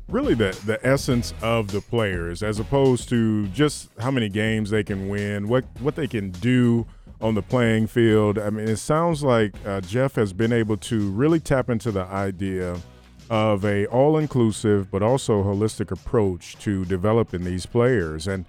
really 0.08 0.34
the 0.34 0.58
the 0.66 0.80
essence 0.86 1.34
of 1.42 1.72
the 1.72 1.82
players, 1.82 2.42
as 2.42 2.60
opposed 2.60 3.10
to 3.10 3.48
just 3.48 3.90
how 4.00 4.12
many 4.12 4.30
games 4.30 4.70
they 4.70 4.84
can 4.84 5.10
win, 5.10 5.48
what 5.48 5.66
what 5.80 5.96
they 5.96 6.08
can 6.08 6.32
do 6.32 6.86
on 7.20 7.36
the 7.36 7.42
playing 7.42 7.88
field. 7.88 8.40
I 8.40 8.50
mean, 8.50 8.68
it 8.70 8.78
sounds 8.78 9.24
like 9.24 9.54
uh, 9.66 9.82
Jeff 9.82 10.16
has 10.16 10.32
been 10.32 10.54
able 10.54 10.78
to 10.78 11.10
really 11.12 11.42
tap 11.42 11.70
into 11.70 11.92
the 11.92 12.06
idea 12.06 12.78
of 13.30 13.66
a 13.66 13.86
all-inclusive 13.88 14.90
but 14.90 15.04
also 15.04 15.44
holistic 15.44 15.92
approach 15.92 16.58
to 16.60 16.86
developing 16.86 17.44
these 17.44 17.66
players 17.66 18.28
and 18.28 18.46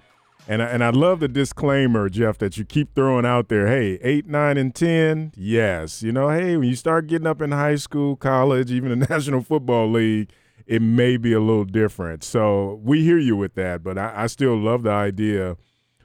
and 0.51 0.61
I, 0.61 0.65
and 0.65 0.83
I 0.83 0.89
love 0.89 1.21
the 1.21 1.29
disclaimer, 1.29 2.09
Jeff, 2.09 2.37
that 2.39 2.57
you 2.57 2.65
keep 2.65 2.93
throwing 2.93 3.25
out 3.25 3.47
there. 3.47 3.67
Hey, 3.67 3.97
eight, 4.01 4.27
nine, 4.27 4.57
and 4.57 4.75
ten, 4.75 5.31
yes. 5.37 6.03
You 6.03 6.11
know, 6.11 6.27
hey, 6.27 6.57
when 6.57 6.67
you 6.67 6.75
start 6.75 7.07
getting 7.07 7.25
up 7.25 7.41
in 7.41 7.53
high 7.53 7.77
school, 7.77 8.17
college, 8.17 8.69
even 8.69 8.99
the 8.99 9.07
National 9.09 9.41
Football 9.41 9.89
League, 9.89 10.29
it 10.65 10.81
may 10.81 11.15
be 11.15 11.31
a 11.31 11.39
little 11.39 11.63
different. 11.63 12.25
So 12.25 12.81
we 12.83 13.01
hear 13.01 13.17
you 13.17 13.37
with 13.37 13.53
that, 13.53 13.81
but 13.81 13.97
I, 13.97 14.23
I 14.23 14.27
still 14.27 14.57
love 14.57 14.83
the 14.83 14.91
idea 14.91 15.55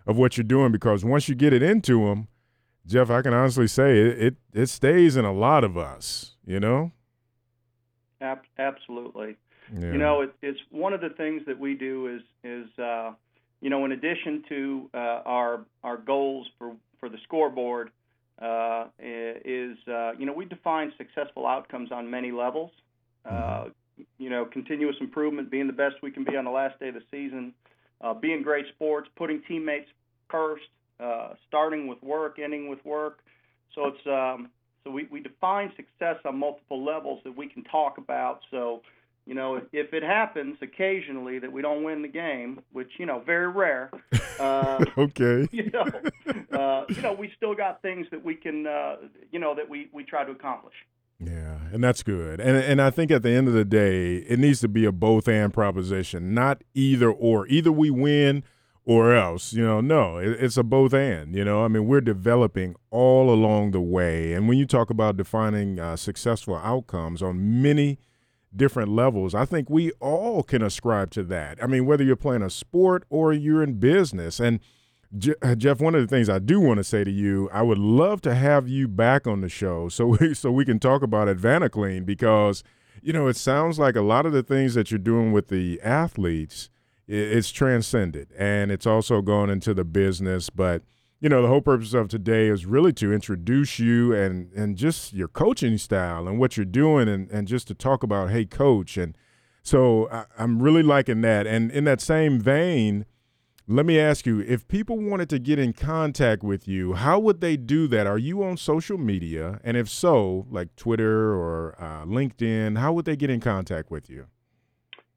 of 0.07 0.17
what 0.17 0.37
you're 0.37 0.45
doing 0.45 0.71
because 0.71 1.05
once 1.05 1.29
you 1.29 1.35
get 1.35 1.53
it 1.53 1.65
into 1.65 2.07
them, 2.07 2.29
Jeff, 2.87 3.11
I 3.11 3.23
can 3.23 3.35
honestly 3.35 3.67
say 3.67 3.99
it 3.99 4.23
it, 4.23 4.37
it 4.55 4.67
stays 4.67 5.17
in 5.17 5.25
a 5.25 5.33
lot 5.33 5.65
of 5.65 5.77
us. 5.77 6.37
You 6.47 6.61
know. 6.61 6.93
Absolutely. 8.21 9.39
Yeah. 9.77 9.91
You 9.91 9.99
know, 9.99 10.21
it, 10.21 10.35
it's 10.41 10.61
one 10.71 10.93
of 10.93 11.01
the 11.01 11.09
things 11.09 11.43
that 11.49 11.59
we 11.59 11.75
do 11.75 12.07
is 12.07 12.23
is 12.45 12.79
uh, 12.79 13.11
you 13.61 13.71
know, 13.71 13.85
in 13.85 13.93
addition 13.93 14.45
to 14.49 14.91
uh, 14.95 14.99
our 15.25 15.61
our 15.83 15.97
goals 15.97 16.47
for 16.59 16.73
for 17.01 17.09
the 17.09 17.19
scoreboard, 17.25 17.91
uh, 18.41 18.87
is 18.99 19.77
uh, 19.89 20.13
you 20.19 20.27
know 20.27 20.33
we 20.33 20.45
define 20.45 20.93
successful 20.99 21.47
outcomes 21.47 21.91
on 21.93 22.11
many 22.11 22.33
levels. 22.33 22.71
Uh, 23.25 23.67
you 24.19 24.29
know, 24.29 24.45
continuous 24.45 24.97
improvement, 25.01 25.51
being 25.51 25.67
the 25.67 25.73
best 25.73 25.97
we 26.03 26.11
can 26.11 26.23
be 26.23 26.37
on 26.37 26.45
the 26.45 26.51
last 26.51 26.79
day 26.79 26.89
of 26.89 26.95
the 26.95 27.03
season, 27.11 27.55
uh, 28.03 28.13
being 28.13 28.43
great 28.43 28.67
sports, 28.75 29.09
putting 29.17 29.43
teammates 29.49 29.89
first, 30.29 30.65
uh, 31.01 31.31
starting 31.49 31.87
with 31.87 32.03
work, 32.03 32.39
ending 32.39 32.69
with 32.69 32.85
work. 32.85 33.21
So 33.75 33.87
it's 33.87 34.07
um, 34.07 34.51
so 34.85 34.91
we, 34.91 35.09
we 35.11 35.21
define 35.21 35.73
success 35.77 36.17
on 36.25 36.39
multiple 36.39 36.85
levels 36.85 37.21
that 37.25 37.37
we 37.37 37.49
can 37.49 37.65
talk 37.65 37.99
about. 37.99 38.41
So 38.51 38.83
you 39.27 39.35
know, 39.35 39.61
if 39.73 39.93
it 39.93 40.03
happens 40.05 40.57
occasionally 40.63 41.41
that 41.41 41.51
we 41.51 41.61
don't 41.61 41.83
win 41.83 42.03
the 42.03 42.09
game, 42.09 42.61
which 42.73 42.93
you 42.99 43.07
know, 43.07 43.21
very 43.21 43.49
rare. 43.49 43.91
Uh, 44.39 44.85
okay. 44.99 45.49
You 45.53 45.71
know, 45.71 45.87
uh, 46.53 46.85
you 46.91 47.01
know, 47.01 47.15
we 47.15 47.33
still 47.39 47.55
got 47.55 47.81
things 47.81 48.07
that 48.11 48.23
we 48.23 48.35
can, 48.35 48.67
uh, 48.67 48.97
you 49.33 49.39
know, 49.39 49.55
that 49.55 49.67
we 49.67 49.89
we 49.95 50.05
try 50.05 50.25
to 50.25 50.31
accomplish. 50.31 50.75
Yeah, 51.19 51.57
and 51.73 51.83
that's 51.83 52.03
good. 52.03 52.39
And 52.39 52.55
and 52.59 52.83
I 52.83 52.91
think 52.91 53.11
at 53.11 53.23
the 53.23 53.31
end 53.31 53.49
of 53.49 53.55
the 53.55 53.65
day, 53.65 54.17
it 54.17 54.39
needs 54.39 54.61
to 54.61 54.69
be 54.69 54.85
a 54.85 54.93
both 54.93 55.27
and 55.27 55.55
proposition, 55.55 56.35
not 56.35 56.63
either 56.75 57.11
or. 57.11 57.47
Either 57.49 57.73
we 57.73 57.89
win 57.89 58.45
or 58.85 59.15
else. 59.15 59.55
You 59.55 59.65
know, 59.65 59.81
no, 59.81 60.19
it, 60.19 60.37
it's 60.39 60.59
a 60.59 60.63
both 60.63 60.93
and. 60.93 61.35
You 61.35 61.45
know, 61.47 61.65
I 61.65 61.69
mean, 61.69 61.87
we're 61.87 62.03
developing 62.03 62.77
all 62.91 63.31
along 63.33 63.71
the 63.71 63.81
way. 63.81 64.35
And 64.35 64.49
when 64.49 64.59
you 64.59 64.67
talk 64.67 64.91
about 64.91 65.17
defining 65.17 65.81
uh, 65.81 65.97
successful 65.97 66.57
outcomes 66.57 67.23
on 67.23 67.63
many 67.63 67.99
different 68.55 68.91
levels, 68.91 69.35
I 69.35 69.45
think 69.45 69.69
we 69.69 69.93
all 69.93 70.43
can 70.43 70.63
ascribe 70.63 71.11
to 71.13 71.23
that. 71.25 71.63
I 71.63 71.67
mean, 71.67 71.87
whether 71.87 72.05
you're 72.05 72.17
playing 72.17 72.43
a 72.43 72.51
sport 72.51 73.05
or 73.11 73.33
you're 73.33 73.63
in 73.63 73.75
business. 73.75 74.41
And 74.41 74.61
uh, 75.43 75.55
Jeff, 75.55 75.81
one 75.81 75.95
of 75.95 76.01
the 76.01 76.07
things 76.07 76.29
I 76.29 76.39
do 76.39 76.61
want 76.61 76.79
to 76.79 76.85
say 76.85 77.05
to 77.05 77.11
you, 77.11 77.49
I 77.53 77.63
would 77.63 77.79
love 77.79 78.21
to 78.23 78.35
have 78.35 78.69
you 78.69 78.89
back 78.89 79.27
on 79.27 79.41
the 79.41 79.49
show 79.49 79.89
so 79.89 80.07
we, 80.21 80.35
so 80.35 80.51
we 80.51 80.65
can 80.65 80.79
talk 80.79 81.03
about 81.03 81.29
AdvantaClean 81.29 82.05
because 82.05 82.63
you 83.03 83.13
know 83.13 83.29
it 83.29 83.37
sounds 83.37 83.79
like 83.79 83.97
a 83.97 84.03
lot 84.03 84.27
of 84.27 84.33
the 84.33 84.43
things 84.43 84.75
that 84.75 84.91
you're 84.91 84.99
doing 84.99 85.33
with 85.33 85.49
the 85.49 85.81
athletes 85.83 86.69
it's 87.07 87.51
transcended 87.51 88.33
and 88.37 88.73
it's 88.73 88.87
also 88.87 89.23
gone 89.23 89.49
into 89.49 89.73
the 89.73 89.85
business 89.85 90.51
but 90.51 90.83
you 91.21 91.29
know 91.29 91.43
the 91.43 91.49
whole 91.49 91.61
purpose 91.61 91.95
of 91.95 92.09
today 92.09 92.49
is 92.49 92.67
really 92.67 92.93
to 92.93 93.13
introduce 93.13 93.79
you 93.79 94.15
and 94.15 94.53
and 94.53 94.77
just 94.77 95.13
your 95.13 95.29
coaching 95.29 95.79
style 95.79 96.29
and 96.29 96.39
what 96.39 96.57
you're 96.57 96.67
doing 96.67 97.09
and 97.09 97.31
and 97.31 97.49
just 97.49 97.69
to 97.69 97.75
talk 97.75 98.03
about 98.03 98.31
hey 98.31 98.45
coach 98.45 98.97
and 98.97 99.17
so 99.63 100.09
I, 100.11 100.27
i'm 100.39 100.63
really 100.63 100.83
liking 100.83 101.23
that 101.23 101.47
and 101.47 101.71
in 101.71 101.85
that 101.85 102.01
same 102.01 102.41
vein 102.41 103.07
let 103.69 103.85
me 103.85 103.99
ask 103.99 104.27
you 104.27 104.41
if 104.41 104.69
people 104.69 104.97
wanted 104.99 105.29
to 105.31 105.41
get 105.41 105.59
in 105.59 105.73
contact 105.73 106.45
with 106.45 106.69
you, 106.69 106.95
how 106.95 107.19
would 107.19 107.41
they 107.41 107.57
do 107.57 107.89
that? 107.89 108.07
Are 108.07 108.19
you 108.19 108.45
on 108.45 108.57
social 108.57 108.97
media? 108.97 109.61
And 109.65 109.77
if 109.77 109.89
so, 109.89 110.47
like 110.49 110.77
Twitter 110.77 111.35
or 111.35 111.75
uh, 111.81 112.05
LinkedIn, 112.05 112.79
how 112.79 112.93
would 112.93 113.07
they 113.07 113.17
get 113.17 113.29
in 113.29 113.41
contact 113.41 113.91
with 113.91 114.09
you? 114.09 114.27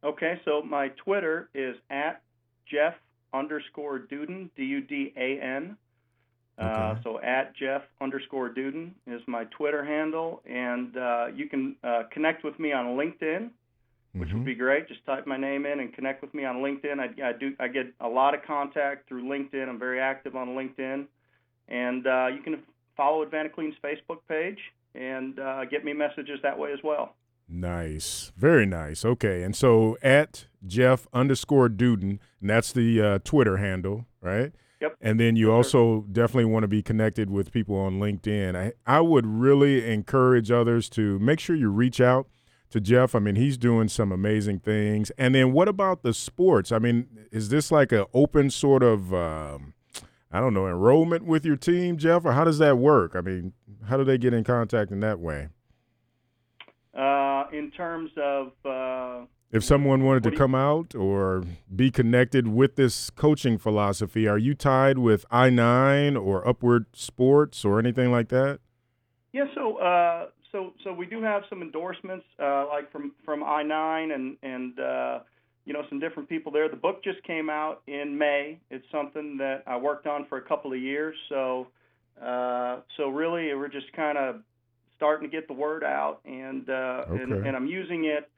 Okay, 0.04 0.42
so 0.46 0.64
my 0.64 0.88
Twitter 1.04 1.50
is 1.54 1.76
at 1.92 2.24
Jeff 2.66 2.96
underscore 3.34 4.00
Dudan, 4.00 4.50
D 4.56 4.64
U 4.64 4.82
D 4.82 5.14
A 5.16 5.40
N. 5.40 5.78
Uh, 6.60 6.94
okay. 6.94 7.02
So 7.04 7.22
at 7.22 7.56
Jeff 7.56 7.84
underscore 8.02 8.50
Dudan 8.50 8.94
is 9.08 9.22
my 9.28 9.46
Twitter 9.46 9.86
handle, 9.86 10.42
and 10.46 10.96
uh, 10.98 11.28
you 11.34 11.48
can 11.48 11.76
uh, 11.84 12.04
connect 12.12 12.44
with 12.44 12.60
me 12.60 12.74
on 12.74 12.98
LinkedIn 12.98 13.52
which 14.14 14.30
mm-hmm. 14.30 14.40
would 14.40 14.46
be 14.46 14.56
great. 14.56 14.88
Just 14.88 15.06
type 15.06 15.28
my 15.28 15.38
name 15.38 15.66
in 15.66 15.80
and 15.80 15.94
connect 15.94 16.22
with 16.22 16.34
me 16.34 16.46
on 16.46 16.58
LinkedIn. 16.58 17.00
I, 17.00 17.30
I 17.30 17.34
do 17.34 17.54
I 17.60 17.68
get 17.68 17.94
a 18.00 18.08
lot 18.08 18.34
of 18.34 18.42
contact 18.44 19.08
through 19.08 19.24
LinkedIn. 19.24 19.68
I'm 19.68 19.80
very 19.80 20.00
active 20.00 20.36
on 20.36 20.50
LinkedIn, 20.50 21.06
and 21.68 22.08
uh, 22.08 22.28
you 22.28 22.42
can 22.42 22.64
follow 22.98 23.24
AdvantaClean's 23.26 23.76
Facebook 23.84 24.20
page 24.28 24.60
and 24.96 25.40
uh, 25.40 25.66
get 25.66 25.86
me 25.86 25.94
messages 25.94 26.40
that 26.42 26.58
way 26.58 26.74
as 26.74 26.80
well. 26.84 27.16
Nice, 27.48 28.32
very 28.36 28.66
nice. 28.66 29.06
Okay, 29.06 29.44
and 29.44 29.56
so 29.56 29.98
at 30.02 30.46
Jeff 30.66 31.08
underscore 31.14 31.70
Dudan, 31.70 32.20
and 32.42 32.50
that's 32.50 32.72
the 32.72 33.02
uh, 33.02 33.20
Twitter 33.24 33.58
handle, 33.58 34.06
right? 34.22 34.54
Yep. 34.82 34.96
And 35.02 35.20
then 35.20 35.36
you 35.36 35.52
also 35.52 36.06
definitely 36.12 36.46
want 36.46 36.64
to 36.64 36.68
be 36.68 36.82
connected 36.82 37.30
with 37.30 37.52
people 37.52 37.76
on 37.76 38.00
LinkedIn. 38.00 38.56
I, 38.56 38.74
I 38.86 39.02
would 39.02 39.26
really 39.26 39.92
encourage 39.92 40.52
others 40.52 40.90
to 40.92 41.20
make 41.20 41.40
sure 41.40 41.56
you 41.56 41.70
reach 41.70 42.00
out 42.00 42.28
to 42.70 42.80
Jeff. 42.80 43.14
I 43.14 43.20
mean, 43.20 43.36
he's 43.36 43.58
doing 43.58 43.90
some 43.90 44.12
amazing 44.12 44.60
things. 44.60 45.12
And 45.18 45.36
then 45.36 45.52
what 45.52 45.68
about 45.68 46.04
the 46.04 46.14
sports? 46.14 46.72
I 46.72 46.80
mean, 46.80 47.08
is 47.32 47.50
this 47.50 47.72
like 47.72 47.92
an 47.92 48.06
open 48.14 48.50
sort 48.50 48.84
of, 48.84 49.14
um, 49.14 49.74
I 50.32 50.40
don't 50.40 50.54
know, 50.54 50.68
enrollment 50.68 51.26
with 51.26 51.46
your 51.46 51.58
team, 51.58 51.98
Jeff, 51.98 52.24
or 52.24 52.32
how 52.32 52.46
does 52.46 52.60
that 52.60 52.78
work? 52.78 53.16
I 53.16 53.22
mean, 53.22 53.54
how 53.88 53.98
do 53.98 54.06
they 54.06 54.18
get 54.18 54.34
in 54.34 54.46
contact 54.46 54.92
in 54.92 55.02
that 55.02 55.20
way? 55.20 55.50
Uh, 56.98 57.46
in 57.52 57.72
terms 57.72 58.12
of. 58.18 58.52
Uh, 58.64 59.26
if 59.52 59.64
someone 59.64 60.04
wanted 60.04 60.24
to 60.24 60.32
come 60.32 60.54
out 60.54 60.94
or 60.94 61.44
be 61.76 61.90
connected 61.90 62.48
with 62.48 62.76
this 62.76 63.10
coaching 63.10 63.58
philosophy, 63.58 64.28
are 64.28 64.38
you 64.38 64.54
tied 64.54 65.00
with 65.00 65.26
I 65.32 65.50
9 65.50 66.16
or 66.16 66.48
Upward 66.48 66.86
Sports 66.94 67.66
or 67.66 67.80
anything 67.80 68.12
like 68.12 68.30
that? 68.30 68.60
Yeah, 69.32 69.46
so 69.56 69.78
uh, 69.78 70.28
so 70.52 70.74
so 70.84 70.94
we 70.94 71.06
do 71.06 71.22
have 71.22 71.44
some 71.50 71.62
endorsements, 71.62 72.26
uh, 72.42 72.66
like 72.68 72.92
from 72.92 73.14
from 73.24 73.44
I9 73.44 74.14
and 74.14 74.38
and 74.42 74.80
uh, 74.80 75.20
you 75.66 75.74
know 75.74 75.84
some 75.90 76.00
different 76.00 76.30
people 76.30 76.52
there. 76.52 76.68
The 76.68 76.76
book 76.76 77.04
just 77.04 77.22
came 77.24 77.50
out 77.50 77.82
in 77.88 78.18
May. 78.18 78.60
It's 78.72 78.86
something 78.92 79.38
that 79.38 79.64
I 79.68 79.78
worked 79.78 80.08
on 80.08 80.26
for 80.28 80.38
a 80.38 80.42
couple 80.42 80.74
of 80.74 80.80
years. 80.80 81.16
So 81.30 81.68
uh, 82.24 82.80
so 82.98 83.10
really, 83.10 83.54
we're 83.54 83.70
just 83.70 83.92
kind 83.94 84.18
of 84.18 84.42
starting 84.98 85.30
to 85.30 85.36
get 85.36 85.48
the 85.48 85.54
word 85.54 85.84
out, 85.84 86.22
and 86.26 86.68
uh, 86.70 87.06
okay. 87.08 87.24
and, 87.24 87.34
and 87.46 87.56
I'm 87.56 87.68
using 87.68 88.06
it 88.06 88.30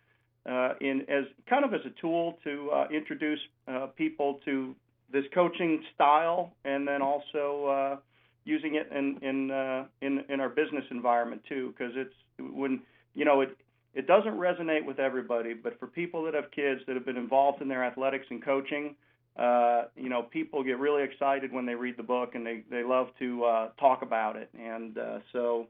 uh, 0.50 0.74
in 0.82 1.02
as 1.10 1.26
kind 1.50 1.64
of 1.64 1.74
as 1.74 1.82
a 1.86 2.02
tool 2.02 2.38
to 2.44 2.70
uh, 2.72 2.88
introduce 2.92 3.40
uh, 3.68 3.88
people 3.96 4.40
to 4.46 4.76
this 5.12 5.26
coaching 5.34 5.84
style, 5.94 6.54
and 6.66 6.88
then 6.88 7.02
also 7.02 7.66
uh, 7.66 7.98
using 8.46 8.76
it 8.76 8.90
in 8.92 9.18
in 9.22 9.52
uh, 9.52 9.86
in 10.02 10.24
in 10.30 10.40
our 10.40 10.50
business 10.50 10.84
environment 10.92 11.42
too, 11.48 11.74
because 11.78 11.94
it's 11.96 12.14
when 12.40 12.82
you 13.14 13.26
know 13.26 13.42
it 13.42 13.56
it 13.94 14.08
doesn't 14.08 14.34
resonate 14.34 14.86
with 14.86 15.00
everybody, 15.00 15.54
but 15.54 15.78
for 15.80 15.88
people 15.88 16.24
that 16.24 16.34
have 16.34 16.50
kids 16.52 16.82
that 16.88 16.96
have 16.96 17.06
been 17.06 17.18
involved 17.18 17.62
in 17.62 17.68
their 17.68 17.84
athletics 17.84 18.26
and 18.30 18.44
coaching, 18.44 18.96
uh, 19.38 19.84
you 19.98 20.08
know, 20.10 20.24
people 20.24 20.64
get 20.64 20.80
really 20.80 21.04
excited 21.04 21.52
when 21.52 21.66
they 21.66 21.76
read 21.76 21.98
the 21.98 22.04
book 22.04 22.36
and 22.36 22.46
they 22.46 22.64
they 22.70 22.84
love 22.84 23.08
to 23.20 23.44
uh, 23.44 23.70
talk 23.80 24.02
about 24.02 24.36
it, 24.36 24.50
and 24.58 24.98
uh, 24.98 25.20
so. 25.32 25.68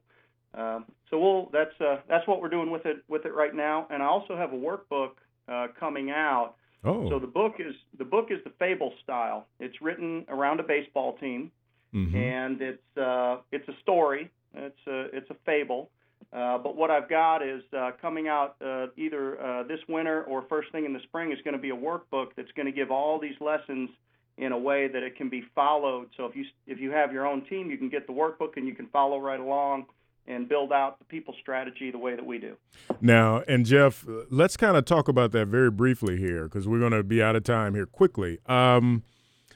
Uh, 0.58 0.80
so 1.10 1.20
we'll 1.20 1.50
that's 1.52 1.80
uh, 1.80 1.98
that's 2.10 2.28
what 2.28 2.42
we're 2.42 2.50
doing 2.50 2.72
with 2.72 2.86
it 2.86 3.04
with 3.08 3.26
it 3.26 3.34
right 3.34 3.56
now, 3.56 3.88
and 3.90 4.04
I 4.04 4.06
also 4.06 4.36
have 4.36 4.52
a 4.52 4.58
workbook 4.58 5.12
uh, 5.48 5.68
coming 5.80 6.12
out. 6.12 6.56
Oh. 6.84 7.10
So 7.10 7.20
the 7.20 7.28
book 7.28 7.56
is 7.60 7.74
the 7.98 8.06
book 8.06 8.28
is 8.32 8.40
the 8.44 8.52
fable 8.60 8.94
style. 9.04 9.48
It's 9.60 9.82
written 9.82 10.26
around 10.28 10.60
a 10.60 10.64
baseball 10.64 11.18
team, 11.18 11.52
mm-hmm. 11.94 12.16
and 12.16 12.62
it's 12.62 12.98
uh, 12.98 13.38
it's 13.52 13.68
a 13.70 13.76
story. 13.82 14.30
It's 14.54 14.88
a 14.88 15.16
it's 15.16 15.30
a 15.30 15.36
fable. 15.46 15.90
Uh, 16.34 16.58
but 16.58 16.76
what 16.76 16.92
I've 16.92 17.10
got 17.10 17.42
is 17.42 17.62
uh, 17.78 17.92
coming 18.02 18.28
out 18.28 18.56
uh, 18.66 18.88
either 18.96 19.42
uh, 19.42 19.64
this 19.64 19.80
winter 19.90 20.24
or 20.24 20.44
first 20.48 20.72
thing 20.72 20.86
in 20.86 20.94
the 20.94 21.02
spring 21.04 21.32
is 21.32 21.40
going 21.44 21.56
to 21.56 21.62
be 21.62 21.72
a 21.72 21.76
workbook 21.76 22.28
that's 22.38 22.52
going 22.56 22.68
to 22.68 22.72
give 22.72 22.90
all 22.92 23.20
these 23.20 23.36
lessons 23.42 23.90
in 24.38 24.54
a 24.54 24.58
way 24.58 24.88
that 24.88 25.04
it 25.04 25.18
can 25.18 25.30
be 25.30 25.44
followed. 25.54 26.08
So 26.18 26.26
if 26.26 26.36
you 26.36 26.46
if 26.68 26.80
you 26.80 26.92
have 26.92 27.14
your 27.14 27.26
own 27.26 27.46
team, 27.46 27.70
you 27.70 27.78
can 27.78 27.90
get 27.90 28.06
the 28.06 28.14
workbook 28.14 28.58
and 28.58 28.68
you 28.68 28.76
can 28.76 28.88
follow 28.88 29.20
right 29.20 29.40
along 29.40 29.86
and 30.28 30.48
build 30.48 30.72
out 30.72 31.00
the 31.00 31.06
people 31.06 31.36
strategy 31.42 31.92
the 31.92 31.98
way 31.98 32.16
that 32.16 32.26
we 32.26 32.38
do. 32.38 32.56
Now, 33.02 33.44
and 33.48 33.66
Jeff, 33.66 34.06
let's 34.30 34.56
kind 34.56 34.78
of 34.78 34.86
talk 34.86 35.08
about 35.08 35.32
that 35.32 35.48
very 35.48 35.72
briefly 35.72 36.18
here 36.18 36.46
because 36.46 36.68
we're 36.68 36.80
going 36.80 36.92
to 36.92 37.04
be 37.04 37.22
out 37.22 37.36
of 37.36 37.44
time 37.44 37.74
here 37.74 37.86
quickly. 37.86 38.40
Um, 38.46 39.04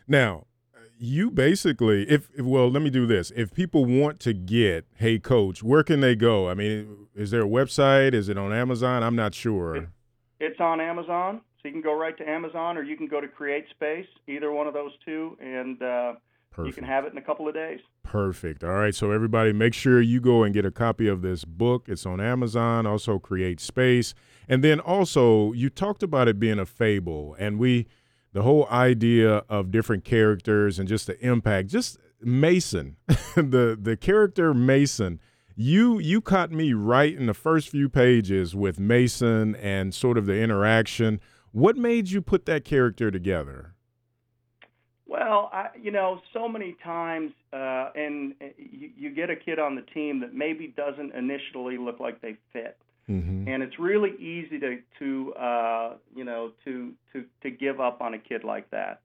now, 0.08 0.46
you 0.98 1.30
basically 1.30 2.04
if 2.10 2.30
well 2.40 2.70
let 2.70 2.82
me 2.82 2.90
do 2.90 3.06
this. 3.06 3.32
If 3.36 3.54
people 3.54 3.86
want 3.86 4.20
to 4.22 4.34
get 4.34 4.86
hey 4.96 5.20
coach 5.20 5.64
where 5.64 5.84
can 5.84 6.00
they 6.00 6.16
go? 6.16 6.50
I 6.50 6.54
mean 6.54 7.08
is 7.16 7.32
there 7.32 7.44
a 7.44 7.48
website? 7.48 8.14
Is 8.14 8.30
it 8.30 8.38
on 8.38 8.54
amazon? 8.54 9.04
I'm 9.04 9.16
not 9.16 9.34
sure. 9.34 9.76
It, 9.76 9.90
it's 10.40 10.60
on 10.60 10.80
amazon 10.80 11.42
so 11.62 11.68
you 11.68 11.74
can 11.74 11.82
go 11.82 11.98
right 11.98 12.18
to 12.18 12.28
amazon 12.28 12.78
or 12.78 12.84
you 12.84 12.96
can 12.96 13.08
go 13.08 13.20
to 13.20 13.28
CreateSpace 13.28 14.08
either 14.28 14.52
one 14.52 14.68
of 14.68 14.74
those 14.74 14.92
two 15.04 15.38
and 15.42 15.82
uh, 15.82 16.14
you 16.64 16.72
can 16.72 16.84
have 16.84 17.06
it 17.06 17.12
in 17.12 17.18
a 17.18 17.22
couple 17.22 17.48
of 17.48 17.54
days 17.54 17.80
perfect. 18.06 18.64
All 18.64 18.70
right 18.70 18.96
so 18.96 19.12
everybody 19.12 19.52
make 19.52 19.74
sure 19.74 20.00
you 20.00 20.22
go 20.22 20.44
and 20.44 20.54
get 20.54 20.66
a 20.66 20.72
copy 20.72 21.08
of 21.08 21.22
this 21.22 21.44
book. 21.44 21.90
It's 21.90 22.06
on 22.06 22.22
amazon. 22.22 22.86
Also 22.86 23.20
CreateSpace. 23.20 24.14
And 24.48 24.64
then 24.64 24.80
also 24.80 25.52
you 25.52 25.70
talked 25.70 26.04
about 26.04 26.28
it 26.28 26.40
being 26.40 26.60
a 26.60 26.66
fable 26.66 27.36
and 27.38 27.60
we 27.60 27.88
the 28.32 28.44
whole 28.44 28.68
idea 28.70 29.44
of 29.50 29.72
different 29.72 30.04
characters 30.04 30.78
and 30.78 30.88
just 30.88 31.08
the 31.08 31.20
impact. 31.26 31.70
Just 31.70 31.98
mason 32.22 32.98
the 33.36 33.78
the 33.82 33.98
character 33.98 34.54
mason. 34.54 35.20
You 35.56 36.00
you 36.00 36.22
caught 36.22 36.52
me 36.52 36.74
right 36.74 37.16
in 37.16 37.28
the 37.28 37.34
first 37.34 37.70
few 37.70 37.90
pages 37.90 38.56
with 38.56 38.80
mason 38.80 39.56
and 39.56 39.94
sort 39.94 40.18
of 40.18 40.26
the 40.26 40.38
interaction. 40.38 41.20
What 41.52 41.78
made 41.78 42.10
you 42.10 42.22
put 42.22 42.46
that 42.46 42.66
character 42.66 43.10
together 43.10 43.75
well 45.08 45.50
I, 45.54 45.68
you 45.82 45.92
know 45.92 46.22
so 46.34 46.48
many 46.48 46.76
times 46.84 47.32
uh, 47.54 47.92
and 47.96 48.34
uh, 48.42 48.46
you, 48.58 48.92
you 48.98 49.10
get 49.12 49.30
a 49.30 49.36
kid 49.36 49.60
on 49.60 49.76
the 49.76 49.82
team 49.82 50.20
that 50.22 50.34
maybe 50.34 50.74
doesn't 50.76 51.14
initially 51.14 51.78
look 51.78 52.00
like 52.00 52.22
they 52.22 52.38
fit 52.54 52.78
Mm-hmm. 53.10 53.48
And 53.48 53.62
it's 53.62 53.78
really 53.78 54.16
easy 54.20 54.60
to 54.60 54.80
to 55.00 55.34
uh, 55.36 55.94
you 56.16 56.24
know 56.24 56.52
to 56.66 56.94
to 57.14 57.26
to 57.44 57.52
give 57.52 57.80
up 57.80 58.02
on 58.02 58.16
a 58.16 58.20
kid 58.20 58.44
like 58.44 58.70
that. 58.72 59.02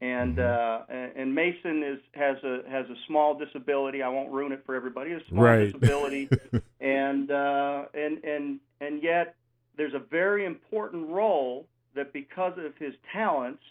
And 0.00 0.38
mm-hmm. 0.38 0.92
uh, 0.92 1.20
and 1.20 1.34
Mason 1.34 1.82
is 1.82 1.98
has 2.14 2.42
a 2.42 2.62
has 2.70 2.86
a 2.88 2.94
small 3.06 3.38
disability. 3.38 4.02
I 4.02 4.08
won't 4.08 4.32
ruin 4.32 4.52
it 4.52 4.62
for 4.64 4.74
everybody. 4.74 5.12
A 5.12 5.20
small 5.28 5.44
right. 5.44 5.66
disability, 5.66 6.30
and 6.80 7.30
uh, 7.30 7.84
and 7.92 8.24
and 8.24 8.60
and 8.80 9.02
yet 9.02 9.36
there's 9.76 9.94
a 9.94 10.02
very 10.10 10.46
important 10.46 11.10
role 11.10 11.66
that 11.94 12.14
because 12.14 12.54
of 12.56 12.74
his 12.78 12.94
talents 13.12 13.62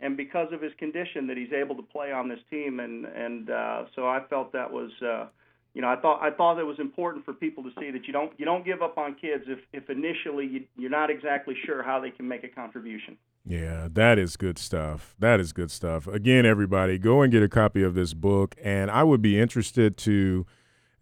and 0.00 0.16
because 0.16 0.52
of 0.52 0.60
his 0.60 0.72
condition 0.78 1.26
that 1.28 1.36
he's 1.36 1.52
able 1.52 1.74
to 1.76 1.82
play 1.82 2.12
on 2.12 2.28
this 2.28 2.40
team. 2.50 2.80
And 2.80 3.04
and 3.06 3.50
uh, 3.50 3.84
so 3.94 4.06
I 4.06 4.20
felt 4.28 4.52
that 4.52 4.70
was. 4.70 4.90
Uh, 5.02 5.26
you 5.74 5.82
know, 5.82 5.88
I 5.88 5.96
thought 5.96 6.22
I 6.22 6.30
thought 6.30 6.58
it 6.58 6.64
was 6.64 6.78
important 6.78 7.26
for 7.26 7.34
people 7.34 7.62
to 7.62 7.68
see 7.78 7.90
that 7.90 8.06
you 8.06 8.12
don't 8.14 8.32
you 8.38 8.46
don't 8.46 8.64
give 8.64 8.80
up 8.80 8.96
on 8.96 9.14
kids 9.14 9.44
if 9.46 9.58
if 9.74 9.90
initially 9.90 10.46
you, 10.46 10.64
you're 10.74 10.88
not 10.88 11.10
exactly 11.10 11.54
sure 11.66 11.82
how 11.82 12.00
they 12.00 12.10
can 12.10 12.26
make 12.26 12.44
a 12.44 12.48
contribution. 12.48 13.18
Yeah, 13.46 13.88
that 13.92 14.18
is 14.18 14.36
good 14.36 14.58
stuff. 14.58 15.14
That 15.18 15.38
is 15.38 15.52
good 15.52 15.70
stuff. 15.70 16.08
Again, 16.08 16.44
everybody, 16.46 16.98
go 16.98 17.22
and 17.22 17.30
get 17.30 17.42
a 17.42 17.48
copy 17.48 17.82
of 17.82 17.94
this 17.94 18.12
book. 18.12 18.56
And 18.62 18.90
I 18.90 19.04
would 19.04 19.22
be 19.22 19.38
interested 19.38 19.96
to 19.98 20.46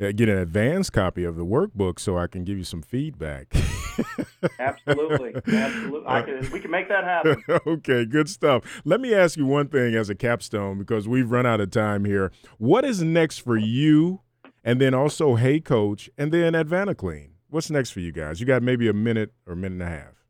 uh, 0.00 0.12
get 0.12 0.28
an 0.28 0.38
advanced 0.38 0.92
copy 0.92 1.24
of 1.24 1.36
the 1.36 1.44
workbook 1.44 1.98
so 1.98 2.18
I 2.18 2.26
can 2.26 2.44
give 2.44 2.58
you 2.58 2.64
some 2.64 2.82
feedback. 2.82 3.54
absolutely, 4.58 5.34
absolutely. 5.34 6.02
Can, 6.04 6.50
we 6.52 6.60
can 6.60 6.70
make 6.70 6.88
that 6.88 7.04
happen. 7.04 7.42
okay, 7.66 8.04
good 8.04 8.28
stuff. 8.28 8.82
Let 8.84 9.00
me 9.00 9.14
ask 9.14 9.36
you 9.36 9.46
one 9.46 9.68
thing 9.68 9.94
as 9.94 10.10
a 10.10 10.14
capstone 10.14 10.78
because 10.78 11.08
we've 11.08 11.30
run 11.30 11.46
out 11.46 11.60
of 11.60 11.70
time 11.70 12.04
here. 12.04 12.32
What 12.58 12.84
is 12.84 13.02
next 13.02 13.38
for 13.38 13.56
you, 13.56 14.20
and 14.62 14.80
then 14.80 14.94
also 14.94 15.36
Hey 15.36 15.60
Coach, 15.60 16.10
and 16.16 16.32
then 16.32 16.54
at 16.54 16.66
AdvantaClean? 16.66 17.30
What's 17.48 17.70
next 17.70 17.90
for 17.90 18.00
you 18.00 18.10
guys? 18.10 18.40
You 18.40 18.46
got 18.46 18.62
maybe 18.62 18.88
a 18.88 18.92
minute 18.92 19.32
or 19.46 19.52
a 19.52 19.56
minute 19.56 19.74
and 19.74 19.82
a 19.82 19.86
half. 19.86 20.24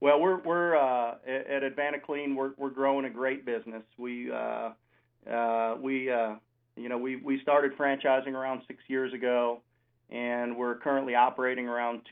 Well, 0.00 0.20
we're 0.20 0.40
we're 0.40 0.76
uh, 0.76 1.14
at 1.26 1.62
AdvantaClean. 1.62 2.36
We're 2.36 2.52
we're 2.56 2.70
growing 2.70 3.04
a 3.04 3.10
great 3.10 3.44
business. 3.44 3.82
We 3.96 4.30
uh, 4.30 4.70
uh, 5.28 5.76
we 5.80 6.10
uh, 6.10 6.34
you 6.76 6.88
know 6.88 6.98
we 6.98 7.16
we 7.16 7.40
started 7.40 7.76
franchising 7.76 8.32
around 8.34 8.62
six 8.68 8.80
years 8.86 9.12
ago, 9.12 9.60
and 10.10 10.56
we're 10.56 10.76
currently 10.76 11.14
operating 11.14 11.66
around 11.66 12.02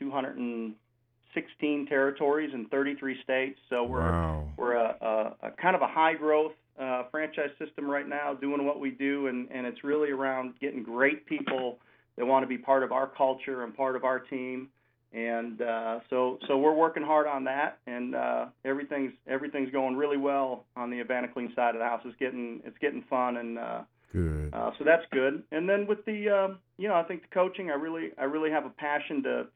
216 1.33 1.87
territories 1.87 2.51
in 2.53 2.67
33 2.67 3.21
states. 3.23 3.59
So 3.69 3.83
we're 3.83 4.01
wow. 4.01 4.47
we're 4.57 4.75
a, 4.75 4.95
a, 5.01 5.47
a, 5.47 5.51
kind 5.61 5.75
of 5.75 5.81
a 5.81 5.87
high 5.87 6.13
growth 6.13 6.53
uh, 6.79 7.03
franchise 7.11 7.51
system 7.59 7.89
right 7.89 8.07
now, 8.07 8.33
doing 8.33 8.65
what 8.65 8.79
we 8.79 8.91
do, 8.91 9.27
and 9.27 9.49
and 9.51 9.65
it's 9.65 9.83
really 9.83 10.11
around 10.11 10.53
getting 10.59 10.83
great 10.83 11.25
people 11.25 11.79
that 12.17 12.25
want 12.25 12.43
to 12.43 12.47
be 12.47 12.57
part 12.57 12.83
of 12.83 12.91
our 12.91 13.07
culture 13.07 13.63
and 13.63 13.75
part 13.75 13.95
of 13.95 14.03
our 14.03 14.19
team 14.19 14.69
and 15.13 15.61
uh, 15.61 15.99
so 16.09 16.37
so 16.47 16.57
we're 16.57 16.73
working 16.73 17.03
hard 17.03 17.27
on 17.27 17.45
that, 17.45 17.79
and 17.87 18.13
uh, 18.13 18.47
everything's 18.65 19.13
everything's 19.25 19.71
going 19.71 19.95
really 19.95 20.17
well 20.17 20.65
on 20.75 20.89
the 20.89 21.01
AdvantaClean 21.01 21.55
side 21.55 21.75
of 21.75 21.79
the 21.79 21.85
house. 21.85 22.01
It's 22.03 22.17
getting 22.17 22.61
it's 22.65 22.77
getting 22.79 23.03
fun, 23.09 23.37
and 23.37 23.57
uh, 23.57 23.81
good. 24.11 24.53
Uh, 24.53 24.71
so 24.77 24.83
that's 24.83 25.05
good. 25.11 25.43
And 25.51 25.67
then 25.67 25.87
with 25.87 26.03
the 26.05 26.29
uh, 26.29 26.55
you 26.77 26.89
know 26.89 26.95
I 26.95 27.03
think 27.03 27.21
the 27.21 27.29
coaching, 27.33 27.71
I 27.71 27.75
really 27.75 28.09
I 28.17 28.25
really 28.25 28.51
have 28.51 28.65
a 28.65 28.69
passion 28.69 29.23
to 29.23 29.47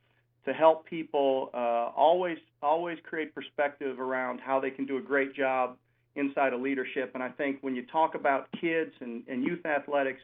to 0.45 0.53
help 0.53 0.85
people 0.85 1.49
uh, 1.53 1.91
always 1.95 2.37
always 2.61 2.97
create 3.03 3.33
perspective 3.33 3.99
around 3.99 4.39
how 4.39 4.59
they 4.59 4.71
can 4.71 4.85
do 4.85 4.97
a 4.97 5.01
great 5.01 5.35
job 5.35 5.77
inside 6.15 6.53
of 6.53 6.61
leadership. 6.61 7.11
And 7.13 7.23
I 7.23 7.29
think 7.29 7.57
when 7.61 7.75
you 7.75 7.85
talk 7.85 8.15
about 8.15 8.47
kids 8.59 8.91
and, 8.99 9.23
and 9.27 9.43
youth 9.43 9.65
athletics, 9.65 10.21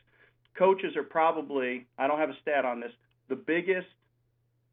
coaches 0.57 0.95
are 0.95 1.03
probably 1.03 1.85
I 1.97 2.07
don't 2.07 2.19
have 2.19 2.29
a 2.29 2.37
stat 2.41 2.65
on 2.65 2.79
this 2.79 2.91
the 3.29 3.35
biggest 3.35 3.87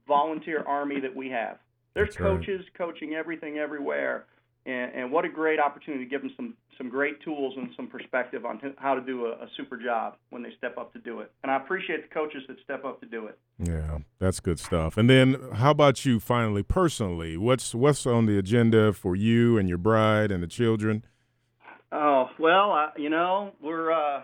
volunteer 0.07 0.63
army 0.67 1.01
that 1.01 1.15
we 1.15 1.29
have. 1.31 1.59
There's 1.95 2.09
That's 2.09 2.17
coaches 2.17 2.61
right. 2.61 2.75
coaching 2.75 3.15
everything 3.15 3.59
everywhere, 3.59 4.27
and, 4.67 4.93
and, 4.95 5.13
what 5.13 5.25
a 5.25 5.29
great 5.29 5.61
opportunity 5.61 6.05
to 6.05 6.11
give 6.11 6.23
them 6.23 6.33
some 6.37 6.55
some 6.79 6.89
great 6.89 7.21
tools 7.23 7.55
and 7.57 7.69
some 7.77 7.87
perspective 7.87 8.45
on 8.45 8.61
how 8.79 8.95
to 8.95 9.01
do 9.01 9.27
a, 9.27 9.33
a, 9.33 9.49
super 9.57 9.77
job 9.77 10.17
when 10.31 10.43
they 10.43 10.51
step 10.57 10.77
up 10.79 10.93
to 10.93 10.99
do 10.99 11.21
it. 11.21 11.31
And 11.43 11.53
I 11.53 11.57
appreciate 11.57 12.09
the 12.09 12.13
coaches 12.13 12.43
that 12.49 12.57
step 12.65 12.85
up 12.85 13.01
to 13.01 13.07
do 13.07 13.27
it. 13.27 13.39
Yeah, 13.59 13.99
that's 14.19 14.41
good 14.41 14.59
stuff. 14.59 14.97
And 14.97 15.09
then, 15.09 15.37
how 15.55 15.71
about 15.71 16.05
you, 16.05 16.19
finally, 16.19 16.63
personally? 16.63 17.37
What's 17.37 17.75
what's 17.75 18.07
on 18.07 18.27
the 18.27 18.39
agenda 18.39 18.93
for 18.93 19.15
you 19.15 19.59
and 19.59 19.69
your 19.69 19.79
bride 19.79 20.31
and 20.31 20.43
the 20.43 20.49
children? 20.49 21.05
Oh 21.93 22.31
well, 22.39 22.93
you 22.97 23.11
know 23.11 23.53
we're. 23.63 23.93
Uh, 23.93 24.23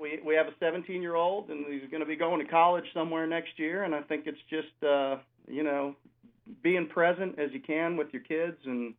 we 0.00 0.18
we 0.26 0.34
have 0.34 0.46
a 0.46 0.54
17 0.58 1.02
year 1.02 1.14
old 1.14 1.50
and 1.50 1.66
he's 1.70 1.88
going 1.90 2.00
to 2.00 2.06
be 2.06 2.16
going 2.16 2.44
to 2.44 2.50
college 2.50 2.86
somewhere 2.94 3.26
next 3.26 3.58
year 3.58 3.84
and 3.84 3.94
I 3.94 4.00
think 4.00 4.26
it's 4.26 4.40
just 4.48 4.82
uh 4.82 5.16
you 5.46 5.62
know 5.62 5.94
being 6.62 6.88
present 6.88 7.38
as 7.38 7.50
you 7.52 7.60
can 7.60 7.96
with 7.96 8.08
your 8.12 8.22
kids 8.22 8.56
and 8.64 8.94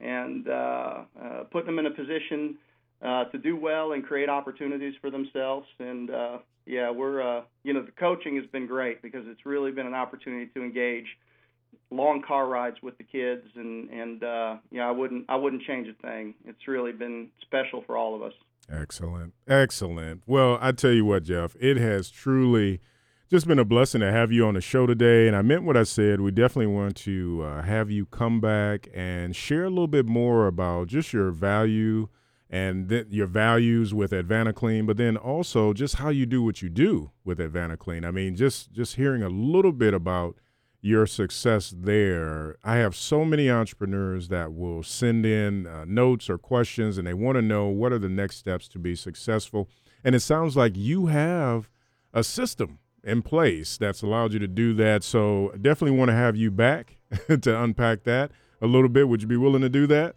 and 0.00 0.48
uh, 0.48 1.02
uh, 1.20 1.44
putting 1.50 1.66
them 1.66 1.78
in 1.78 1.86
a 1.86 1.90
position 1.90 2.56
uh, 3.02 3.24
to 3.24 3.38
do 3.38 3.56
well 3.56 3.92
and 3.92 4.04
create 4.04 4.28
opportunities 4.28 4.94
for 5.00 5.10
themselves. 5.10 5.66
And 5.78 6.10
yeah, 6.66 6.90
we're 6.90 7.44
you 7.62 7.72
know 7.72 7.82
the 7.82 7.92
coaching 7.92 8.36
has 8.36 8.46
been 8.46 8.66
great 8.66 9.02
because 9.02 9.24
it's 9.26 9.46
really 9.46 9.70
been 9.70 9.86
an 9.86 9.94
opportunity 9.94 10.46
to 10.54 10.62
engage 10.62 11.06
long 11.90 12.22
car 12.22 12.46
rides 12.48 12.76
with 12.82 12.98
the 12.98 13.04
kids 13.04 13.46
and 13.54 13.90
and 13.90 14.22
uh, 14.22 14.56
yeah, 14.70 14.88
I 14.88 14.90
wouldn't 14.90 15.26
I 15.28 15.36
wouldn't 15.36 15.62
change 15.62 15.88
a 15.88 15.94
thing. 16.06 16.34
It's 16.44 16.66
really 16.66 16.92
been 16.92 17.28
special 17.42 17.82
for 17.86 17.96
all 17.96 18.14
of 18.14 18.22
us. 18.22 18.32
Excellent. 18.68 19.34
Excellent. 19.46 20.22
Well, 20.26 20.58
I 20.60 20.72
tell 20.72 20.90
you 20.90 21.04
what, 21.04 21.22
Jeff, 21.22 21.54
it 21.60 21.76
has 21.76 22.10
truly 22.10 22.80
just 23.28 23.48
been 23.48 23.58
a 23.58 23.64
blessing 23.64 24.00
to 24.02 24.12
have 24.12 24.30
you 24.30 24.46
on 24.46 24.54
the 24.54 24.60
show 24.60 24.86
today. 24.86 25.26
And 25.26 25.36
I 25.36 25.42
meant 25.42 25.64
what 25.64 25.76
I 25.76 25.82
said. 25.82 26.20
We 26.20 26.30
definitely 26.30 26.72
want 26.72 26.96
to 26.98 27.42
uh, 27.44 27.62
have 27.62 27.90
you 27.90 28.06
come 28.06 28.40
back 28.40 28.88
and 28.94 29.34
share 29.34 29.64
a 29.64 29.68
little 29.68 29.88
bit 29.88 30.06
more 30.06 30.46
about 30.46 30.86
just 30.86 31.12
your 31.12 31.32
value 31.32 32.08
and 32.48 32.88
th- 32.88 33.08
your 33.10 33.26
values 33.26 33.92
with 33.92 34.12
Advanta 34.12 34.54
Clean, 34.54 34.86
but 34.86 34.96
then 34.96 35.16
also 35.16 35.72
just 35.72 35.96
how 35.96 36.08
you 36.08 36.24
do 36.24 36.42
what 36.42 36.62
you 36.62 36.68
do 36.68 37.10
with 37.24 37.38
Advanta 37.38 37.76
Clean. 37.76 38.04
I 38.04 38.12
mean, 38.12 38.36
just 38.36 38.70
just 38.70 38.94
hearing 38.94 39.24
a 39.24 39.28
little 39.28 39.72
bit 39.72 39.92
about 39.92 40.36
your 40.80 41.04
success 41.04 41.74
there. 41.76 42.56
I 42.62 42.76
have 42.76 42.94
so 42.94 43.24
many 43.24 43.50
entrepreneurs 43.50 44.28
that 44.28 44.52
will 44.52 44.84
send 44.84 45.26
in 45.26 45.66
uh, 45.66 45.84
notes 45.84 46.30
or 46.30 46.38
questions 46.38 46.96
and 46.96 47.08
they 47.08 47.14
want 47.14 47.34
to 47.34 47.42
know 47.42 47.66
what 47.66 47.92
are 47.92 47.98
the 47.98 48.08
next 48.08 48.36
steps 48.36 48.68
to 48.68 48.78
be 48.78 48.94
successful. 48.94 49.68
And 50.04 50.14
it 50.14 50.20
sounds 50.20 50.56
like 50.56 50.76
you 50.76 51.06
have 51.06 51.68
a 52.14 52.22
system 52.22 52.78
in 53.06 53.22
place 53.22 53.78
that's 53.78 54.02
allowed 54.02 54.34
you 54.34 54.38
to 54.40 54.46
do 54.46 54.74
that. 54.74 55.02
So 55.02 55.52
definitely 55.60 55.96
want 55.96 56.10
to 56.10 56.14
have 56.14 56.36
you 56.36 56.50
back 56.50 56.98
to 57.40 57.62
unpack 57.62 58.04
that 58.04 58.30
a 58.60 58.66
little 58.66 58.90
bit. 58.90 59.08
Would 59.08 59.22
you 59.22 59.28
be 59.28 59.38
willing 59.38 59.62
to 59.62 59.70
do 59.70 59.86
that? 59.86 60.16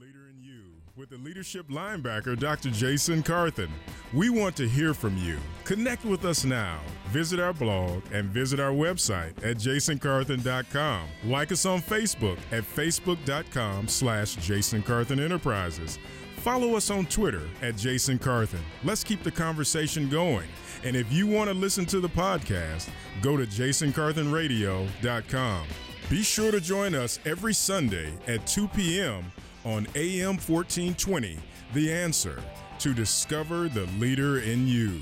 with 0.99 1.11
the 1.11 1.18
leadership 1.18 1.68
linebacker, 1.68 2.36
Dr. 2.36 2.70
Jason 2.70 3.22
Carthen. 3.22 3.70
We 4.12 4.30
want 4.30 4.57
to 4.57 4.68
hear 4.68 4.92
from 4.92 5.16
you. 5.16 5.38
Connect 5.62 6.05
with 6.05 6.24
us 6.24 6.44
now. 6.44 6.80
Visit 7.11 7.38
our 7.38 7.53
blog 7.53 8.03
and 8.12 8.28
visit 8.28 8.59
our 8.59 8.72
website 8.72 9.36
at 9.44 9.59
jasoncarthen.com. 9.59 11.09
Like 11.24 11.53
us 11.53 11.64
on 11.66 11.80
Facebook 11.80 12.38
at 12.51 12.64
facebook.com 12.64 13.86
slash 13.86 14.36
jasoncarthen 14.38 15.20
Enterprises. 15.20 16.01
Follow 16.38 16.74
us 16.74 16.90
on 16.90 17.07
Twitter 17.07 17.49
at 17.62 17.76
Jason 17.76 18.18
Carthen. 18.18 18.64
Let's 18.82 19.05
keep 19.05 19.22
the 19.22 19.30
conversation 19.30 20.09
going. 20.09 20.49
And 20.82 20.96
if 20.96 21.12
you 21.12 21.28
want 21.28 21.49
to 21.49 21.55
listen 21.55 21.86
to 21.86 22.01
the 22.01 22.09
podcast, 22.09 22.88
go 23.22 23.36
to 23.36 23.46
jasoncarthenradio.com. 23.46 25.66
Be 26.11 26.22
sure 26.22 26.51
to 26.51 26.61
join 26.61 26.94
us 26.94 27.20
every 27.24 27.55
Sunday 27.55 28.12
at 28.26 28.44
2 28.49 28.66
p.m 28.68 29.30
on 29.69 29.87
AM 29.97 30.39
1420, 30.39 31.39
The 31.75 31.93
Answer, 31.93 32.43
to 32.79 32.95
discover 32.95 33.69
the 33.69 33.85
leader 33.99 34.41
in 34.41 34.66
you. 34.66 35.01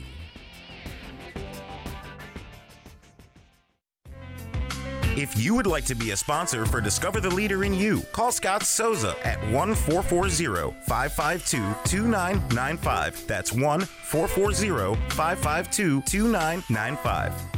If 5.16 5.40
you 5.40 5.54
would 5.54 5.68
like 5.68 5.84
to 5.86 5.94
be 5.94 6.10
a 6.10 6.16
sponsor 6.16 6.66
for 6.66 6.80
Discover 6.80 7.20
the 7.20 7.30
Leader 7.30 7.64
in 7.64 7.72
You, 7.72 8.02
call 8.12 8.32
Scott 8.32 8.64
Souza 8.64 9.16
at 9.24 9.40
1 9.50 9.74
440 9.74 10.74
552 10.82 11.56
2995. 11.84 13.26
That's 13.26 13.52
1 13.52 13.80
440 13.80 15.00
552 15.10 16.02
2995. 16.02 17.55